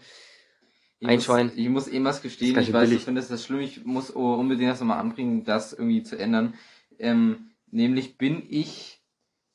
Ich 1.01 1.09
Ein 1.09 1.17
muss, 1.17 1.25
Schwein. 1.25 1.53
Ich 1.55 1.69
muss 1.69 1.89
eh 1.89 2.03
was 2.03 2.23
gestehen, 2.23 2.55
Das 2.55 2.65
ich 2.67 2.73
weiß, 2.73 2.83
billig. 2.89 2.99
ich 2.99 3.05
finde 3.05 3.21
das 3.21 3.31
ist 3.31 3.45
schlimm, 3.45 3.61
ich 3.61 3.85
muss 3.85 4.11
unbedingt 4.11 4.71
das 4.71 4.81
nochmal 4.81 4.99
anbringen, 4.99 5.45
das 5.45 5.73
irgendwie 5.73 6.03
zu 6.03 6.17
ändern. 6.19 6.55
Ähm, 6.99 7.51
nämlich 7.71 8.19
bin 8.19 8.43
ich 8.49 9.01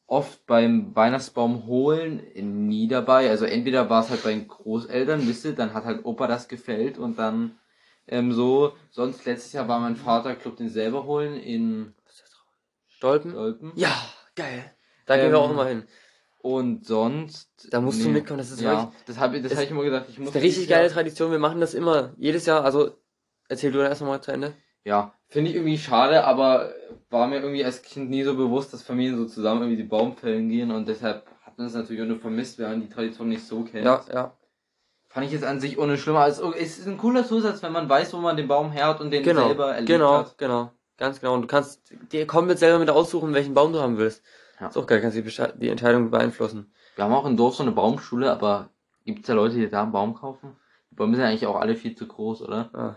oft 0.07 0.45
beim 0.45 0.95
Weihnachtsbaum 0.95 1.65
holen 1.65 2.21
nie 2.67 2.87
dabei. 2.87 3.29
Also 3.29 3.45
entweder 3.45 3.89
war 3.89 4.03
es 4.03 4.09
halt 4.09 4.23
bei 4.23 4.31
den 4.31 4.47
Großeltern, 4.47 5.27
wisst 5.27 5.43
ihr, 5.45 5.53
dann 5.53 5.73
hat 5.73 5.85
halt 5.85 6.05
Opa 6.05 6.27
das 6.27 6.47
gefällt 6.47 6.97
und 6.97 7.17
dann 7.19 7.57
ähm, 8.07 8.31
so. 8.33 8.73
Sonst 8.91 9.25
letztes 9.25 9.53
Jahr 9.53 9.67
war 9.67 9.79
mein 9.79 9.95
Vater, 9.95 10.35
glaub 10.35 10.57
den 10.57 10.69
selber 10.69 11.05
holen 11.05 11.35
in 11.37 11.93
Stolpen? 12.87 13.31
Stolpen. 13.31 13.71
Ja, 13.75 13.93
geil. 14.35 14.71
Da 15.05 15.17
gehen 15.17 15.31
wir 15.31 15.37
Ähm, 15.37 15.43
auch 15.43 15.51
immer 15.51 15.65
hin. 15.65 15.83
Und 16.39 16.85
sonst. 16.85 17.67
Da 17.71 17.79
musst 17.81 18.03
du 18.03 18.09
mitkommen, 18.09 18.37
das 18.39 18.51
ist 18.51 18.61
ja, 18.61 18.71
wirklich- 18.83 19.03
das 19.05 19.17
habe 19.17 19.37
ich, 19.37 19.43
das 19.43 19.55
hab 19.55 19.63
ich 19.63 19.71
immer 19.71 19.83
gedacht. 19.83 20.05
Ich 20.09 20.19
muss 20.19 20.27
Das 20.27 20.35
ist 20.35 20.35
eine 20.35 20.43
richtig 20.43 20.55
dieses 20.63 20.69
Jahr- 20.69 20.79
geile 20.81 20.91
Tradition. 20.93 21.31
Wir 21.31 21.39
machen 21.39 21.61
das 21.61 21.73
immer. 21.73 22.13
Jedes 22.17 22.45
Jahr. 22.45 22.63
Also, 22.63 22.91
erzähl 23.47 23.71
du 23.71 23.79
erst 23.79 24.01
nochmal 24.01 24.21
zu 24.21 24.31
Ende. 24.31 24.53
Ja, 24.83 25.13
finde 25.29 25.49
ich 25.51 25.55
irgendwie 25.55 25.77
schade, 25.77 26.25
aber 26.25 26.73
war 27.09 27.27
mir 27.27 27.39
irgendwie 27.39 27.63
als 27.63 27.81
Kind 27.81 28.09
nie 28.09 28.23
so 28.23 28.35
bewusst, 28.35 28.73
dass 28.73 28.83
Familien 28.83 29.15
so 29.17 29.25
zusammen 29.25 29.61
irgendwie 29.61 29.81
die 29.83 29.87
Baumfällen 29.87 30.49
gehen 30.49 30.71
und 30.71 30.87
deshalb 30.87 31.25
hat 31.43 31.57
man 31.57 31.67
es 31.67 31.73
natürlich 31.73 32.01
auch 32.01 32.07
nur 32.07 32.19
vermisst, 32.19 32.59
wenn 32.59 32.69
man 32.69 32.81
die 32.81 32.89
Tradition 32.89 33.29
nicht 33.29 33.45
so 33.45 33.63
kennt. 33.63 33.85
Ja, 33.85 34.03
ja. 34.11 34.37
Fand 35.13 35.27
ich 35.27 35.31
jetzt 35.31 35.43
an 35.43 35.59
sich 35.59 35.77
ohne 35.77 35.97
schlimmer. 35.97 36.21
Also, 36.21 36.53
es 36.53 36.79
ist 36.79 36.87
ein 36.87 36.97
cooler 36.97 37.23
Zusatz, 37.25 37.61
wenn 37.61 37.71
man 37.71 37.87
weiß, 37.87 38.13
wo 38.13 38.17
man 38.17 38.35
den 38.35 38.47
Baum 38.47 38.71
her 38.71 38.87
hat 38.87 38.99
und 38.99 39.11
den 39.11 39.21
Genau. 39.23 39.45
selber 39.45 39.67
erlebt 39.73 39.87
Genau, 39.87 40.13
hat. 40.17 40.37
genau. 40.39 40.71
Ganz 40.97 41.19
genau. 41.19 41.35
Und 41.35 41.43
du 41.43 41.47
kannst 41.47 41.93
dir 42.11 42.25
komplett 42.25 42.57
selber 42.59 42.79
mit 42.79 42.89
aussuchen, 42.89 43.33
welchen 43.33 43.53
Baum 43.53 43.73
du 43.73 43.79
haben 43.79 43.97
willst. 43.97 44.23
Ja. 44.59 44.67
Ist 44.67 44.77
auch 44.77 44.87
geil, 44.87 45.01
kannst 45.01 45.17
die, 45.17 45.23
die 45.59 45.69
Entscheidung 45.69 46.09
beeinflussen. 46.09 46.73
Wir 46.95 47.05
haben 47.05 47.13
auch 47.13 47.25
im 47.25 47.37
Dorf 47.37 47.55
so 47.55 47.63
eine 47.63 47.71
Baumschule, 47.71 48.31
aber 48.31 48.69
gibt's 49.05 49.27
da 49.27 49.33
Leute, 49.33 49.55
die 49.55 49.69
da 49.69 49.83
einen 49.83 49.91
Baum 49.91 50.15
kaufen? 50.15 50.55
Die 50.89 50.95
Bäume 50.95 51.15
sind 51.15 51.25
eigentlich 51.25 51.45
auch 51.45 51.59
alle 51.59 51.75
viel 51.75 51.95
zu 51.95 52.07
groß, 52.07 52.41
oder? 52.41 52.69
Ah, 52.73 52.95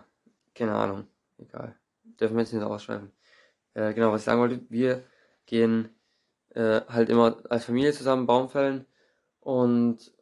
keine 0.55 0.75
Ahnung. 0.75 1.07
Egal. 1.39 1.75
Dürfen 2.19 2.37
wir 2.37 2.43
jetzt 2.43 2.53
nicht 2.53 2.63
ausschweifen. 2.63 3.13
Äh, 3.75 3.93
genau, 3.93 4.13
was 4.13 4.23
ich 4.23 4.25
sagen 4.25 4.41
wollte, 4.41 4.61
wir 4.71 5.03
gehen 5.45 5.91
äh, 6.55 6.81
halt 6.89 7.11
immer 7.11 7.37
als 7.51 7.67
Familie 7.67 7.93
zusammen 7.93 8.27
Baum 8.27 8.49
fällen 8.49 8.87
und 9.41 10.13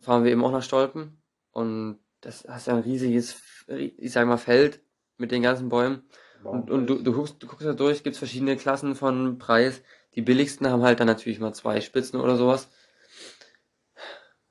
fahren 0.00 0.24
wir 0.24 0.32
eben 0.32 0.44
auch 0.44 0.52
nach 0.52 0.62
Stolpen. 0.62 1.20
Und 1.50 1.98
das 2.20 2.46
hast 2.48 2.66
ja 2.66 2.74
ein 2.74 2.82
riesiges, 2.82 3.42
ich 3.66 4.12
sag 4.12 4.26
mal, 4.26 4.36
Feld 4.38 4.80
mit 5.16 5.30
den 5.32 5.42
ganzen 5.42 5.68
Bäumen. 5.68 6.02
Und, 6.44 6.70
und 6.70 6.86
du, 6.86 7.02
du 7.02 7.12
guckst, 7.12 7.42
du 7.42 7.46
guckst 7.46 7.66
da 7.66 7.72
durch, 7.72 8.02
gibt's 8.04 8.18
verschiedene 8.18 8.56
Klassen 8.56 8.94
von 8.94 9.38
Preis. 9.38 9.82
Die 10.14 10.22
billigsten 10.22 10.68
haben 10.68 10.82
halt 10.82 11.00
dann 11.00 11.06
natürlich 11.08 11.40
mal 11.40 11.52
zwei 11.52 11.80
Spitzen 11.80 12.20
oder 12.20 12.36
sowas. 12.36 12.68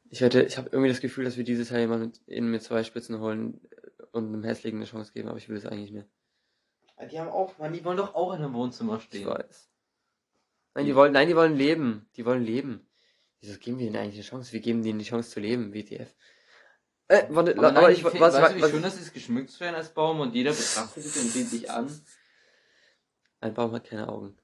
Ich 0.09 0.21
hätte, 0.21 0.43
ich 0.43 0.57
habe 0.57 0.69
irgendwie 0.71 0.89
das 0.89 1.01
Gefühl, 1.01 1.25
dass 1.25 1.37
wir 1.37 1.43
dieses 1.43 1.69
Jahr 1.69 1.79
jemanden 1.79 2.07
mit, 2.07 2.21
in 2.27 2.49
mit 2.49 2.63
zwei 2.63 2.83
Spitzen 2.83 3.19
holen 3.19 3.61
und 4.11 4.27
einem 4.27 4.43
hässlichen 4.43 4.79
eine 4.79 4.85
Chance 4.85 5.11
geben, 5.13 5.27
aber 5.27 5.37
ich 5.37 5.49
will 5.49 5.57
es 5.57 5.65
eigentlich 5.65 5.91
nicht. 5.91 6.07
Die 7.11 7.19
haben 7.19 7.29
auch, 7.29 7.57
man, 7.57 7.73
die 7.73 7.83
wollen 7.85 7.97
doch 7.97 8.15
auch 8.15 8.33
in 8.33 8.41
einem 8.41 8.53
Wohnzimmer 8.53 8.97
Ich 8.97 9.03
stehen. 9.03 9.27
weiß. 9.27 9.69
Nein, 10.75 10.85
die 10.85 10.95
wollen, 10.95 11.13
nein, 11.13 11.27
die 11.27 11.35
wollen 11.35 11.55
leben. 11.55 12.07
Die 12.15 12.25
wollen 12.25 12.43
leben. 12.43 12.86
Wieso 13.41 13.57
geben 13.59 13.79
wir 13.79 13.85
denen 13.85 13.97
eigentlich 13.97 14.15
eine 14.15 14.23
Chance? 14.23 14.53
Wir 14.53 14.59
geben 14.59 14.83
denen 14.83 14.99
die 14.99 15.05
Chance 15.05 15.29
zu 15.29 15.39
leben, 15.39 15.73
WTF. 15.73 16.13
Äh, 17.09 17.25
warte, 17.29 17.57
Aber, 17.57 17.71
nein, 17.71 17.77
aber 17.77 17.91
ich, 17.91 18.03
was, 18.03 18.19
was, 18.19 18.33
weißt 18.33 18.53
du, 18.53 18.57
wie 18.57 18.61
was, 18.61 18.71
schön 18.71 18.81
das 18.81 18.99
ist, 18.99 19.13
geschmückt 19.13 19.51
zu 19.51 19.59
werden 19.61 19.75
als 19.75 19.93
Baum 19.93 20.19
und 20.19 20.35
jeder 20.35 20.51
betrachtet 20.51 21.05
dich 21.05 21.15
und 21.15 21.29
sieht 21.29 21.51
dich 21.51 21.71
an. 21.71 21.89
Ein 23.39 23.53
Baum 23.53 23.71
hat 23.71 23.85
keine 23.85 24.09
Augen. 24.09 24.37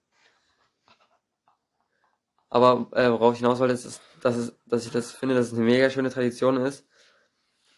Aber 2.49 2.87
äh, 2.95 3.09
worauf 3.09 3.33
ich 3.33 3.39
hinaus 3.39 3.59
wollte, 3.59 3.73
ist, 3.73 3.99
dass, 4.21 4.35
es, 4.35 4.53
dass 4.67 4.85
ich 4.85 4.91
das 4.91 5.11
finde, 5.11 5.35
dass 5.35 5.47
es 5.47 5.53
eine 5.53 5.63
mega 5.63 5.89
schöne 5.89 6.11
Tradition 6.11 6.57
ist 6.57 6.85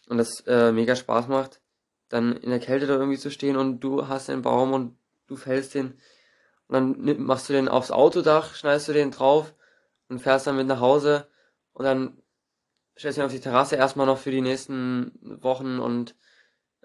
und 0.06 0.18
das 0.18 0.40
äh, 0.46 0.70
mega 0.70 0.94
Spaß 0.94 1.28
macht, 1.28 1.62
dann 2.10 2.36
in 2.36 2.50
der 2.50 2.60
Kälte 2.60 2.86
da 2.86 2.94
irgendwie 2.94 3.18
zu 3.18 3.30
stehen 3.30 3.56
und 3.56 3.80
du 3.80 4.06
hast 4.06 4.28
den 4.28 4.42
Baum 4.42 4.74
und 4.74 4.98
du 5.26 5.36
fällst 5.36 5.74
den 5.74 5.98
und 6.68 6.74
dann 6.74 7.22
machst 7.22 7.48
du 7.48 7.54
den 7.54 7.68
aufs 7.68 7.90
Autodach, 7.90 8.54
schneidest 8.54 8.88
du 8.88 8.92
den 8.92 9.10
drauf 9.10 9.54
und 10.08 10.20
fährst 10.20 10.46
dann 10.46 10.56
mit 10.56 10.66
nach 10.66 10.80
Hause 10.80 11.28
und 11.72 11.84
dann 11.84 12.22
stellst 12.98 13.18
du 13.18 13.22
ihn 13.22 13.26
auf 13.26 13.32
die 13.32 13.40
Terrasse 13.40 13.76
erstmal 13.76 14.06
noch 14.06 14.18
für 14.18 14.30
die 14.30 14.40
nächsten 14.40 15.12
Wochen 15.42 15.78
und 15.78 16.16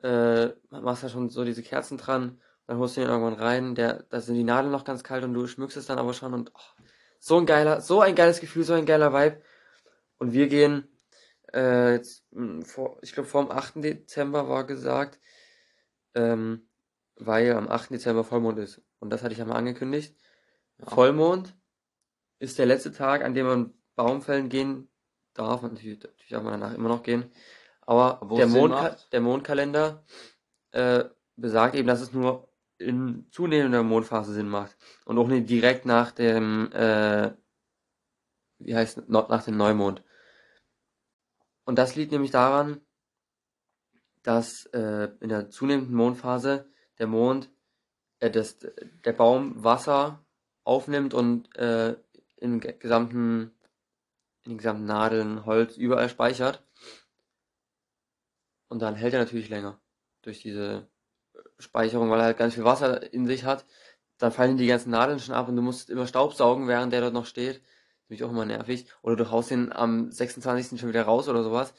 äh, 0.04 0.50
machst 0.70 1.04
da 1.04 1.10
schon 1.10 1.30
so 1.30 1.46
diese 1.46 1.64
Kerzen 1.64 1.98
dran 1.98 2.42
dann 2.72 2.80
holst 2.80 2.96
du 2.96 3.02
ihn 3.02 3.08
irgendwann 3.08 3.34
rein, 3.34 3.76
der, 3.76 4.04
da 4.04 4.22
sind 4.22 4.36
die 4.36 4.46
Nadeln 4.46 4.72
noch 4.72 4.86
ganz 4.86 5.04
kalt 5.04 5.26
und 5.26 5.34
du 5.34 5.46
schmückst 5.46 5.76
es 5.76 5.88
dann 5.88 6.00
aber 6.00 6.14
schon 6.14 6.34
und 6.34 6.52
oh, 6.56 6.84
so 7.20 7.38
ein 7.38 7.46
geiler, 7.46 7.82
so 7.82 8.00
ein 8.00 8.16
geiles 8.16 8.40
Gefühl, 8.40 8.64
so 8.64 8.74
ein 8.74 8.86
geiler 8.86 9.12
Vibe. 9.12 9.42
Und 10.20 10.32
wir 10.32 10.48
gehen, 10.48 10.88
äh, 11.54 11.96
jetzt, 11.96 12.24
mh, 12.32 12.64
vor, 12.64 12.98
ich 13.02 13.12
glaube 13.12 13.28
vor 13.28 13.44
dem 13.44 13.52
8. 13.52 13.84
Dezember 13.84 14.48
war 14.48 14.66
gesagt, 14.66 15.20
ähm, 16.16 16.70
weil 17.16 17.52
am 17.52 17.68
8. 17.68 17.92
Dezember 17.92 18.24
Vollmond 18.24 18.58
ist. 18.58 18.82
Und 19.00 19.10
das 19.10 19.22
hatte 19.22 19.34
ich 19.34 19.40
ja 19.40 19.46
mal 19.46 19.56
angekündigt. 19.56 20.16
Ja. 20.78 20.86
Vollmond 20.86 21.54
ist 22.42 22.58
der 22.58 22.66
letzte 22.66 22.92
Tag, 22.92 23.24
an 23.24 23.36
dem 23.36 23.46
man 23.46 23.74
Baumfällen 23.96 24.50
gehen 24.50 24.90
darf. 25.34 25.62
Natürlich, 25.62 26.02
natürlich 26.02 26.30
darf 26.30 26.44
man 26.44 26.60
danach 26.60 26.74
immer 26.74 26.90
noch 26.90 27.04
gehen. 27.04 27.32
Aber 27.82 28.26
der, 28.36 28.48
Mondka 28.48 28.98
der 29.12 29.22
Mondkalender 29.22 30.04
äh, 30.72 31.06
besagt 31.36 31.76
eben, 31.76 31.88
dass 31.88 32.02
es 32.02 32.14
nur 32.14 32.52
in 32.80 33.28
zunehmender 33.32 33.84
Mondphase 33.84 34.34
Sinn 34.34 34.50
macht. 34.50 34.76
Und 35.06 35.20
auch 35.20 35.28
nicht 35.28 35.50
direkt 35.50 35.86
nach 35.86 36.12
dem, 36.12 36.72
äh, 36.72 37.32
wie 38.58 38.76
heißt 38.76 39.08
nach 39.08 39.44
dem 39.44 39.58
Neumond. 39.58 40.04
Und 41.66 41.78
das 41.78 41.96
liegt 41.96 42.12
nämlich 42.12 42.32
daran, 42.32 42.82
dass 44.24 44.66
äh, 44.68 45.10
in 45.20 45.30
der 45.30 45.52
zunehmenden 45.52 45.96
Mondphase 45.96 46.72
der 46.98 47.08
Mond, 47.08 47.52
äh, 48.20 48.32
das, 48.32 48.58
der 48.60 49.14
Baum 49.14 49.64
Wasser 49.64 50.26
aufnimmt 50.64 51.14
und 51.14 51.56
äh, 51.56 51.98
in 52.42 52.60
ge- 52.60 52.76
gesamten, 52.78 53.54
in 54.44 54.52
den 54.52 54.58
gesamten 54.58 54.86
Nadeln, 54.86 55.46
Holz, 55.46 55.78
überall 55.78 56.10
speichert. 56.10 56.64
Und 58.68 58.82
dann 58.82 58.96
hält 58.96 59.14
er 59.14 59.20
natürlich 59.20 59.50
länger 59.50 59.80
durch 60.22 60.42
diese 60.42 60.90
Speicherung, 61.60 62.10
weil 62.10 62.20
er 62.20 62.26
halt 62.26 62.38
ganz 62.38 62.56
viel 62.56 62.64
Wasser 62.64 63.14
in 63.14 63.26
sich 63.26 63.46
hat. 63.46 63.66
Dann 64.18 64.32
fallen 64.32 64.58
die 64.58 64.68
ganzen 64.68 64.92
Nadeln 64.92 65.20
schon 65.20 65.36
ab 65.36 65.48
und 65.48 65.56
du 65.56 65.62
musst 65.62 65.90
immer 65.90 66.08
Staubsaugen, 66.08 66.68
während 66.68 66.94
der 66.94 67.02
dort 67.02 67.14
noch 67.14 67.26
steht. 67.26 67.62
Nämlich 68.08 68.24
auch 68.24 68.32
immer 68.32 68.46
nervig. 68.46 68.88
Oder 69.02 69.16
du 69.16 69.32
haust 69.32 69.52
ihn 69.52 69.72
am 69.72 70.12
26. 70.12 70.80
schon 70.80 70.90
wieder 70.90 71.04
raus 71.04 71.28
oder 71.28 71.44
sowas. 71.44 71.74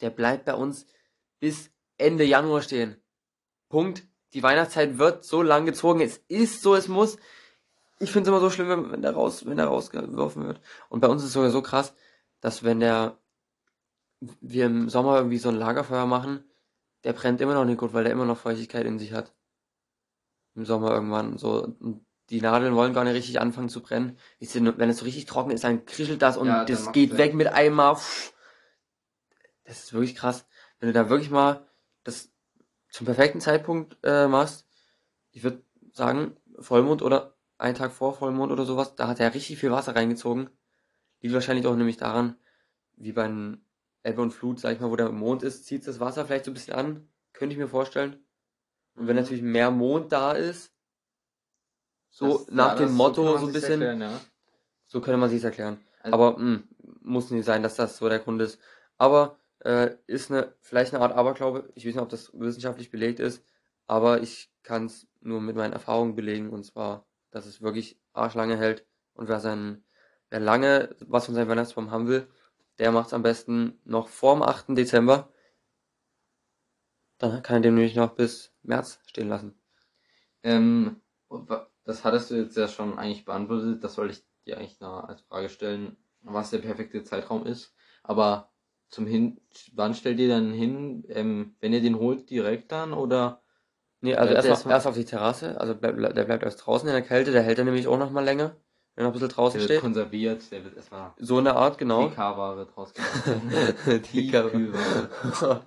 Der 0.00 0.10
bleibt 0.10 0.44
bei 0.44 0.54
uns 0.54 0.86
bis 1.38 1.70
Ende 1.96 2.24
Januar 2.24 2.62
stehen. 2.62 3.00
Punkt. 3.68 4.02
Die 4.34 4.42
Weihnachtszeit 4.42 4.98
wird 4.98 5.24
so 5.24 5.42
lang 5.42 5.64
gezogen. 5.64 6.00
Es 6.00 6.18
ist 6.28 6.62
so, 6.62 6.74
es 6.74 6.88
muss. 6.88 7.16
Ich 7.98 8.12
finde 8.12 8.28
es 8.28 8.28
immer 8.28 8.40
so 8.40 8.50
schlimm, 8.50 8.68
wenn, 8.68 8.92
wenn 8.92 9.02
der 9.02 9.12
raus, 9.12 9.46
wenn 9.46 9.56
der 9.56 9.66
rausgeworfen 9.66 10.46
wird. 10.46 10.60
Und 10.88 11.00
bei 11.00 11.08
uns 11.08 11.22
ist 11.22 11.28
es 11.28 11.34
sogar 11.34 11.50
so 11.50 11.62
krass, 11.62 11.94
dass 12.40 12.62
wenn 12.62 12.80
der, 12.80 13.18
wir 14.40 14.66
im 14.66 14.88
Sommer 14.88 15.16
irgendwie 15.16 15.38
so 15.38 15.48
ein 15.48 15.56
Lagerfeuer 15.56 16.06
machen, 16.06 16.44
der 17.04 17.12
brennt 17.12 17.40
immer 17.40 17.54
noch 17.54 17.64
nicht 17.64 17.78
gut, 17.78 17.92
weil 17.92 18.04
der 18.04 18.12
immer 18.12 18.26
noch 18.26 18.38
Feuchtigkeit 18.38 18.84
in 18.84 18.98
sich 18.98 19.12
hat. 19.12 19.32
Im 20.54 20.66
Sommer 20.66 20.90
irgendwann. 20.90 21.38
So, 21.38 21.74
die 22.30 22.40
Nadeln 22.40 22.74
wollen 22.74 22.94
gar 22.94 23.04
nicht 23.04 23.14
richtig 23.14 23.40
anfangen 23.40 23.68
zu 23.68 23.80
brennen. 23.82 24.18
Wisst 24.40 24.54
ihr, 24.54 24.78
Wenn 24.78 24.90
es 24.90 24.98
so 24.98 25.04
richtig 25.04 25.26
trocken 25.26 25.50
ist, 25.50 25.64
dann 25.64 25.86
krischelt 25.86 26.20
das 26.22 26.36
und 26.36 26.48
Ja, 26.48 26.64
das 26.64 26.92
geht 26.92 27.12
weg. 27.12 27.18
weg 27.18 27.34
mit 27.34 27.46
einmal. 27.48 27.94
Das 29.64 29.84
ist 29.84 29.92
wirklich 29.92 30.16
krass. 30.16 30.46
Wenn 30.80 30.88
du 30.88 30.92
da 30.92 31.08
wirklich 31.08 31.30
mal 31.30 31.66
das 32.04 32.30
zum 32.90 33.06
perfekten 33.06 33.40
Zeitpunkt 33.40 33.96
äh, 34.02 34.26
machst, 34.26 34.66
ich 35.32 35.42
würde 35.42 35.62
sagen, 35.92 36.36
Vollmond 36.58 37.02
oder 37.02 37.35
einen 37.58 37.74
Tag 37.76 37.92
vor 37.92 38.14
Vollmond 38.14 38.52
oder 38.52 38.64
sowas, 38.64 38.94
da 38.96 39.08
hat 39.08 39.20
er 39.20 39.34
richtig 39.34 39.58
viel 39.58 39.70
Wasser 39.70 39.94
reingezogen. 39.96 40.50
Liegt 41.20 41.34
wahrscheinlich 41.34 41.66
auch 41.66 41.76
nämlich 41.76 41.96
daran, 41.96 42.36
wie 42.96 43.12
bei 43.12 43.24
Ebbe 44.04 44.22
und 44.22 44.32
Flut, 44.32 44.60
sag 44.60 44.74
ich 44.74 44.80
mal, 44.80 44.90
wo 44.90 44.96
der 44.96 45.10
Mond 45.10 45.42
ist, 45.42 45.64
zieht 45.64 45.86
das 45.86 45.98
Wasser 46.00 46.26
vielleicht 46.26 46.44
so 46.44 46.50
ein 46.50 46.54
bisschen 46.54 46.74
an. 46.74 47.08
Könnte 47.32 47.52
ich 47.54 47.58
mir 47.58 47.68
vorstellen. 47.68 48.24
Und 48.94 49.06
wenn 49.06 49.16
Mhm. 49.16 49.22
natürlich 49.22 49.42
mehr 49.42 49.70
Mond 49.70 50.12
da 50.12 50.32
ist, 50.32 50.72
so 52.10 52.38
Das- 52.38 52.48
nach 52.50 52.78
ja, 52.78 52.86
dem 52.86 52.94
Motto, 52.94 53.24
man 53.24 53.40
so 53.40 53.46
ein 53.46 53.52
bisschen, 53.52 53.82
erklären, 53.82 54.00
ja. 54.00 54.20
so 54.86 55.00
könnte 55.00 55.18
man 55.18 55.28
sich's 55.30 55.44
erklären. 55.44 55.78
Also- 56.02 56.14
Aber 56.14 56.38
mh, 56.38 56.62
muss 57.02 57.30
nicht 57.30 57.44
sein, 57.44 57.62
dass 57.62 57.76
das 57.76 57.96
so 57.98 58.08
der 58.08 58.20
Grund 58.20 58.40
ist. 58.42 58.58
Aber 58.96 59.38
äh, 59.60 59.96
ist 60.06 60.30
eine 60.30 60.54
vielleicht 60.60 60.94
eine 60.94 61.02
Art 61.02 61.12
Aberglaube. 61.14 61.70
Ich 61.74 61.84
weiß 61.86 61.94
nicht, 61.94 62.02
ob 62.02 62.08
das 62.10 62.30
wissenschaftlich 62.38 62.90
belegt 62.90 63.20
ist, 63.20 63.42
aber 63.86 64.20
ich 64.22 64.50
kann 64.62 64.86
es 64.86 65.06
nur 65.20 65.40
mit 65.40 65.56
meinen 65.56 65.72
Erfahrungen 65.72 66.14
belegen 66.14 66.50
und 66.50 66.64
zwar, 66.64 67.04
dass 67.30 67.46
es 67.46 67.62
wirklich 67.62 68.00
arschlange 68.12 68.56
hält 68.56 68.86
und 69.14 69.28
wer 69.28 69.40
sein, 69.40 69.84
wer 70.30 70.40
lange 70.40 70.94
was 71.00 71.26
von 71.26 71.34
seinem 71.34 71.48
Weihnachtsbaum 71.48 71.90
haben 71.90 72.08
will, 72.08 72.28
der 72.78 72.92
macht's 72.92 73.14
am 73.14 73.22
besten 73.22 73.80
noch 73.84 74.08
vorm 74.08 74.42
8. 74.42 74.76
Dezember. 74.76 75.30
Dann 77.18 77.42
kann 77.42 77.56
er 77.56 77.60
den 77.60 77.74
nämlich 77.74 77.96
noch 77.96 78.14
bis 78.14 78.52
März 78.62 79.00
stehen 79.06 79.28
lassen. 79.28 79.58
Ähm, 80.42 81.00
das 81.84 82.04
hattest 82.04 82.30
du 82.30 82.34
jetzt 82.36 82.56
ja 82.56 82.68
schon 82.68 82.98
eigentlich 82.98 83.24
beantwortet. 83.24 83.82
Das 83.82 83.96
wollte 83.96 84.14
ich 84.14 84.24
dir 84.44 84.58
eigentlich 84.58 84.80
noch 84.80 85.04
als 85.04 85.22
Frage 85.22 85.48
stellen, 85.48 85.96
was 86.20 86.50
der 86.50 86.58
perfekte 86.58 87.02
Zeitraum 87.04 87.46
ist. 87.46 87.74
Aber 88.02 88.52
zum 88.88 89.06
Hin, 89.06 89.40
wann 89.72 89.94
stellt 89.94 90.20
ihr 90.20 90.28
dann 90.28 90.52
hin, 90.52 91.04
ähm, 91.08 91.56
wenn 91.60 91.72
ihr 91.72 91.80
den 91.80 91.98
holt, 91.98 92.30
direkt 92.30 92.70
dann 92.72 92.92
oder? 92.92 93.42
Nee, 94.00 94.14
also 94.14 94.34
erst, 94.34 94.44
der 94.46 94.52
auf, 94.52 94.58
erstmal- 94.58 94.74
erst 94.74 94.86
auf 94.86 94.94
die 94.94 95.04
Terrasse, 95.04 95.60
also 95.60 95.74
bleib, 95.74 95.96
der 96.14 96.24
bleibt 96.24 96.42
erst 96.44 96.64
draußen 96.66 96.88
in 96.88 96.94
der 96.94 97.02
Kälte, 97.02 97.32
der 97.32 97.42
hält 97.42 97.58
er 97.58 97.64
nämlich 97.64 97.88
auch 97.88 97.98
noch 97.98 98.10
mal 98.10 98.24
länger, 98.24 98.56
wenn 98.94 99.02
er 99.02 99.04
noch 99.04 99.10
ein 99.10 99.12
bisschen 99.14 99.28
draußen 99.30 99.58
Der 99.58 99.68
wird 99.68 99.70
steht. 99.78 99.80
konserviert, 99.82 100.50
der 100.52 100.64
wird 100.64 100.76
erstmal 100.76 101.12
So 101.18 101.38
eine 101.38 101.54
Art, 101.56 101.78
genau. 101.78 102.08
TK-Ware 102.08 102.66
draus 102.66 102.92
gemacht. 102.92 104.02
Tiefkühlware. 104.04 105.66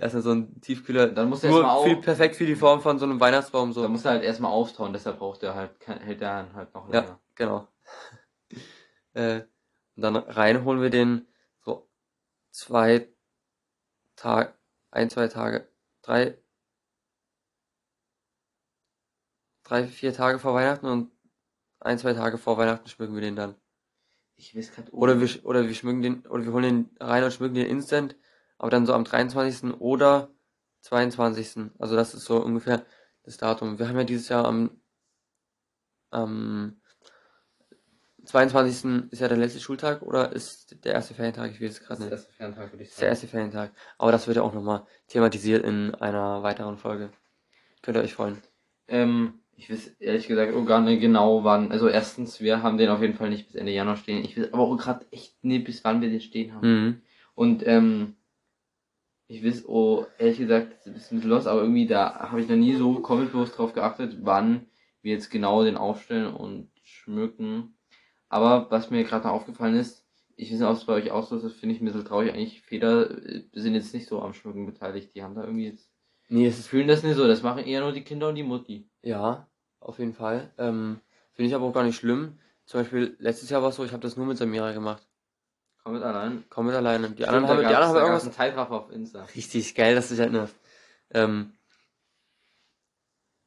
Erstmal 0.00 0.22
so 0.22 0.32
ein 0.32 0.60
Tiefkühler. 0.60 1.06
Dann 1.08 1.30
muss 1.30 1.42
er 1.42 1.50
erstmal 1.50 1.82
viel 1.84 1.96
perfekt 1.96 2.36
für 2.36 2.44
die 2.44 2.56
Form 2.56 2.82
von 2.82 2.98
so 2.98 3.06
einem 3.06 3.18
Weihnachtsbaum 3.20 3.72
so. 3.72 3.80
Da 3.82 3.88
muss 3.88 4.04
er 4.04 4.12
halt 4.12 4.22
erstmal 4.22 4.50
auftauen, 4.52 4.92
deshalb 4.92 5.18
braucht 5.18 5.42
er 5.42 5.54
halt, 5.54 5.70
hält 5.86 6.20
er 6.20 6.42
dann 6.44 6.54
halt 6.54 6.74
noch 6.74 6.92
Ja. 6.92 7.00
länger. 7.00 7.18
Genau. 7.34 7.68
äh, 9.14 9.40
und 9.96 10.02
dann 10.02 10.16
rein 10.16 10.64
holen 10.64 10.82
wir 10.82 10.90
den 10.90 11.26
so 11.64 11.88
zwei 12.50 13.08
Tage, 14.14 14.52
ein, 14.90 15.08
zwei 15.08 15.28
Tage, 15.28 15.66
drei, 16.02 16.36
drei, 19.72 19.86
vier 19.86 20.12
Tage 20.12 20.38
vor 20.38 20.54
Weihnachten 20.54 20.86
und 20.86 21.10
ein, 21.80 21.98
zwei 21.98 22.12
Tage 22.12 22.36
vor 22.36 22.58
Weihnachten 22.58 22.88
schmücken 22.88 23.14
wir 23.14 23.22
den 23.22 23.36
dann. 23.36 23.54
Ich 24.36 24.54
weiß 24.54 24.72
grad 24.72 24.92
Oder 24.92 25.18
wir, 25.20 25.46
oder 25.46 25.66
wir 25.66 25.74
schmücken 25.74 26.02
den, 26.02 26.26
oder 26.26 26.44
wir 26.44 26.52
holen 26.52 26.62
den 26.64 26.96
rein 27.00 27.24
und 27.24 27.32
schmücken 27.32 27.54
den 27.54 27.66
instant, 27.66 28.16
aber 28.58 28.70
dann 28.70 28.84
so 28.84 28.92
am 28.92 29.04
23. 29.04 29.80
oder 29.80 30.30
22. 30.82 31.70
Also 31.78 31.96
das 31.96 32.12
ist 32.12 32.24
so 32.26 32.42
ungefähr 32.42 32.84
das 33.22 33.38
Datum. 33.38 33.78
Wir 33.78 33.88
haben 33.88 33.96
ja 33.96 34.04
dieses 34.04 34.28
Jahr 34.28 34.44
am, 34.44 34.78
am 36.10 36.80
22. 38.26 39.10
ist 39.10 39.20
ja 39.20 39.28
der 39.28 39.38
letzte 39.38 39.60
Schultag 39.60 40.02
oder 40.02 40.32
ist 40.32 40.84
der 40.84 40.92
erste 40.92 41.14
Ferientag? 41.14 41.50
Ich 41.52 41.62
weiß 41.62 41.70
es 41.70 41.78
Das 41.78 41.86
gerade 41.86 42.02
ist 42.04 42.10
der 42.10 42.10
nicht. 42.10 42.18
erste 42.18 42.32
Ferntag, 42.34 42.72
würde 42.72 42.82
ich 42.82 42.88
ist 42.90 42.96
der 42.98 43.06
sagen. 43.06 43.10
erste 43.12 43.26
Ferientag. 43.28 43.72
Aber 43.96 44.12
das 44.12 44.26
wird 44.26 44.36
ja 44.36 44.42
auch 44.42 44.52
nochmal 44.52 44.86
thematisiert 45.08 45.64
in 45.64 45.94
einer 45.94 46.42
weiteren 46.42 46.76
Folge. 46.76 47.10
Könnt 47.80 47.96
ihr 47.96 48.02
euch 48.02 48.14
freuen. 48.14 48.42
Ähm, 48.88 49.41
ich 49.56 49.70
weiß 49.70 49.96
ehrlich 50.00 50.26
gesagt 50.26 50.54
auch 50.54 50.64
gar 50.64 50.80
nicht 50.80 51.00
genau 51.00 51.44
wann. 51.44 51.70
Also 51.70 51.88
erstens, 51.88 52.40
wir 52.40 52.62
haben 52.62 52.78
den 52.78 52.88
auf 52.88 53.00
jeden 53.00 53.14
Fall 53.14 53.30
nicht 53.30 53.46
bis 53.46 53.54
Ende 53.54 53.72
Januar 53.72 53.96
stehen. 53.96 54.24
Ich 54.24 54.36
weiß 54.36 54.52
aber 54.52 54.62
auch 54.62 54.76
gerade 54.76 55.06
echt 55.10 55.44
nicht, 55.44 55.64
bis 55.64 55.84
wann 55.84 56.00
wir 56.00 56.10
den 56.10 56.20
stehen 56.20 56.54
haben. 56.54 56.68
Mhm. 56.68 57.02
Und 57.34 57.66
ähm, 57.66 58.16
ich 59.28 59.44
weiß 59.44 59.66
auch, 59.66 60.06
ehrlich 60.18 60.38
gesagt, 60.38 60.74
das 60.84 60.86
ist 60.86 61.12
ein 61.12 61.16
bisschen 61.16 61.30
los, 61.30 61.46
aber 61.46 61.62
irgendwie 61.62 61.86
da 61.86 62.30
habe 62.30 62.40
ich 62.40 62.48
noch 62.48 62.56
nie 62.56 62.74
so 62.74 63.00
komplett 63.00 63.32
bewusst 63.32 63.56
drauf 63.56 63.72
geachtet, 63.72 64.18
wann 64.22 64.66
wir 65.00 65.12
jetzt 65.12 65.30
genau 65.30 65.64
den 65.64 65.76
aufstellen 65.76 66.32
und 66.34 66.70
schmücken. 66.82 67.74
Aber 68.28 68.70
was 68.70 68.90
mir 68.90 69.04
gerade 69.04 69.26
noch 69.26 69.34
aufgefallen 69.34 69.76
ist, 69.76 70.06
ich 70.36 70.50
weiß 70.50 70.60
nicht, 70.60 70.68
ob 70.68 70.76
es 70.76 70.84
bei 70.84 70.94
euch 70.94 71.10
auch 71.10 71.26
so 71.26 71.36
ist, 71.36 71.44
das 71.44 71.52
finde 71.52 71.74
ich 71.74 71.80
ein 71.80 71.84
bisschen 71.84 72.04
traurig. 72.04 72.32
Eigentlich, 72.32 72.62
Feder 72.62 73.10
äh, 73.10 73.44
sind 73.52 73.74
jetzt 73.74 73.94
nicht 73.94 74.08
so 74.08 74.20
am 74.20 74.32
Schmücken 74.32 74.66
beteiligt. 74.66 75.14
Die 75.14 75.22
haben 75.22 75.34
da 75.34 75.44
irgendwie 75.44 75.66
jetzt, 75.66 75.91
Nee, 76.32 76.48
ist 76.48 76.66
fühlen 76.66 76.88
das 76.88 77.02
nicht 77.02 77.16
so. 77.16 77.26
Das 77.26 77.42
machen 77.42 77.62
eher 77.66 77.82
nur 77.82 77.92
die 77.92 78.04
Kinder 78.04 78.28
und 78.28 78.36
die 78.36 78.42
Mutti. 78.42 78.88
Ja, 79.02 79.46
auf 79.80 79.98
jeden 79.98 80.14
Fall. 80.14 80.50
Ähm, 80.56 80.98
Finde 81.32 81.48
ich 81.50 81.54
aber 81.54 81.66
auch 81.66 81.74
gar 81.74 81.84
nicht 81.84 81.96
schlimm. 81.96 82.38
Zum 82.64 82.80
Beispiel, 82.80 83.16
letztes 83.18 83.50
Jahr 83.50 83.60
war 83.60 83.68
es 83.68 83.76
so, 83.76 83.84
ich 83.84 83.92
habe 83.92 84.00
das 84.00 84.16
nur 84.16 84.24
mit 84.24 84.38
Samira 84.38 84.72
gemacht. 84.72 85.06
Komm 85.84 85.92
mit 85.92 86.02
allein. 86.02 86.42
Komm 86.48 86.66
mit 86.66 86.74
alleine. 86.74 87.10
Die 87.10 87.26
anderen 87.26 87.48
haben, 87.48 87.58
die 87.58 87.66
anderen 87.66 87.88
haben 87.88 87.96
irgendwas. 87.96 88.22
einen 88.22 88.32
Zeitraffer 88.32 88.72
auf 88.72 88.90
Insta. 88.90 89.24
Richtig 89.34 89.74
geil, 89.74 89.94
dass 89.94 90.08
du 90.08 90.14
dich 90.14 90.20
erinnerst. 90.20 90.56
Ähm, 91.10 91.52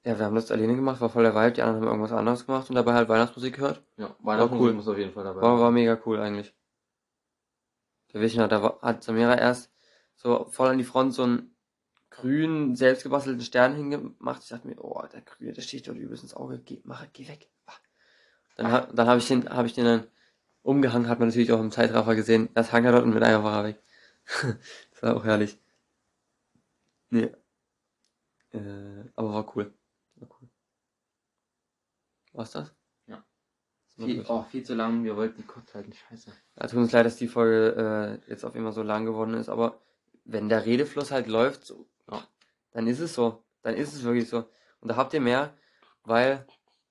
ja, 0.06 0.20
wir 0.20 0.26
haben 0.26 0.36
das 0.36 0.52
alleine 0.52 0.76
gemacht, 0.76 1.02
war 1.02 1.10
voll 1.10 1.24
der 1.24 1.34
Vibe. 1.34 1.54
Die 1.54 1.64
anderen 1.64 1.82
haben 1.82 1.88
irgendwas 1.88 2.12
anderes 2.12 2.46
gemacht 2.46 2.70
und 2.70 2.76
dabei 2.76 2.94
halt 2.94 3.10
Weihnachtsmusik 3.10 3.56
gehört. 3.56 3.82
Ja, 3.98 4.16
Weihnachtsmusik 4.20 4.64
cool. 4.64 4.74
muss 4.74 4.88
auf 4.88 4.98
jeden 5.00 5.12
Fall 5.12 5.24
dabei 5.24 5.42
War, 5.42 5.56
sein. 5.56 5.64
war 5.64 5.72
mega 5.72 6.00
cool 6.06 6.20
eigentlich. 6.20 6.54
Der 8.14 8.22
Wichner, 8.22 8.48
da 8.48 8.62
war, 8.62 8.80
hat 8.84 9.04
Samira 9.04 9.36
erst 9.36 9.72
so 10.14 10.46
voll 10.52 10.70
an 10.70 10.78
die 10.78 10.84
Front 10.84 11.16
so 11.16 11.24
einen 11.24 11.55
grünen, 12.10 12.76
selbstgebastelten 12.76 13.42
Stern 13.42 13.76
hingemacht. 13.76 14.44
Ich 14.44 14.50
dachte 14.50 14.68
mir, 14.68 14.84
oh, 14.84 15.04
der 15.12 15.22
grüne, 15.22 15.54
der 15.54 15.62
sticht 15.62 15.88
dort 15.88 15.98
übelst 15.98 16.24
ins 16.24 16.34
Auge. 16.34 16.60
Geh, 16.60 16.82
mach, 16.84 17.06
geh 17.14 17.28
weg. 17.28 17.50
Dann, 18.56 18.96
dann 18.96 19.08
habe 19.08 19.20
ich 19.20 19.28
den, 19.28 19.50
habe 19.50 19.68
ich 19.68 19.74
den 19.74 19.86
dann 19.86 20.08
umgehangen, 20.64 21.10
hat 21.10 21.20
man 21.20 21.28
natürlich 21.28 21.52
auch 21.52 21.60
im 21.60 21.72
Zeitraffer 21.72 22.16
gesehen. 22.16 22.50
Das 22.54 22.72
hang 22.72 22.86
er 22.86 22.94
dort 22.94 23.04
und 23.04 23.14
mit 23.14 23.24
einer 23.24 23.44
war 23.44 23.60
er 23.60 23.64
weg. 23.66 23.82
das 24.92 25.04
war 25.04 25.16
auch 25.16 25.26
herrlich. 25.26 25.60
Nee. 27.10 27.32
Äh, 28.52 29.10
aber 29.16 29.34
war 29.34 29.56
cool. 29.56 29.74
War 30.16 30.30
cool. 30.40 30.50
War's 32.32 32.52
das? 32.52 32.74
Ja. 33.08 33.24
Viel, 33.98 34.26
oh, 34.28 34.44
viel 34.44 34.64
zu 34.64 34.74
lang, 34.74 35.04
wir 35.04 35.16
wollten 35.16 35.38
die 35.38 35.48
kurz 35.48 35.74
halten, 35.74 35.94
scheiße. 35.94 36.32
Ja, 36.60 36.68
tut 36.68 36.80
uns 36.80 36.92
leid, 36.92 37.06
dass 37.06 37.18
die 37.18 37.28
Folge 37.28 38.22
äh, 38.26 38.30
jetzt 38.30 38.46
auf 38.46 38.56
immer 38.56 38.72
so 38.72 38.84
lang 38.84 39.06
geworden 39.06 39.34
ist, 39.36 39.50
aber 39.50 39.82
wenn 40.24 40.50
der 40.50 40.66
Redefluss 40.66 41.12
halt 41.12 41.28
läuft, 41.28 41.66
so, 41.66 41.88
Ja. 42.10 42.28
dann 42.72 42.88
ist 42.88 43.00
es 43.00 43.14
so. 43.14 43.44
Dann 43.62 43.76
ist 43.76 43.94
es 43.94 44.04
wirklich 44.04 44.30
so. 44.30 44.50
Und 44.80 44.90
da 44.90 44.96
habt 44.96 45.14
ihr 45.14 45.22
mehr, 45.22 45.58
weil 46.04 46.46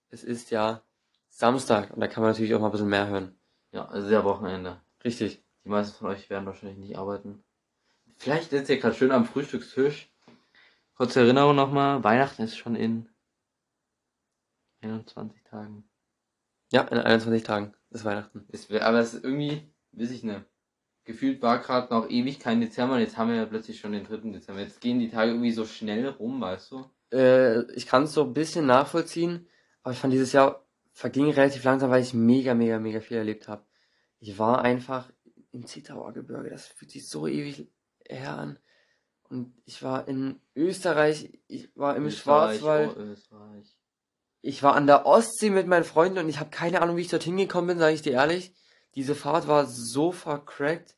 es 0.08 0.24
ist 0.24 0.50
ja 0.50 0.82
Samstag 1.28 1.90
und 1.92 2.00
da 2.00 2.08
kann 2.08 2.22
man 2.22 2.32
natürlich 2.32 2.54
auch 2.54 2.60
mal 2.60 2.66
ein 2.66 2.72
bisschen 2.72 2.88
mehr 2.88 3.08
hören. 3.08 3.38
Ja, 3.72 3.88
es 3.92 4.04
ist 4.04 4.10
ja 4.10 4.24
Wochenende. 4.24 4.80
Richtig. 5.04 5.44
Die 5.64 5.68
meisten 5.68 5.96
von 5.96 6.08
euch 6.08 6.28
werden 6.30 6.46
wahrscheinlich 6.46 6.78
nicht 6.78 6.96
arbeiten. 6.96 7.42
Vielleicht 8.16 8.50
sitzt 8.50 8.70
ihr 8.70 8.78
gerade 8.78 8.94
schön 8.94 9.12
am 9.12 9.24
Frühstückstisch. 9.24 10.10
Kurze 10.96 11.20
Erinnerung 11.20 11.56
nochmal, 11.56 12.04
Weihnachten 12.04 12.42
ist 12.42 12.56
schon 12.56 12.76
in 12.76 13.08
21 14.80 15.42
Tagen. 15.42 15.88
Ja, 16.70 16.82
in 16.82 16.98
21 16.98 17.42
Tagen 17.42 17.74
ist 17.90 18.04
Weihnachten. 18.04 18.46
Wär, 18.68 18.86
aber 18.86 19.00
es 19.00 19.14
ist 19.14 19.24
irgendwie, 19.24 19.68
weiß 19.92 20.10
ich 20.10 20.22
nicht. 20.22 20.44
Gefühlt 21.04 21.42
war 21.42 21.58
gerade 21.58 21.92
noch 21.92 22.08
ewig 22.08 22.40
kein 22.40 22.60
Dezember 22.60 22.94
und 22.94 23.00
jetzt 23.00 23.18
haben 23.18 23.28
wir 23.28 23.36
ja 23.36 23.44
plötzlich 23.46 23.78
schon 23.78 23.92
den 23.92 24.04
3. 24.04 24.30
Dezember. 24.30 24.62
Jetzt 24.62 24.80
gehen 24.80 24.98
die 24.98 25.10
Tage 25.10 25.32
irgendwie 25.32 25.52
so 25.52 25.66
schnell 25.66 26.08
rum, 26.08 26.40
weißt 26.40 26.72
du? 26.72 26.90
Äh, 27.12 27.70
ich 27.74 27.86
kann 27.86 28.04
es 28.04 28.12
so 28.14 28.22
ein 28.24 28.32
bisschen 28.32 28.64
nachvollziehen, 28.66 29.46
aber 29.82 29.92
ich 29.92 29.98
fand 29.98 30.12
dieses 30.14 30.32
Jahr 30.32 30.64
verging 30.92 31.30
relativ 31.30 31.62
langsam, 31.64 31.90
weil 31.90 32.02
ich 32.02 32.14
mega, 32.14 32.54
mega, 32.54 32.78
mega 32.78 33.00
viel 33.00 33.18
erlebt 33.18 33.48
habe. 33.48 33.64
Ich 34.18 34.38
war 34.38 34.62
einfach 34.62 35.10
im 35.52 35.66
Zittauer 35.66 36.12
Gebirge, 36.14 36.48
das 36.50 36.66
fühlt 36.66 36.90
sich 36.90 37.08
so 37.08 37.26
ewig 37.26 37.68
her 38.08 38.38
an. 38.38 38.58
Und 39.28 39.54
ich 39.66 39.82
war 39.82 40.08
in 40.08 40.40
Österreich, 40.56 41.38
ich 41.48 41.70
war 41.76 41.96
im 41.96 42.06
Österreich, 42.06 42.60
Schwarzwald, 42.60 42.96
Oh, 42.96 43.00
Österreich. 43.00 43.76
ich 44.40 44.62
war 44.62 44.74
an 44.74 44.86
der 44.86 45.04
Ostsee 45.06 45.50
mit 45.50 45.66
meinen 45.66 45.84
Freunden 45.84 46.18
und 46.18 46.28
ich 46.28 46.40
habe 46.40 46.50
keine 46.50 46.80
Ahnung, 46.80 46.96
wie 46.96 47.02
ich 47.02 47.08
dorthin 47.08 47.36
gekommen 47.36 47.66
bin, 47.68 47.78
sage 47.78 47.94
ich 47.94 48.02
dir 48.02 48.12
ehrlich. 48.12 48.54
Diese 48.96 49.14
Fahrt 49.14 49.48
war 49.48 49.66
so 49.66 50.12
vercrackt. 50.12 50.96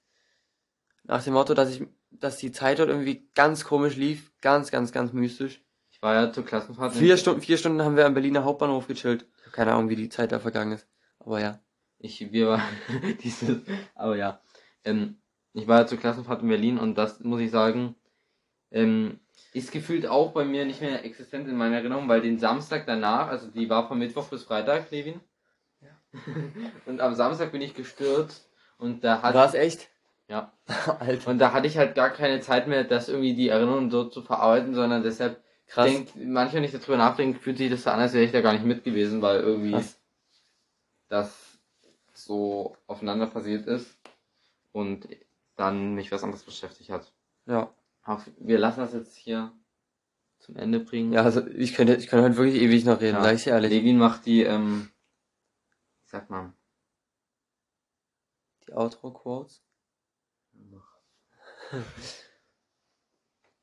Nach 1.05 1.23
dem 1.23 1.35
Motto, 1.35 1.55
dass 1.55 1.71
ich, 1.71 1.87
dass 2.11 2.37
die 2.39 2.53
Zeit 2.53 2.79
dort 2.79 2.89
irgendwie 2.89 3.29
ganz 3.35 3.65
komisch 3.65 3.97
lief, 3.97 4.33
ganz, 4.41 4.71
ganz, 4.71 4.93
ganz 4.93 5.13
mystisch. 5.13 5.63
Ich 5.91 6.03
war 6.03 6.15
ja 6.15 6.33
zur 6.33 6.45
Klassenfahrt. 6.45 6.95
in- 6.95 6.99
Vier 7.01 7.17
Stunden, 7.17 7.41
vier 7.41 7.57
Stunden 7.57 7.83
haben 7.83 7.97
wir 7.97 8.07
am 8.07 8.15
Berliner 8.15 8.45
Hauptbahnhof 8.45 8.87
gechillt. 8.89 9.27
Ich 9.39 9.43
habe 9.47 9.53
keine 9.53 9.73
Ahnung, 9.73 9.89
wie 9.89 9.97
die 9.97 10.09
Zeit 10.09 10.33
da 10.33 10.39
vergangen 10.41 10.73
ist. 10.73 10.87
Aber 11.21 11.41
ja. 11.41 11.61
Ich, 11.99 12.33
wir 12.33 12.49
waren, 12.49 12.63
dieses, 13.23 13.63
aber 13.95 14.17
ja. 14.17 14.41
Ähm, 14.85 15.17
ich 15.55 15.67
war 15.67 15.81
ja 15.81 15.87
zur 15.87 15.99
Klassenfahrt 15.99 16.43
in 16.43 16.49
Berlin 16.49 16.79
und 16.79 16.97
das 16.99 17.21
muss 17.21 17.41
ich 17.41 17.51
sagen, 17.51 17.95
ähm, 18.71 19.21
ist 19.55 19.73
gefühlt 19.73 20.07
auch 20.07 20.33
bei 20.33 20.45
mir 20.45 20.67
nicht 20.67 20.83
mehr 20.83 21.05
existent 21.05 21.49
in 21.49 21.57
meiner 21.57 21.77
Erinnerung, 21.77 22.09
weil 22.09 22.21
den 22.21 22.39
Samstag 22.39 22.85
danach, 22.87 23.29
also 23.29 23.49
die 23.49 23.71
war 23.71 23.89
von 23.89 23.99
Mittwoch 23.99 24.29
bis 24.29 24.43
Freitag, 24.45 24.91
Levin. 24.91 25.21
und 26.87 27.01
am 27.01 27.15
Samstag 27.15 27.53
bin 27.53 27.61
ich 27.63 27.75
gestürzt 27.75 28.49
und 28.79 29.03
da 29.05 29.23
hat, 29.23 29.35
War 29.35 29.47
es 29.47 29.55
echt? 29.55 29.89
ja, 30.29 30.53
Alter. 31.01 31.31
und 31.31 31.39
da 31.39 31.53
hatte 31.53 31.67
ich 31.67 31.77
halt 31.79 31.95
gar 31.95 32.11
keine 32.11 32.41
Zeit 32.41 32.67
mehr, 32.69 32.85
das 32.85 33.09
irgendwie 33.09 33.35
die 33.35 33.49
Erinnerung 33.49 33.91
so 33.91 34.05
zu 34.05 34.23
verarbeiten, 34.23 34.75
sondern 34.75 35.03
deshalb 35.03 35.43
Krass. 35.69 35.87
denk, 35.87 36.09
manchmal, 36.17 36.63
wenn 36.63 36.65
ich 36.65 36.73
darüber 36.73 36.97
nachdenke, 36.97 37.39
fühlt 37.41 37.59
sich 37.59 37.71
das 37.71 37.83
so 37.85 37.91
an, 37.91 38.01
als 38.01 38.13
wäre 38.13 38.25
ich 38.25 38.33
da 38.33 38.41
gar 38.41 38.53
nicht 38.53 38.65
mit 38.65 38.85
gewesen, 38.85 39.23
weil 39.23 39.41
irgendwie 39.41 39.73
Krass. 39.73 39.99
das 41.09 41.59
so 42.13 42.77
aufeinander 42.87 43.27
passiert 43.27 43.67
ist 43.67 43.97
und 44.73 45.07
dann 45.57 45.95
mich 45.95 46.13
was 46.13 46.23
anderes 46.23 46.43
beschäftigt 46.43 46.91
hat. 46.91 47.13
Ja. 47.47 47.71
Aber 48.03 48.23
wir 48.39 48.59
lassen 48.59 48.81
das 48.81 48.93
jetzt 48.93 49.17
hier 49.17 49.53
zum 50.39 50.57
Ende 50.57 50.81
bringen. 50.81 51.13
Ja, 51.13 51.23
also 51.23 51.47
ich 51.47 51.75
könnte, 51.75 51.95
ich 51.97 52.07
könnte 52.09 52.25
heute 52.25 52.37
wirklich 52.37 52.61
ewig 52.63 52.85
noch 52.85 53.01
reden, 53.01 53.17
Ja. 53.17 53.23
sag 53.25 53.35
ich 53.35 53.45
dir 53.45 53.51
ehrlich. 53.51 53.71
Levin 53.73 53.99
macht 53.99 54.27
die, 54.27 54.43
ähm, 54.45 54.91
sag 56.07 56.31
mal, 56.31 56.53
Die 58.67 58.73
Outro-Quotes. 58.73 59.63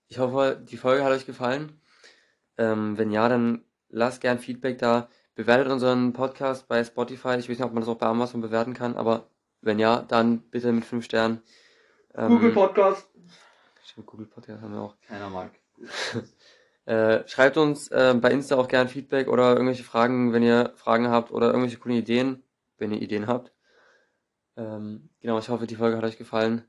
Ich 0.10 0.20
hoffe, 0.20 0.62
die 0.64 0.78
Folge 0.78 1.04
hat 1.04 1.12
euch 1.12 1.26
gefallen. 1.26 1.82
Ähm, 2.60 3.00
wenn 3.00 3.10
ja, 3.10 3.28
dann 3.30 3.66
lasst 3.90 4.22
gern 4.22 4.38
Feedback 4.38 4.78
da. 4.78 5.10
Bewertet 5.34 5.72
unseren 5.72 6.14
Podcast 6.14 6.68
bei 6.68 6.84
Spotify. 6.84 7.30
Ich 7.40 7.50
weiß 7.50 7.58
nicht, 7.58 7.64
ob 7.64 7.74
man 7.74 7.82
das 7.82 7.90
auch 7.90 7.98
bei 7.98 8.06
Amazon 8.06 8.40
bewerten 8.40 8.76
kann, 8.76 8.96
aber 8.96 9.28
wenn 9.62 9.80
ja, 9.80 10.04
dann 10.04 10.42
bitte 10.52 10.72
mit 10.72 10.86
5 10.86 11.04
Sternen. 11.04 11.42
Ähm, 12.14 12.54
Podcast. 12.54 13.10
Stimmt, 13.84 14.06
Google 14.06 14.28
Podcast 14.28 14.62
haben 14.62 14.74
wir 14.74 14.82
auch. 14.82 14.96
Keiner 15.02 15.32
mag. 15.32 15.52
Äh, 16.86 17.26
schreibt 17.28 17.58
uns 17.58 17.88
äh, 17.90 18.14
bei 18.20 18.32
Insta 18.32 18.58
auch 18.58 18.68
gern 18.68 18.90
Feedback 18.90 19.30
oder 19.30 19.54
irgendwelche 19.54 19.84
Fragen, 19.84 20.34
wenn 20.34 20.44
ihr 20.44 20.74
Fragen 20.76 21.08
habt 21.08 21.32
oder 21.32 21.48
irgendwelche 21.48 21.78
coolen 21.78 21.98
Ideen, 21.98 22.44
wenn 22.78 22.92
ihr 22.92 23.02
Ideen 23.02 23.28
habt. 23.28 23.54
Ähm, 24.58 25.10
genau, 25.22 25.40
ich 25.40 25.50
hoffe, 25.50 25.66
die 25.66 25.76
Folge 25.76 25.98
hat 25.98 26.04
euch 26.04 26.18
gefallen. 26.18 26.66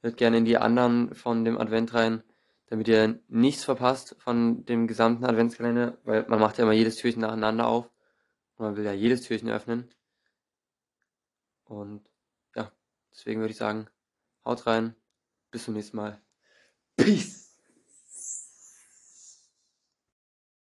Hört 0.00 0.16
gerne 0.16 0.38
in 0.38 0.44
die 0.44 0.58
anderen 0.58 1.14
von 1.14 1.44
dem 1.44 1.58
Advent 1.58 1.92
rein, 1.92 2.22
damit 2.66 2.86
ihr 2.86 3.18
nichts 3.28 3.64
verpasst 3.64 4.14
von 4.20 4.64
dem 4.64 4.86
gesamten 4.86 5.24
Adventskalender, 5.24 5.98
weil 6.04 6.24
man 6.28 6.38
macht 6.38 6.58
ja 6.58 6.64
immer 6.64 6.72
jedes 6.72 6.96
Türchen 6.96 7.22
nacheinander 7.22 7.66
auf. 7.66 7.90
Und 8.56 8.66
man 8.66 8.76
will 8.76 8.84
ja 8.84 8.92
jedes 8.92 9.22
Türchen 9.22 9.50
öffnen. 9.50 9.90
Und 11.64 12.08
ja, 12.54 12.70
deswegen 13.12 13.40
würde 13.40 13.52
ich 13.52 13.58
sagen, 13.58 13.88
haut 14.44 14.66
rein. 14.66 14.94
Bis 15.50 15.64
zum 15.64 15.74
nächsten 15.74 15.96
Mal. 15.96 16.20
Peace! 16.96 17.47